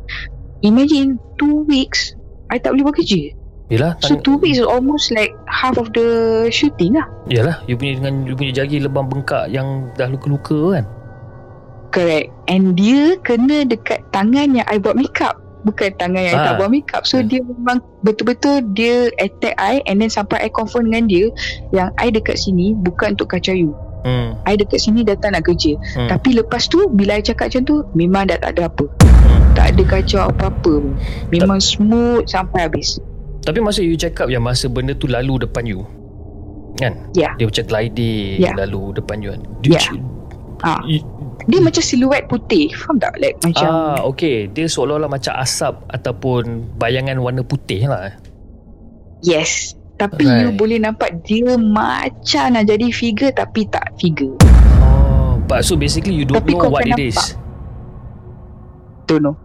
Imagine 0.61 1.23
2 1.39 1.71
weeks 1.71 2.19
I 2.51 2.59
tak 2.59 2.75
boleh 2.75 2.91
buat 2.91 2.99
kerja 2.99 3.39
Yelah, 3.71 3.95
So 4.03 4.19
2 4.19 4.43
weeks 4.43 4.59
is 4.59 4.67
almost 4.67 5.09
like 5.11 5.31
Half 5.47 5.79
of 5.79 5.95
the 5.95 6.07
shooting 6.51 6.99
lah 6.99 7.07
Yalah, 7.25 7.63
you 7.65 7.75
punya 7.75 7.97
dengan 7.97 8.27
you 8.27 8.35
punya 8.35 8.51
jari 8.53 8.83
lebam 8.83 9.07
bengkak 9.07 9.47
yang 9.49 9.89
dah 9.95 10.07
luka-luka 10.07 10.75
kan. 10.75 10.85
Correct 11.91 12.31
And 12.47 12.75
dia 12.75 13.15
kena 13.21 13.63
dekat 13.65 14.03
tangan 14.11 14.53
yang 14.53 14.67
I 14.67 14.77
buat 14.77 14.95
makeup 14.95 15.39
Bukan 15.61 15.93
tangan 15.95 16.19
yang 16.21 16.35
I 16.35 16.41
tak 16.41 16.53
Ah. 16.55 16.59
buat 16.59 16.71
makeup 16.71 17.03
So 17.05 17.19
Hmm. 17.19 17.27
dia 17.27 17.41
memang 17.43 17.79
Betul-betul 18.01 18.63
Dia 18.73 19.11
attack 19.17 19.55
I 19.55 19.83
And 19.85 19.99
then 19.99 20.09
sampai 20.09 20.41
I 20.41 20.49
confirm 20.49 20.89
dengan 20.89 21.07
dia 21.07 21.31
Yang 21.71 21.89
I 21.97 22.09
dekat 22.09 22.37
sini 22.39 22.75
Bukan 22.75 23.15
untuk 23.15 23.31
kacau 23.31 23.53
you 23.53 23.71
Hmm. 24.01 24.33
I 24.43 24.57
dekat 24.57 24.81
sini 24.81 25.05
datang 25.05 25.37
nak 25.37 25.45
kerja 25.45 25.77
Hmm. 25.93 26.09
Tapi 26.09 26.33
lepas 26.33 26.65
tu 26.65 26.89
Bila 26.89 27.15
I 27.15 27.23
cakap 27.23 27.53
macam 27.53 27.63
tu 27.63 27.77
Memang 27.93 28.27
dah 28.27 28.39
tak 28.39 28.57
ada 28.57 28.67
apa 28.67 28.87
Hmm. 29.21 29.53
Tak 29.53 29.75
ada 29.75 29.83
kacau 29.85 30.21
apa-apa 30.25 30.73
pun. 30.81 30.95
Memang 31.29 31.59
smooth 31.59 32.25
Sampai 32.25 32.65
habis 32.65 32.97
Tapi 33.41 33.59
masa 33.59 33.81
you 33.81 33.95
cakap 33.95 34.29
yang 34.29 34.41
masa 34.41 34.69
benda 34.69 34.93
tu 34.93 35.07
lalu 35.07 35.41
depan 35.41 35.65
you. 35.65 35.83
Kan? 36.77 36.97
Ya 37.13 37.37
Dia 37.37 37.45
macam 37.45 37.65
gliding 37.67 38.37
Ya. 38.39 38.53
lalu 38.55 38.95
depan 38.95 39.21
you 39.21 39.31
kan. 39.31 39.43
Dia, 39.61 39.77
Ya. 39.77 39.81
Ah. 40.61 40.81
you- 40.85 41.05
Dia 41.43 41.57
macam 41.57 41.81
siluet 41.81 42.25
putih 42.25 42.69
Faham 42.71 42.97
tak 42.97 43.17
Like 43.17 43.41
macam 43.41 43.65
ah, 43.67 44.01
okay. 44.03 44.45
Dia 44.47 44.65
seolah-olah 44.65 45.09
macam 45.09 45.33
asap 45.35 45.73
ataupun 45.89 46.43
bayangan 46.77 47.17
warna 47.17 47.41
putih 47.41 47.85
lah. 47.85 48.13
Yes 49.21 49.73
Tapi 49.97 50.21
Right. 50.21 50.41
you 50.43 50.51
boleh 50.53 50.77
nampak 50.77 51.21
Dia 51.23 51.57
macam 51.57 52.45
nak 52.51 52.65
jadi 52.65 52.89
figure 52.89 53.33
Tapi 53.33 53.65
tak 53.67 53.93
figure 53.97 54.37
Oh, 54.81 55.41
but 55.43 55.61
so 55.61 55.75
basically 55.75 56.13
you 56.13 56.25
don't 56.25 56.39
Tapi 56.39 56.53
know 56.53 56.69
what 56.69 56.85
it 56.85 56.97
is. 56.99 57.17
nampak. 57.17 57.29
Don't 59.07 59.23
know 59.23 59.37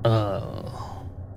Uh, 0.00 0.47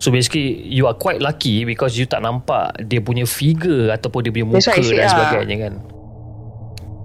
so 0.01 0.09
basically 0.09 0.65
you 0.65 0.89
are 0.89 0.97
quite 0.97 1.21
lucky 1.21 1.61
because 1.61 1.93
you 1.93 2.03
tak 2.03 2.19
nampak 2.19 2.73
dia 2.81 2.97
punya 2.97 3.23
figure 3.23 3.93
ataupun 3.93 4.25
dia 4.25 4.31
punya 4.33 4.57
That's 4.57 4.65
muka 4.65 4.81
say 4.81 4.97
dan 4.97 5.05
lah. 5.05 5.11
sebagainya 5.13 5.57
kan. 5.61 5.73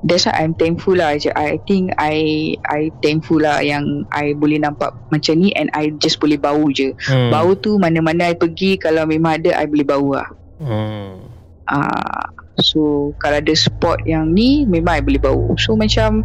That's 0.07 0.23
why 0.25 0.39
I'm 0.39 0.55
thankful 0.55 0.95
lah 0.95 1.19
I 1.35 1.59
think 1.67 1.91
I 1.99 2.15
I 2.69 2.95
thankful 3.03 3.43
lah 3.43 3.59
Yang 3.59 4.07
I 4.15 4.39
boleh 4.39 4.63
nampak 4.63 4.95
Macam 5.11 5.35
ni 5.35 5.51
And 5.51 5.67
I 5.75 5.91
just 5.99 6.23
boleh 6.23 6.39
bau 6.39 6.63
je 6.71 6.95
Hmm. 7.11 7.33
Bau 7.33 7.59
tu 7.59 7.75
mana-mana 7.75 8.31
I 8.31 8.37
pergi 8.39 8.79
Kalau 8.79 9.03
memang 9.03 9.41
ada 9.43 9.57
I 9.57 9.67
boleh 9.67 9.83
bau 9.83 10.15
lah 10.15 10.29
Hmm. 10.63 11.27
uh, 11.67 12.23
So 12.61 13.11
Kalau 13.19 13.41
ada 13.41 13.51
spot 13.57 13.99
yang 14.07 14.31
ni 14.31 14.63
Memang 14.69 15.01
I 15.01 15.03
boleh 15.03 15.19
bau 15.19 15.43
So 15.59 15.75
macam 15.75 16.23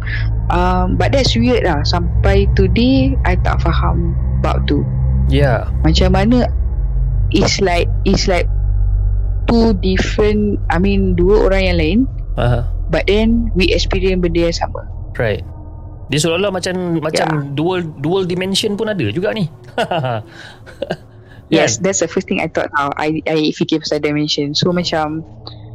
um, 0.52 0.94
But 0.94 1.16
that's 1.16 1.34
weird 1.34 1.66
lah 1.66 1.82
Sampai 1.82 2.46
today 2.54 3.18
I 3.26 3.34
tak 3.34 3.66
faham 3.66 4.14
Bab 4.44 4.62
tu 4.70 4.86
Yeah. 5.26 5.66
Macam 5.82 6.12
mana 6.12 6.44
It's 7.32 7.58
like 7.58 7.88
It's 8.04 8.28
like 8.28 8.46
Two 9.48 9.74
different 9.74 10.60
I 10.70 10.78
mean 10.78 11.18
Dua 11.18 11.48
orang 11.48 11.62
yang 11.64 11.78
lain 11.78 11.98
Uh-huh. 12.32 12.64
But 12.88 13.08
then 13.08 13.52
We 13.52 13.72
experience 13.72 14.20
benda 14.24 14.48
yang 14.48 14.56
sama 14.56 14.88
Right. 15.12 15.44
Dia 16.08 16.18
seolah-olah 16.20 16.52
macam 16.52 17.00
macam 17.00 17.56
dual 17.56 17.84
dual 18.00 18.28
dimension 18.28 18.76
pun 18.76 18.92
ada 18.92 19.04
juga 19.08 19.32
ni. 19.32 19.48
Yes, 21.52 21.84
that's 21.84 22.00
the 22.00 22.08
first 22.08 22.24
thing 22.32 22.40
I 22.40 22.48
thought 22.48 22.72
now. 22.72 22.96
I 22.96 23.20
I 23.28 23.52
fikir 23.52 23.84
pasal 23.84 24.00
dimension. 24.00 24.56
So 24.56 24.72
macam 24.72 25.20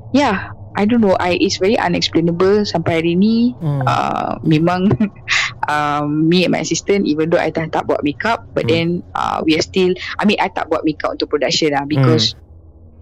yeah, 0.09 0.49
I 0.73 0.89
don't 0.89 1.05
know. 1.05 1.13
I 1.21 1.37
it's 1.37 1.61
very 1.61 1.77
unexplainable 1.77 2.65
sampai 2.65 2.97
hari 2.97 3.13
ni. 3.13 3.53
Hmm. 3.61 3.85
Uh, 3.85 4.41
memang 4.41 4.89
um, 5.67 6.27
me 6.27 6.43
and 6.43 6.51
my 6.51 6.59
assistant 6.59 7.05
even 7.05 7.29
though 7.29 7.39
I 7.39 7.51
tak 7.51 7.71
tak 7.71 7.85
buat 7.85 8.01
makeup 8.01 8.47
but 8.51 8.65
Hmm. 8.65 8.71
then 8.71 8.87
uh, 9.13 9.43
we 9.43 9.55
are 9.55 9.63
still 9.63 9.93
I 10.17 10.25
mean 10.25 10.39
I 10.39 10.47
tak 10.47 10.67
buat 10.67 10.83
makeup 10.83 11.15
untuk 11.15 11.29
production 11.29 11.71
lah 11.71 11.83
because 11.83 12.33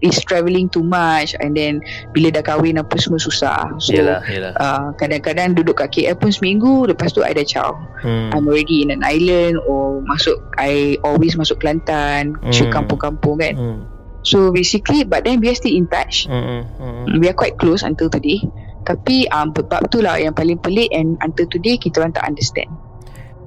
it's 0.04 0.20
travelling 0.20 0.68
too 0.68 0.84
much 0.84 1.32
and 1.40 1.56
then 1.56 1.80
bila 2.12 2.28
dah 2.28 2.44
kahwin 2.44 2.76
apa 2.76 3.00
semua 3.00 3.16
susah. 3.16 3.72
So 3.80 3.96
Yelah, 3.96 4.20
yelah. 4.28 4.52
Uh, 4.52 4.92
kadang-kadang 5.00 5.56
duduk 5.56 5.80
kat 5.80 5.88
KL 5.88 6.20
pun 6.20 6.28
seminggu 6.28 6.84
lepas 6.84 7.16
tu 7.16 7.24
I 7.24 7.32
dah 7.32 7.48
caw. 7.48 7.72
Hmm. 8.04 8.28
I'm 8.36 8.44
already 8.44 8.84
in 8.84 8.92
an 8.92 9.00
island 9.00 9.56
or 9.64 10.04
masuk 10.04 10.36
I 10.60 11.00
always 11.00 11.40
masuk 11.40 11.64
Kelantan, 11.64 12.36
Hmm. 12.36 12.52
shoot 12.52 12.68
kampung-kampung 12.68 13.40
kan. 13.40 13.54
Hmm. 13.56 13.78
So 14.20 14.52
basically 14.52 15.08
but 15.08 15.24
then 15.24 15.40
we 15.40 15.48
are 15.48 15.56
still 15.56 15.72
in 15.72 15.88
touch. 15.88 16.28
Hmm. 16.28 16.68
Hmm. 16.76 17.16
We 17.16 17.32
are 17.32 17.38
quite 17.38 17.56
close 17.56 17.80
until 17.80 18.12
today. 18.12 18.44
Tapi 18.86 19.26
um, 19.34 19.50
bab 19.50 19.90
tu 19.90 19.98
lah 19.98 20.16
yang 20.16 20.32
paling 20.32 20.56
pelik 20.62 20.88
and 20.94 21.18
until 21.26 21.44
today 21.50 21.74
kita 21.74 21.98
orang 21.98 22.14
tak 22.14 22.24
understand 22.30 22.70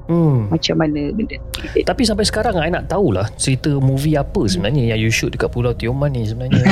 Hmm. 0.10 0.50
macam 0.50 0.82
mana 0.82 1.14
benda. 1.14 1.38
Tapi 1.86 2.02
sampai 2.02 2.26
sekarang 2.26 2.58
I 2.58 2.74
nak 2.74 2.90
tahulah 2.90 3.30
cerita 3.38 3.78
movie 3.78 4.18
apa 4.18 4.42
sebenarnya 4.50 4.90
yang 4.90 5.06
you 5.06 5.14
shoot 5.14 5.30
dekat 5.30 5.54
Pulau 5.54 5.70
Tioman 5.70 6.10
ni 6.10 6.26
sebenarnya. 6.26 6.66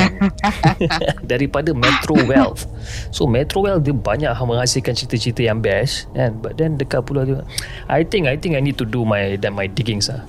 Daripada 1.30 1.70
Metro 1.70 2.18
Wealth. 2.26 2.66
So 3.14 3.30
Metro 3.30 3.62
Wealth 3.62 3.86
dia 3.86 3.94
banyak 3.94 4.34
menghasilkan 4.34 4.98
cerita-cerita 4.98 5.46
yang 5.46 5.62
best 5.62 6.10
kan. 6.18 6.34
But 6.42 6.58
then 6.58 6.82
dekat 6.82 7.06
Pulau 7.06 7.22
Tioman 7.22 7.46
I 7.86 8.02
think 8.02 8.26
I 8.26 8.34
think 8.34 8.58
I 8.58 8.60
need 8.60 8.74
to 8.82 8.86
do 8.86 9.06
my 9.06 9.38
that 9.38 9.54
my 9.54 9.70
diggings 9.70 10.10
lah. 10.10 10.26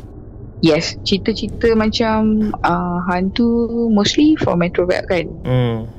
Yes, 0.61 0.93
cerita-cerita 1.01 1.73
macam 1.73 2.53
uh, 2.61 3.01
hantu 3.09 3.89
mostly 3.89 4.37
for 4.37 4.53
Metro 4.53 4.85
Belt 4.85 5.09
kan. 5.09 5.25
Hmm. 5.49 5.89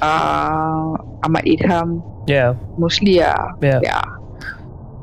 Uh, 0.00 0.96
Ahmad 1.22 1.44
Idham 1.44 2.02
Yeah. 2.26 2.54
mostly 2.78 3.18
lah. 3.18 3.58
Yeah. 3.60 3.80
Yeah. 3.82 4.04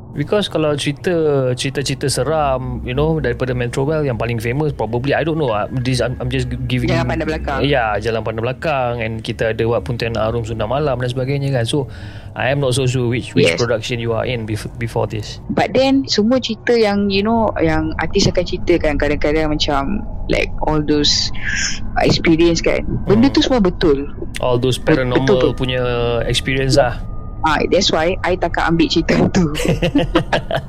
Because 0.09 0.49
kalau 0.49 0.73
cerita 0.73 1.13
cerita-cerita 1.53 2.09
seram, 2.09 2.81
you 2.81 2.91
know, 2.91 3.21
daripada 3.21 3.53
Metro 3.53 3.85
Well 3.85 4.01
yang 4.01 4.17
paling 4.17 4.37
famous 4.37 4.73
probably 4.73 5.13
I 5.13 5.21
don't 5.21 5.37
know. 5.37 5.49
ah, 5.49 5.69
This 5.69 6.01
I'm, 6.01 6.17
I'm 6.17 6.27
just 6.27 6.49
giving 6.65 6.89
Jalan 6.89 7.05
Pandang 7.05 7.29
Belakang. 7.29 7.59
Ya, 7.61 7.93
Jalan 7.95 8.25
Pandang 8.25 8.43
Belakang 8.43 8.93
and 8.99 9.21
kita 9.21 9.53
ada 9.53 9.61
buat 9.61 9.85
Pontianak 9.85 10.17
Arum 10.19 10.41
Sunda 10.41 10.65
Malam 10.65 10.97
dan 10.97 11.07
sebagainya 11.07 11.53
kan. 11.53 11.63
So 11.63 11.85
I 12.33 12.49
am 12.49 12.57
not 12.57 12.73
so 12.73 12.83
sure 12.83 13.05
which 13.05 13.31
which 13.33 13.53
Yes. 13.53 13.57
production 13.57 13.97
you 13.97 14.11
are 14.11 14.23
in 14.23 14.43
before, 14.43 14.73
before 14.75 15.05
this. 15.05 15.37
But 15.47 15.71
then 15.71 16.03
semua 16.05 16.37
cerita 16.37 16.73
yang 16.73 17.07
you 17.07 17.21
know 17.21 17.53
yang 17.55 17.93
artis 17.97 18.25
akan 18.25 18.43
ceritakan 18.43 18.97
kadang-kadang 18.97 19.53
macam 19.53 20.01
like 20.25 20.49
all 20.65 20.81
those 20.81 21.29
experience 21.99 22.59
kan. 22.59 22.81
Benda 23.05 23.29
Hmm. 23.29 23.35
tu 23.35 23.41
semua 23.41 23.59
betul. 23.59 24.09
All 24.39 24.57
those 24.57 24.77
paranormal 24.77 25.25
Betul, 25.25 25.53
betul. 25.53 25.53
punya 25.53 25.81
experience 26.25 26.75
lah. 26.75 26.97
Ah, 27.41 27.59
that's 27.65 27.89
why 27.89 28.19
I 28.19 28.35
takkan 28.35 28.75
ambil 28.75 28.87
cerita 28.87 29.15
tu. 29.35 29.49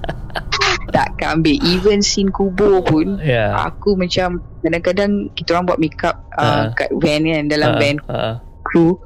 takkan 0.95 1.41
ambil 1.41 1.57
even 1.63 1.99
scene 2.01 2.31
kubur 2.31 2.83
pun. 2.83 3.19
Yeah. 3.19 3.55
Aku 3.71 3.95
macam 3.95 4.43
kadang-kadang 4.61 5.31
kita 5.35 5.55
orang 5.55 5.67
buat 5.67 5.79
makeup 5.79 6.17
uh, 6.35 6.43
Ah. 6.43 6.65
kat 6.73 6.91
van 6.93 7.23
kan 7.23 7.45
dalam 7.47 7.71
Ah, 7.71 7.79
van 7.79 7.97
ah. 8.07 8.35
crew. 8.63 8.99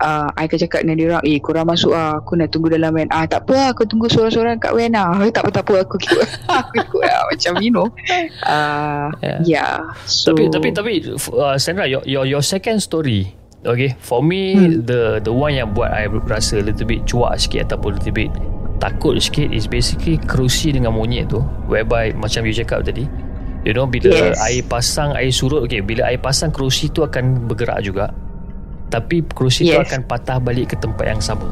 Uh, 0.00 0.32
I 0.32 0.48
akan 0.48 0.58
cakap 0.64 0.80
dengan 0.80 0.96
dia 0.96 1.06
orang 1.12 1.24
Eh 1.28 1.36
korang 1.44 1.68
masuk 1.68 1.92
lah 1.92 2.24
Aku 2.24 2.32
nak 2.32 2.48
tunggu 2.48 2.72
dalam 2.72 2.88
van 2.88 3.04
Ah 3.12 3.28
tak 3.28 3.44
apa 3.44 3.52
lah 3.52 3.68
Aku 3.76 3.84
tunggu 3.84 4.08
seorang-seorang 4.08 4.56
kat 4.56 4.72
van 4.72 4.96
lah 4.96 5.12
Eh 5.20 5.28
tak 5.28 5.44
apa 5.44 5.60
tak 5.60 5.68
apa 5.68 5.84
Aku 5.84 6.00
ikut 6.00 6.24
Aku 6.64 6.72
ikut 6.80 7.02
lah 7.04 7.20
Macam 7.28 7.52
you 7.60 7.68
know 7.68 7.84
uh, 8.48 9.12
Yeah. 9.20 9.44
Yeah 9.44 9.76
so, 10.08 10.32
Tapi 10.32 10.48
tapi 10.48 10.68
tapi 10.72 10.92
uh, 11.36 11.60
Sandra 11.60 11.84
your, 11.84 12.00
your 12.08 12.24
your 12.24 12.40
second 12.40 12.80
story 12.80 13.28
Okay 13.60 13.92
For 14.00 14.24
me 14.24 14.56
Hmm. 14.56 14.88
The 14.88 15.20
the 15.20 15.32
one 15.32 15.52
yang 15.52 15.76
buat 15.76 15.92
I 15.92 16.08
rasa 16.08 16.60
A 16.60 16.64
little 16.64 16.88
bit 16.88 17.04
cuak 17.04 17.36
sikit 17.36 17.68
Ataupun 17.68 17.92
a 17.92 17.96
little 18.00 18.16
bit 18.16 18.30
Takut 18.80 19.20
sikit 19.20 19.52
Is 19.52 19.68
basically 19.68 20.16
Kerusi 20.16 20.72
dengan 20.72 20.96
monyet 20.96 21.28
tu 21.28 21.44
Whereby 21.68 22.16
Macam 22.16 22.48
you 22.48 22.56
cakap 22.56 22.88
tadi 22.88 23.04
You 23.68 23.76
know 23.76 23.84
Bila 23.84 24.08
Yes. 24.08 24.40
air 24.40 24.64
pasang 24.64 25.12
Air 25.12 25.28
surut 25.28 25.68
Okay 25.68 25.84
Bila 25.84 26.08
air 26.08 26.16
pasang 26.16 26.48
Kerusi 26.48 26.88
tu 26.88 27.04
akan 27.04 27.44
bergerak 27.44 27.84
juga 27.84 28.08
Tapi 28.88 29.20
kerusi 29.28 29.68
tu 29.68 29.76
Yes. 29.76 29.84
akan 29.84 30.08
patah 30.08 30.40
balik 30.40 30.72
Ke 30.72 30.76
tempat 30.80 31.04
yang 31.04 31.20
sama 31.20 31.44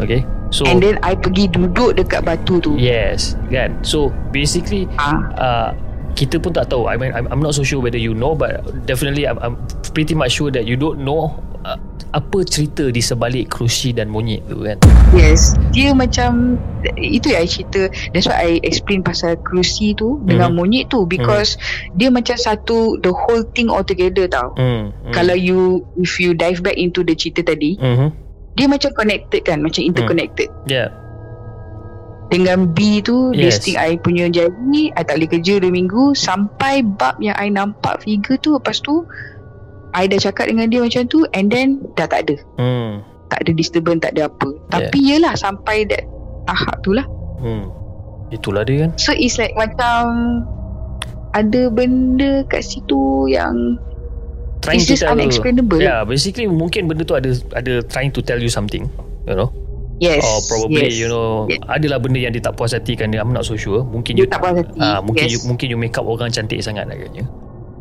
Okay 0.00 0.24
So 0.48 0.64
And 0.64 0.80
then 0.80 0.96
I 1.04 1.12
pergi 1.12 1.52
duduk 1.52 2.00
dekat 2.00 2.24
batu 2.24 2.64
tu 2.64 2.80
Yes 2.80 3.36
Kan 3.52 3.76
So 3.84 4.08
basically 4.32 4.88
Ah. 4.96 5.20
uh, 5.36 5.70
kita 6.12 6.36
pun 6.38 6.52
tak 6.52 6.68
tahu. 6.68 6.88
I 6.88 6.96
mean 7.00 7.12
I'm, 7.16 7.26
I'm 7.32 7.42
not 7.42 7.56
so 7.56 7.64
sure 7.64 7.80
whether 7.80 8.00
you 8.00 8.12
know 8.12 8.36
but 8.36 8.60
definitely 8.84 9.24
I'm, 9.24 9.38
I'm 9.40 9.54
pretty 9.96 10.12
much 10.14 10.36
sure 10.36 10.52
that 10.52 10.64
you 10.68 10.76
don't 10.76 11.00
know 11.02 11.36
uh, 11.64 11.78
apa 12.12 12.44
cerita 12.44 12.92
di 12.92 13.00
sebalik 13.00 13.56
kerusi 13.56 13.96
dan 13.96 14.12
monyet 14.12 14.44
tu 14.44 14.60
kan? 14.60 14.76
Yes. 15.16 15.56
Dia 15.72 15.96
macam 15.96 16.60
Itu 16.98 17.32
yang 17.32 17.46
I 17.46 17.48
cerita. 17.48 17.88
That's 18.12 18.28
why 18.28 18.36
I 18.36 18.50
explain 18.66 19.00
pasal 19.06 19.38
kerusi 19.40 19.96
tu 19.96 20.20
Dengan 20.28 20.52
Mhm. 20.52 20.56
monyet 20.58 20.84
tu. 20.92 21.08
Because 21.08 21.56
Dia 21.96 22.12
macam 22.12 22.36
satu 22.36 23.00
The 23.00 23.12
whole 23.14 23.46
thing 23.56 23.72
altogether 23.72 24.28
tau. 24.28 24.52
Hmm, 24.58 24.92
hmm. 24.92 25.12
Kalau 25.16 25.32
you 25.32 25.88
If 25.96 26.20
you 26.20 26.36
dive 26.36 26.60
back 26.60 26.76
into 26.76 27.00
the 27.00 27.16
cerita 27.16 27.40
tadi 27.46 27.80
mm-hmm. 27.80 28.08
Dia 28.60 28.66
macam 28.68 28.92
connected 28.92 29.40
kan? 29.48 29.64
Macam 29.64 29.80
interconnected. 29.80 30.52
Yeah 30.68 31.01
Dengan 32.32 32.72
B 32.72 33.04
tu 33.04 33.30
Yes. 33.30 33.60
Listing 33.60 33.76
I 33.76 34.00
punya 34.00 34.26
jadi 34.26 34.82
I 34.90 35.02
tak 35.04 35.20
boleh 35.20 35.30
kerja 35.30 35.60
2 35.60 35.68
minggu 35.68 36.16
Sampai 36.16 36.80
bab 36.80 37.20
yang 37.20 37.36
I 37.36 37.52
nampak 37.52 38.00
figure 38.00 38.40
tu 38.40 38.56
Lepas 38.56 38.80
tu 38.80 39.04
I 39.92 40.08
dah 40.08 40.16
cakap 40.16 40.48
dengan 40.48 40.72
dia 40.72 40.80
macam 40.80 41.04
tu 41.04 41.28
And 41.30 41.52
then 41.52 41.84
Dah 41.92 42.08
tak 42.08 42.24
ada 42.26 42.40
hmm. 42.56 43.04
Tak 43.28 43.44
ada 43.44 43.50
disturbance 43.52 44.00
Tak 44.00 44.16
ada 44.16 44.26
apa 44.26 44.48
Tapi 44.72 44.98
yelah 44.98 45.36
Sampai 45.36 45.84
that 45.86 46.08
Tahap 46.42 46.80
tu 46.80 46.96
lah 46.96 47.04
Hmm. 47.36 47.66
itulah 48.30 48.62
dia 48.62 48.86
kan 48.86 48.90
So 48.96 49.10
it's 49.12 49.34
like 49.34 49.52
macam 49.52 50.02
Ada 51.34 51.68
benda 51.68 52.46
kat 52.46 52.62
situ 52.62 53.26
yang 53.26 53.76
trying 54.62 54.78
It's 54.78 54.86
just 54.86 55.02
unexplainable. 55.02 55.82
yeah 55.82 56.06
basically 56.06 56.46
mungkin 56.46 56.86
benda 56.86 57.02
tu 57.02 57.18
ada 57.18 57.34
ada 57.50 57.82
trying 57.82 58.14
to 58.14 58.22
tell 58.22 58.38
you 58.38 58.46
something 58.46 58.86
you 59.26 59.34
know 59.34 59.50
Yes 60.02 60.26
or 60.26 60.42
probably 60.50 60.90
yes. 60.90 60.98
you 60.98 61.06
know 61.06 61.46
Yes. 61.46 61.62
adalah 61.70 62.02
benda 62.02 62.18
yang 62.18 62.34
dia 62.34 62.42
tak 62.42 62.58
puas 62.58 62.74
hati 62.74 62.98
kan 62.98 63.14
dia 63.14 63.22
I'm 63.22 63.30
not 63.30 63.46
so 63.46 63.54
sure 63.54 63.86
mungkin 63.86 64.18
you 64.18 64.26
Dia 64.26 64.34
tak 64.34 64.42
puas 64.42 64.58
hati 64.58 64.82
ah, 64.82 64.98
mungkin 64.98 65.30
yes. 65.30 65.32
you 65.32 65.38
mungkin 65.46 65.66
you 65.70 65.78
make 65.78 65.94
up 65.94 66.02
orang 66.02 66.34
cantik 66.34 66.58
sangat 66.58 66.90
agaknya 66.90 67.22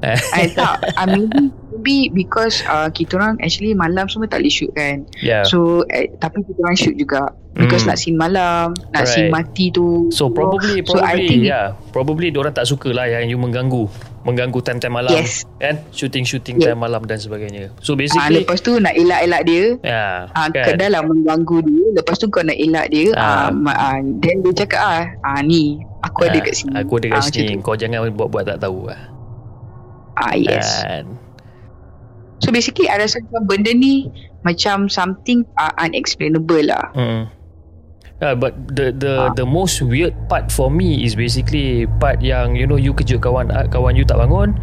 I 0.33 0.49
tak 0.49 0.81
uh, 0.97 1.05
maybe, 1.05 1.53
maybe 1.69 1.97
because 2.09 2.65
uh, 2.65 2.89
kita 2.89 3.21
orang 3.21 3.37
actually 3.37 3.77
malam 3.77 4.09
semua 4.09 4.25
tak 4.25 4.41
boleh 4.41 4.49
shoot 4.49 4.73
kan 4.73 5.05
Yeah. 5.21 5.45
so 5.45 5.85
eh, 5.93 6.09
tapi 6.17 6.41
kita 6.41 6.57
orang 6.61 6.77
shoot 6.77 6.97
juga 6.97 7.29
because 7.53 7.85
Hmm. 7.85 7.93
nak 7.93 7.97
scene 8.01 8.17
malam 8.17 8.73
nak 8.93 9.05
scene 9.05 9.29
Right. 9.29 9.45
mati 9.45 9.69
tu 9.69 10.09
So 10.09 10.33
probably 10.33 10.81
so 10.81 10.97
I 10.97 11.17
probably 11.17 11.27
think 11.27 11.41
yeah, 11.45 11.77
probably 11.93 12.33
orang 12.33 12.53
tak 12.53 12.65
suka 12.65 12.89
lah 12.89 13.05
yang 13.05 13.29
you 13.29 13.37
mengganggu, 13.37 13.85
mengganggu 14.21 14.59
time-time 14.59 14.95
malam 14.95 15.13
Yes. 15.13 15.49
kan, 15.57 15.81
shooting-shooting 15.89 16.55
Yeah. 16.55 16.71
time 16.71 16.81
malam 16.81 17.01
dan 17.03 17.17
sebagainya. 17.17 17.73
So 17.79 17.93
basically 17.93 18.39
lepas 18.39 18.59
tu 18.59 18.77
nak 18.77 18.93
elak-elak 18.93 19.41
dia 19.43 19.63
ya, 19.81 20.29
Ah, 20.31 20.45
kan. 20.47 20.77
Dah 20.77 20.89
lah 20.89 21.01
mengganggu 21.01 21.57
dia 21.63 21.85
Lepas 21.91 22.15
tu 22.15 22.27
kau 22.27 22.39
nak 22.39 22.53
elak 22.53 22.87
dia 22.87 23.09
ma- 23.51 23.73
ah, 23.73 23.97
Then 23.97 24.41
dia 24.41 24.53
cakap 24.55 24.77
ah, 24.79 25.03
ah 25.21 25.41
Ni 25.41 25.81
Aku 26.01 26.23
ada 26.23 26.33
Ah, 26.33 26.43
kat 26.43 26.53
sini 26.55 26.73
Aku 26.75 26.93
ada 26.95 27.07
kat 27.09 27.17
macam 27.19 27.33
sini. 27.35 27.53
Kau 27.59 27.73
jangan 27.73 28.09
buat-buat 28.09 28.43
tak 28.47 28.59
tahu 28.59 28.87
lah. 28.87 29.01
Ah 30.15 30.33
yes 30.33 30.81
Kan. 30.81 31.05
So 32.39 32.49
basically 32.49 32.85
I 32.85 32.97
rasa 32.97 33.17
benda 33.43 33.69
ni 33.69 34.05
Macam 34.41 34.85
something 34.85 35.45
uh, 35.55 35.73
unexplainable 35.79 36.61
lah 36.63 36.89
Hmm. 36.91 37.25
Yeah, 38.21 38.37
but 38.37 38.53
the 38.69 38.93
the 38.93 39.13
Ah. 39.17 39.33
the 39.33 39.43
most 39.43 39.81
weird 39.81 40.13
part 40.29 40.53
for 40.53 40.69
me 40.69 41.01
is 41.01 41.17
basically 41.17 41.89
part 41.97 42.21
yang 42.21 42.53
you 42.53 42.69
know 42.69 42.77
you 42.77 42.93
kejut 42.93 43.17
kawan 43.17 43.49
ah, 43.49 43.65
kawan 43.65 43.97
you 43.97 44.05
tak 44.05 44.21
bangun 44.21 44.53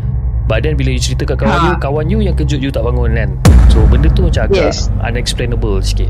but 0.47 0.63
then 0.63 0.79
bila 0.79 0.95
you 0.95 1.03
cerita 1.03 1.27
kat 1.27 1.43
kawan 1.43 1.59
Ha. 1.59 1.67
you 1.67 1.75
kawan 1.83 2.07
you 2.07 2.23
yang 2.23 2.39
kejut 2.39 2.63
you 2.63 2.71
tak 2.71 2.87
bangun 2.87 3.19
kan 3.19 3.35
so 3.67 3.83
benda 3.91 4.07
tu 4.15 4.31
macam 4.31 4.47
agak 4.47 4.71
Yes. 4.71 4.87
unexplainable 5.03 5.83
sikit 5.83 6.09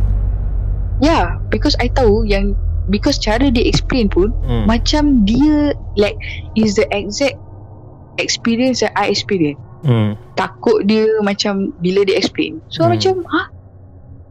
Yeah 0.98 1.38
Because 1.48 1.78
I 1.78 1.88
tahu 1.88 2.26
yang 2.26 2.58
Because 2.90 3.16
cara 3.16 3.48
dia 3.48 3.62
explain 3.62 4.10
pun 4.10 4.34
hmm. 4.42 4.66
Macam 4.66 5.22
dia 5.22 5.70
Like 5.94 6.18
Is 6.52 6.74
the 6.74 6.90
exact 6.90 7.38
Experience 8.18 8.82
that 8.82 8.90
I 8.98 9.06
experience 9.08 9.62
hmm. 9.86 10.18
Takut 10.34 10.84
dia 10.84 11.06
macam 11.22 11.70
Bila 11.78 12.02
dia 12.02 12.18
explain 12.18 12.58
So 12.66 12.82
Hmm. 12.82 12.98
macam 12.98 13.14
Ha 13.30 13.42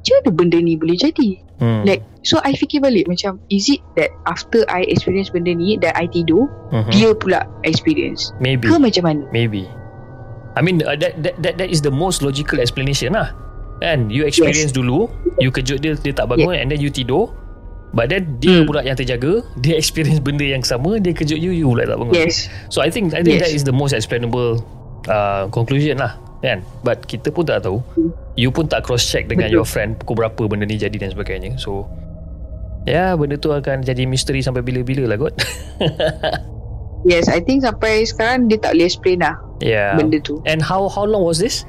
Macam 0.07 0.15
mana 0.23 0.29
benda 0.31 0.57
ni 0.63 0.73
boleh 0.79 0.95
jadi 0.95 1.43
Hmm. 1.57 1.81
Like 1.89 2.05
So 2.21 2.37
I 2.45 2.53
fikir 2.53 2.85
balik 2.85 3.09
Macam 3.09 3.41
Is 3.49 3.65
it 3.65 3.81
that 3.97 4.13
After 4.29 4.61
I 4.69 4.85
experience 4.85 5.33
benda 5.33 5.49
ni 5.51 5.73
That 5.81 5.97
I 5.97 6.05
tidur 6.05 6.45
Mhm. 6.69 6.93
Dia 6.93 7.09
pula 7.17 7.49
experience 7.65 8.29
maybe 8.37 8.69
Ke 8.69 8.77
macam 8.77 9.03
mana 9.09 9.25
maybe 9.33 9.65
I 10.53 10.61
mean 10.61 10.81
uh, 10.81 10.93
that, 10.97 11.17
that 11.21 11.37
that 11.41 11.53
that 11.57 11.69
is 11.69 11.81
the 11.81 11.89
most 11.89 12.21
logical 12.21 12.57
explanation 12.57 13.13
lah 13.13 13.33
kan 13.77 14.09
you 14.09 14.25
experience 14.25 14.69
yes. 14.69 14.77
dulu 14.77 15.05
you 15.37 15.53
kejut 15.53 15.81
dia 15.81 15.93
dia 15.93 16.13
tak 16.13 16.25
bangun 16.29 16.49
yeah. 16.53 16.61
and 16.65 16.73
then 16.73 16.81
you 16.81 16.89
tidur 16.89 17.29
but 17.93 18.09
then 18.09 18.37
dia 18.41 18.61
Hmm. 18.61 18.65
pula 18.65 18.81
yang 18.81 18.97
terjaga 18.97 19.45
dia 19.65 19.77
experience 19.77 20.17
benda 20.17 20.41
yang 20.41 20.65
sama 20.65 20.97
dia 20.97 21.13
kejut 21.13 21.37
you 21.37 21.53
you 21.53 21.69
pula 21.69 21.85
tak 21.85 21.97
bangun 22.01 22.13
Yes 22.17 22.49
So 22.69 22.81
I 22.81 22.89
think 22.89 23.13
I 23.13 23.21
think 23.21 23.37
Yes. 23.37 23.49
that 23.49 23.53
is 23.53 23.65
the 23.65 23.73
most 23.73 23.93
explainable 23.93 24.61
uh, 25.05 25.45
conclusion 25.53 26.01
lah 26.01 26.17
kan? 26.43 26.61
But 26.85 27.05
kita 27.09 27.33
pun 27.33 27.47
tak 27.47 27.65
tahu. 27.65 27.81
You 28.37 28.53
pun 28.53 28.69
tak 28.69 28.85
cross 28.85 29.05
check 29.05 29.25
dengan 29.25 29.49
Betul. 29.49 29.57
your 29.61 29.67
friend 29.67 29.97
pukul 29.97 30.25
berapa 30.25 30.41
benda 30.45 30.65
ni 30.69 30.77
jadi 30.77 30.93
dan 30.95 31.09
sebagainya. 31.09 31.57
So 31.57 31.89
ya 32.87 33.17
benda 33.19 33.35
tu 33.35 33.51
akan 33.51 33.83
jadi 33.83 34.07
misteri 34.07 34.39
sampai 34.39 34.61
bila-bila 34.61 35.09
lah 35.09 35.17
kot. 35.17 35.33
Yes 37.05 37.29
I 37.29 37.39
think 37.45 37.61
sampai 37.61 38.09
sekarang 38.09 38.49
Dia 38.49 38.57
tak 38.57 38.73
boleh 38.73 38.89
explain 38.89 39.21
lah 39.21 39.37
yeah 39.61 39.93
Benda 39.93 40.17
tu. 40.17 40.41
And 40.49 40.65
how 40.65 40.89
how 40.89 41.05
long 41.05 41.21
was 41.21 41.37
this? 41.37 41.61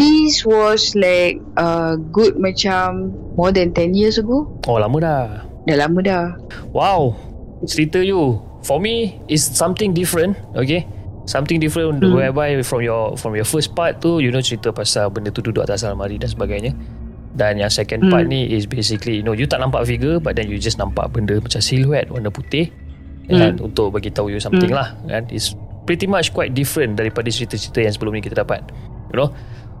This 0.00 0.44
was 0.44 0.96
like 0.96 1.36
uh, 1.60 2.00
Good 2.10 2.40
macam 2.40 3.12
More 3.36 3.52
than 3.52 3.76
10 3.76 3.92
years 3.92 4.16
ago. 4.16 4.48
Oh 4.64 4.80
lama 4.80 4.96
dah. 4.98 5.24
Dah 5.68 5.76
lama 5.76 6.00
dah. 6.00 6.24
Wow. 6.72 7.12
Cerita 7.68 8.00
you. 8.00 8.40
For 8.64 8.80
me 8.80 9.20
is 9.28 9.44
something 9.44 9.92
different 9.92 10.36
okay 10.56 10.88
something 11.30 11.62
different 11.62 12.02
Hmm. 12.02 12.10
whereby 12.10 12.58
from 12.60 12.82
your 12.82 13.14
from 13.14 13.38
your 13.38 13.46
first 13.46 13.70
part 13.72 14.02
tu 14.02 14.18
you 14.18 14.34
know 14.34 14.42
cerita 14.42 14.74
pasal 14.74 15.06
benda 15.08 15.30
tu 15.30 15.38
duduk 15.38 15.62
atas 15.62 15.86
almari 15.86 16.18
dan 16.18 16.26
sebagainya 16.26 16.74
dan 17.30 17.54
yang 17.54 17.70
second 17.70 18.10
part 18.10 18.26
Hmm. 18.26 18.34
ni 18.34 18.50
is 18.50 18.66
basically 18.66 19.22
you 19.22 19.24
know 19.24 19.30
you 19.32 19.46
tak 19.46 19.62
nampak 19.62 19.86
figure 19.86 20.18
but 20.18 20.34
then 20.34 20.50
you 20.50 20.58
just 20.58 20.76
nampak 20.76 21.06
benda 21.08 21.38
macam 21.38 21.62
silhouette 21.62 22.10
warna 22.10 22.28
putih 22.28 22.66
Hmm. 23.30 23.38
kan 23.38 23.52
untuk 23.62 23.94
bagi 23.94 24.10
tahu 24.10 24.34
you 24.34 24.42
something 24.42 24.74
Hmm. 24.74 24.82
lah 24.82 24.88
kan 25.06 25.22
it's 25.30 25.54
pretty 25.86 26.10
much 26.10 26.34
quite 26.34 26.50
different 26.50 26.98
daripada 26.98 27.30
cerita-cerita 27.30 27.78
yang 27.80 27.94
sebelum 27.94 28.12
ni 28.12 28.20
kita 28.20 28.34
dapat 28.36 28.66
you 29.08 29.16
know 29.16 29.30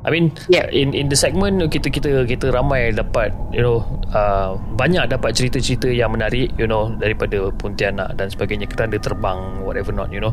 I 0.00 0.08
mean 0.08 0.32
Yeah. 0.48 0.64
in 0.72 0.96
in 0.96 1.12
the 1.12 1.18
segment 1.18 1.60
kita 1.68 1.92
kita 1.92 2.24
kita 2.24 2.48
ramai 2.48 2.88
dapat 2.88 3.36
you 3.52 3.60
know 3.60 3.84
uh, 4.16 4.56
banyak 4.80 5.04
dapat 5.12 5.36
cerita-cerita 5.36 5.92
yang 5.92 6.16
menarik 6.16 6.48
you 6.56 6.64
know 6.64 6.88
daripada 6.96 7.52
Pontianak 7.52 8.16
dan 8.16 8.32
sebagainya 8.32 8.64
keranda 8.64 8.96
terbang 8.96 9.60
whatever 9.60 9.92
not 9.92 10.08
you 10.08 10.16
know 10.20 10.32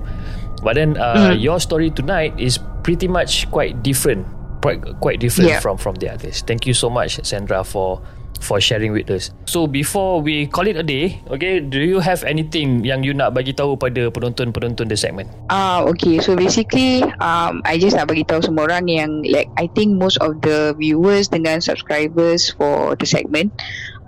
but 0.63 0.79
then 0.79 0.95
uh, 0.95 1.35
Mm. 1.35 1.43
your 1.43 1.59
story 1.59 1.91
tonight 1.91 2.31
is 2.39 2.55
pretty 2.81 3.11
much 3.11 3.43
quite 3.51 3.83
different 3.83 4.23
quite 4.63 4.79
quite 5.03 5.19
different 5.19 5.51
Yeah. 5.51 5.59
from 5.59 5.75
from 5.75 5.99
the 5.99 6.07
others 6.07 6.39
thank 6.47 6.63
you 6.63 6.71
so 6.71 6.87
much 6.87 7.19
Sandra 7.27 7.61
for 7.67 7.99
for 8.41 8.61
sharing 8.61 8.93
with 8.93 9.09
us. 9.09 9.31
So 9.45 9.65
before 9.67 10.21
we 10.21 10.47
call 10.47 10.67
it 10.67 10.77
a 10.77 10.85
day 10.85 11.21
okay 11.31 11.59
do 11.59 11.79
you 11.79 11.99
have 11.99 12.23
anything 12.23 12.83
yang 12.83 13.03
you 13.03 13.13
nak 13.13 13.33
bagi 13.33 13.53
tahu 13.53 13.77
pada 13.77 14.09
penonton-penonton 14.13 14.87
the 14.87 14.97
segment? 14.97 15.29
Ah 15.49 15.83
okay. 15.85 16.19
So 16.21 16.37
basically 16.37 17.03
um 17.21 17.61
I 17.65 17.77
just 17.77 17.97
nak 17.97 18.09
bagi 18.09 18.23
tahu 18.27 18.43
semua 18.45 18.69
orang 18.69 18.87
yang 18.87 19.25
like 19.25 19.49
I 19.57 19.69
think 19.73 19.97
most 19.97 20.19
of 20.19 20.39
the 20.45 20.77
viewers 20.77 21.27
dengan 21.29 21.59
subscribers 21.59 22.53
for 22.53 22.95
the 22.97 23.07
segment 23.07 23.53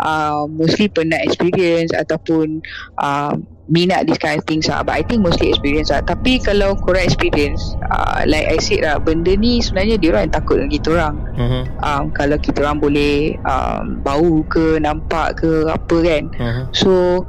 uh, 0.03 0.47
mostly 0.49 0.87
pernah 0.87 1.19
experience 1.21 1.91
ataupun 1.95 2.63
uh, 2.99 3.35
minat 3.69 4.09
this 4.09 4.17
kind 4.17 4.41
of 4.41 4.45
things 4.49 4.65
lah 4.65 4.81
but 4.81 4.97
I 4.97 5.05
think 5.05 5.21
mostly 5.21 5.53
experience 5.53 5.93
lah 5.93 6.01
tapi 6.01 6.41
kalau 6.41 6.73
korang 6.73 7.05
experience 7.05 7.77
uh, 7.93 8.25
like 8.25 8.49
I 8.49 8.57
said 8.57 8.81
lah 8.81 8.97
benda 8.97 9.37
ni 9.37 9.61
sebenarnya 9.61 10.01
dia 10.01 10.09
orang 10.17 10.23
yang 10.29 10.35
takut 10.35 10.55
dengan 10.57 10.71
kita 10.73 10.87
orang 10.97 11.15
mm-hmm. 11.37 11.63
um, 11.85 12.03
kalau 12.09 12.37
kita 12.41 12.65
orang 12.65 12.81
boleh 12.81 13.37
um, 13.45 14.01
bau 14.01 14.41
ke 14.49 14.81
nampak 14.81 15.37
ke 15.39 15.69
apa 15.69 15.97
kan 16.01 16.23
Mm-hmm. 16.29 16.65
So 16.71 17.25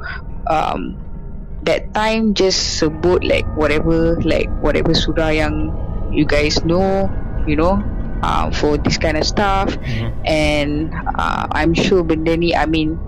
um, 0.47 0.95
that 1.67 1.93
time 1.93 2.33
just 2.33 2.81
sebut 2.81 3.21
like 3.21 3.45
whatever 3.53 4.17
like 4.25 4.49
whatever 4.63 4.93
surah 4.95 5.29
yang 5.29 5.69
you 6.11 6.25
guys 6.25 6.63
know, 6.63 7.09
you 7.47 7.55
know, 7.55 7.79
uh, 8.23 8.49
for 8.51 8.77
this 8.77 8.97
kind 8.97 9.17
of 9.17 9.25
stuff. 9.25 9.69
Mm-hmm. 9.77 10.09
And 10.25 10.93
uh, 11.17 11.47
I'm 11.51 11.73
sure 11.73 12.03
benda 12.03 12.37
ni, 12.37 12.55
I 12.55 12.65
mean, 12.65 12.99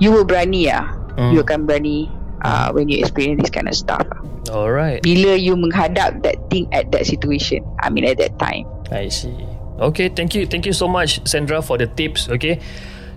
you 0.00 0.10
will 0.10 0.24
berani 0.24 0.68
lah. 0.68 0.90
Mm. 1.14 1.32
You 1.32 1.38
akan 1.46 1.68
berani 1.68 2.10
uh, 2.42 2.72
when 2.72 2.88
you 2.88 2.98
experience 2.98 3.40
this 3.40 3.52
kind 3.52 3.68
of 3.68 3.74
stuff. 3.74 4.06
alright 4.50 5.00
Bila 5.02 5.40
you 5.40 5.56
menghadap 5.56 6.20
that 6.22 6.36
thing 6.50 6.68
at 6.72 6.92
that 6.92 7.06
situation, 7.06 7.64
I 7.80 7.88
mean 7.88 8.04
at 8.04 8.18
that 8.18 8.38
time. 8.38 8.68
I 8.92 9.08
see. 9.08 9.34
Okay, 9.74 10.08
thank 10.08 10.34
you, 10.38 10.46
thank 10.46 10.66
you 10.66 10.72
so 10.72 10.86
much, 10.86 11.18
Sandra, 11.26 11.58
for 11.58 11.74
the 11.74 11.90
tips. 11.90 12.30
Okay, 12.30 12.62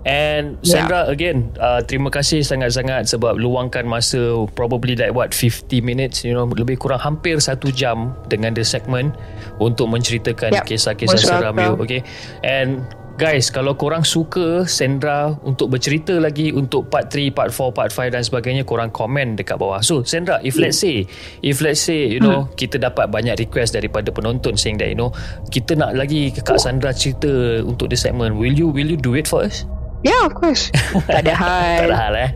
and 0.08 0.56
Yeah. 0.64 0.88
Sandra 0.88 1.00
again, 1.12 1.52
uh, 1.60 1.84
terima 1.84 2.08
kasih 2.08 2.40
sangat-sangat 2.40 3.06
sebab 3.06 3.36
luangkan 3.36 3.84
masa 3.84 4.48
probably 4.56 4.96
like 4.96 5.12
what 5.12 5.36
50 5.36 5.84
minutes, 5.84 6.24
you 6.24 6.32
know, 6.32 6.48
lebih 6.48 6.80
kurang 6.80 6.98
hampir 6.98 7.36
satu 7.38 7.68
jam 7.68 8.16
dengan 8.32 8.56
the 8.56 8.64
segment 8.64 9.12
untuk 9.60 9.92
menceritakan 9.92 10.56
Yep, 10.56 10.64
kisah-kisah 10.64 11.20
seram 11.20 11.54
you. 11.60 11.76
Okay, 11.84 12.00
and 12.40 12.82
Guys, 13.18 13.50
kalau 13.50 13.74
korang 13.74 14.06
suka 14.06 14.62
Sandra 14.62 15.34
untuk 15.42 15.74
bercerita 15.74 16.14
lagi 16.22 16.54
untuk 16.54 16.86
part 16.86 17.10
3, 17.10 17.34
part 17.34 17.50
4, 17.50 17.74
part 17.74 17.90
5 17.90 18.14
dan 18.14 18.22
sebagainya, 18.22 18.62
korang 18.62 18.94
komen 18.94 19.34
dekat 19.34 19.58
bawah. 19.58 19.82
So, 19.82 20.06
Sandra, 20.06 20.38
if 20.46 20.54
let's 20.54 20.78
say, 20.78 21.02
if 21.42 21.58
let's 21.58 21.82
say, 21.82 22.06
you 22.06 22.22
know, 22.22 22.46
kita 22.54 22.78
dapat 22.78 23.10
banyak 23.10 23.34
request 23.42 23.74
daripada 23.74 24.14
penonton 24.14 24.54
saying 24.54 24.78
that, 24.78 24.86
you 24.86 24.94
know, 24.94 25.10
kita 25.50 25.74
nak 25.74 25.98
lagi 25.98 26.30
Kak 26.30 26.62
Sandra 26.62 26.94
cerita 26.94 27.58
untuk 27.66 27.90
the 27.90 27.98
segment, 27.98 28.38
will 28.38 28.54
you 28.54 28.70
will 28.70 28.86
you 28.86 28.94
do 28.94 29.18
it 29.18 29.26
for 29.26 29.42
us? 29.42 29.66
Yeah, 30.06 30.26
of 30.26 30.34
course. 30.38 30.70
tak 31.10 31.26
ada 31.26 31.34
hal. 31.34 31.86
Tak 31.86 31.90
ada 31.90 31.98
hal 31.98 32.14
eh. 32.14 32.30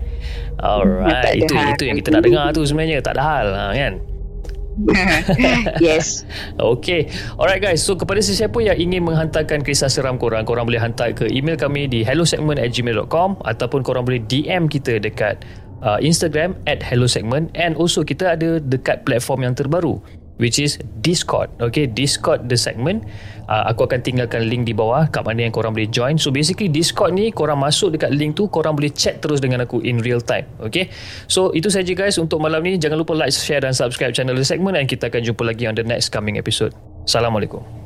Alright, 0.63 1.27
ada 1.27 1.31
itu 1.35 1.55
hal. 1.59 1.75
itu 1.75 1.83
yang 1.91 1.97
kita 1.99 2.09
nak 2.15 2.23
dengar 2.23 2.45
tu 2.55 2.63
sebenarnya, 2.63 3.03
tak 3.03 3.19
ada 3.19 3.23
hal 3.23 3.47
ha, 3.51 3.65
kan. 3.75 3.95
yes. 5.85 6.25
Okay 6.57 7.05
Alright 7.37 7.61
guys 7.61 7.85
So 7.85 7.93
kepada 7.93 8.25
sesiapa 8.25 8.57
yang 8.65 8.81
ingin 8.81 9.05
menghantarkan 9.05 9.61
kisah 9.61 9.93
seram 9.93 10.17
korang 10.17 10.49
Korang 10.49 10.65
boleh 10.65 10.81
hantar 10.81 11.13
ke 11.13 11.29
email 11.29 11.61
kami 11.61 11.85
di 11.85 12.01
hellosegment 12.01 12.57
at 12.57 12.73
gmail.com 12.73 13.37
Ataupun 13.45 13.85
korang 13.85 14.09
boleh 14.09 14.25
DM 14.25 14.73
kita 14.73 14.97
dekat 14.97 15.45
uh, 15.85 16.01
Instagram 16.01 16.57
at 16.65 16.81
hellosegment 16.81 17.53
And 17.53 17.77
also 17.77 18.01
kita 18.01 18.33
ada 18.33 18.65
dekat 18.65 19.05
platform 19.05 19.45
yang 19.45 19.53
terbaru 19.53 20.01
Which 20.43 20.59
is 20.59 20.83
Discord. 20.99 21.55
Okay 21.63 21.87
Discord 21.87 22.51
the 22.51 22.59
segment. 22.59 23.07
Uh, 23.47 23.71
Aku 23.71 23.87
akan 23.87 24.03
tinggalkan 24.03 24.51
link 24.51 24.67
di 24.67 24.75
bawah 24.75 25.07
Kat 25.07 25.23
mana 25.23 25.47
yang 25.47 25.55
korang 25.55 25.71
boleh 25.71 25.87
join. 25.87 26.19
So 26.19 26.35
basically 26.35 26.67
Discord 26.67 27.15
ni 27.15 27.31
Korang 27.31 27.63
masuk 27.63 27.95
dekat 27.95 28.11
link 28.15 28.35
tu 28.35 28.51
Korang 28.51 28.75
boleh 28.75 28.91
chat 28.91 29.23
terus 29.23 29.39
dengan 29.39 29.63
aku 29.63 29.79
In 29.83 30.03
real 30.03 30.19
time. 30.19 30.51
Okay? 30.59 30.91
So 31.31 31.55
itu 31.55 31.71
saja 31.71 31.95
guys 31.95 32.19
Untuk 32.19 32.43
malam 32.43 32.63
ni. 32.67 32.75
Jangan 32.79 32.99
lupa 32.99 33.15
like, 33.15 33.31
share 33.31 33.63
dan 33.63 33.75
subscribe 33.75 34.11
channel 34.11 34.35
The 34.35 34.47
Segment 34.47 34.75
Dan 34.75 34.91
kita 34.91 35.11
akan 35.11 35.23
jumpa 35.23 35.43
lagi 35.47 35.71
On 35.71 35.79
the 35.79 35.87
next 35.87 36.11
coming 36.11 36.39
episode. 36.39 36.75
Assalamualaikum 37.07 37.82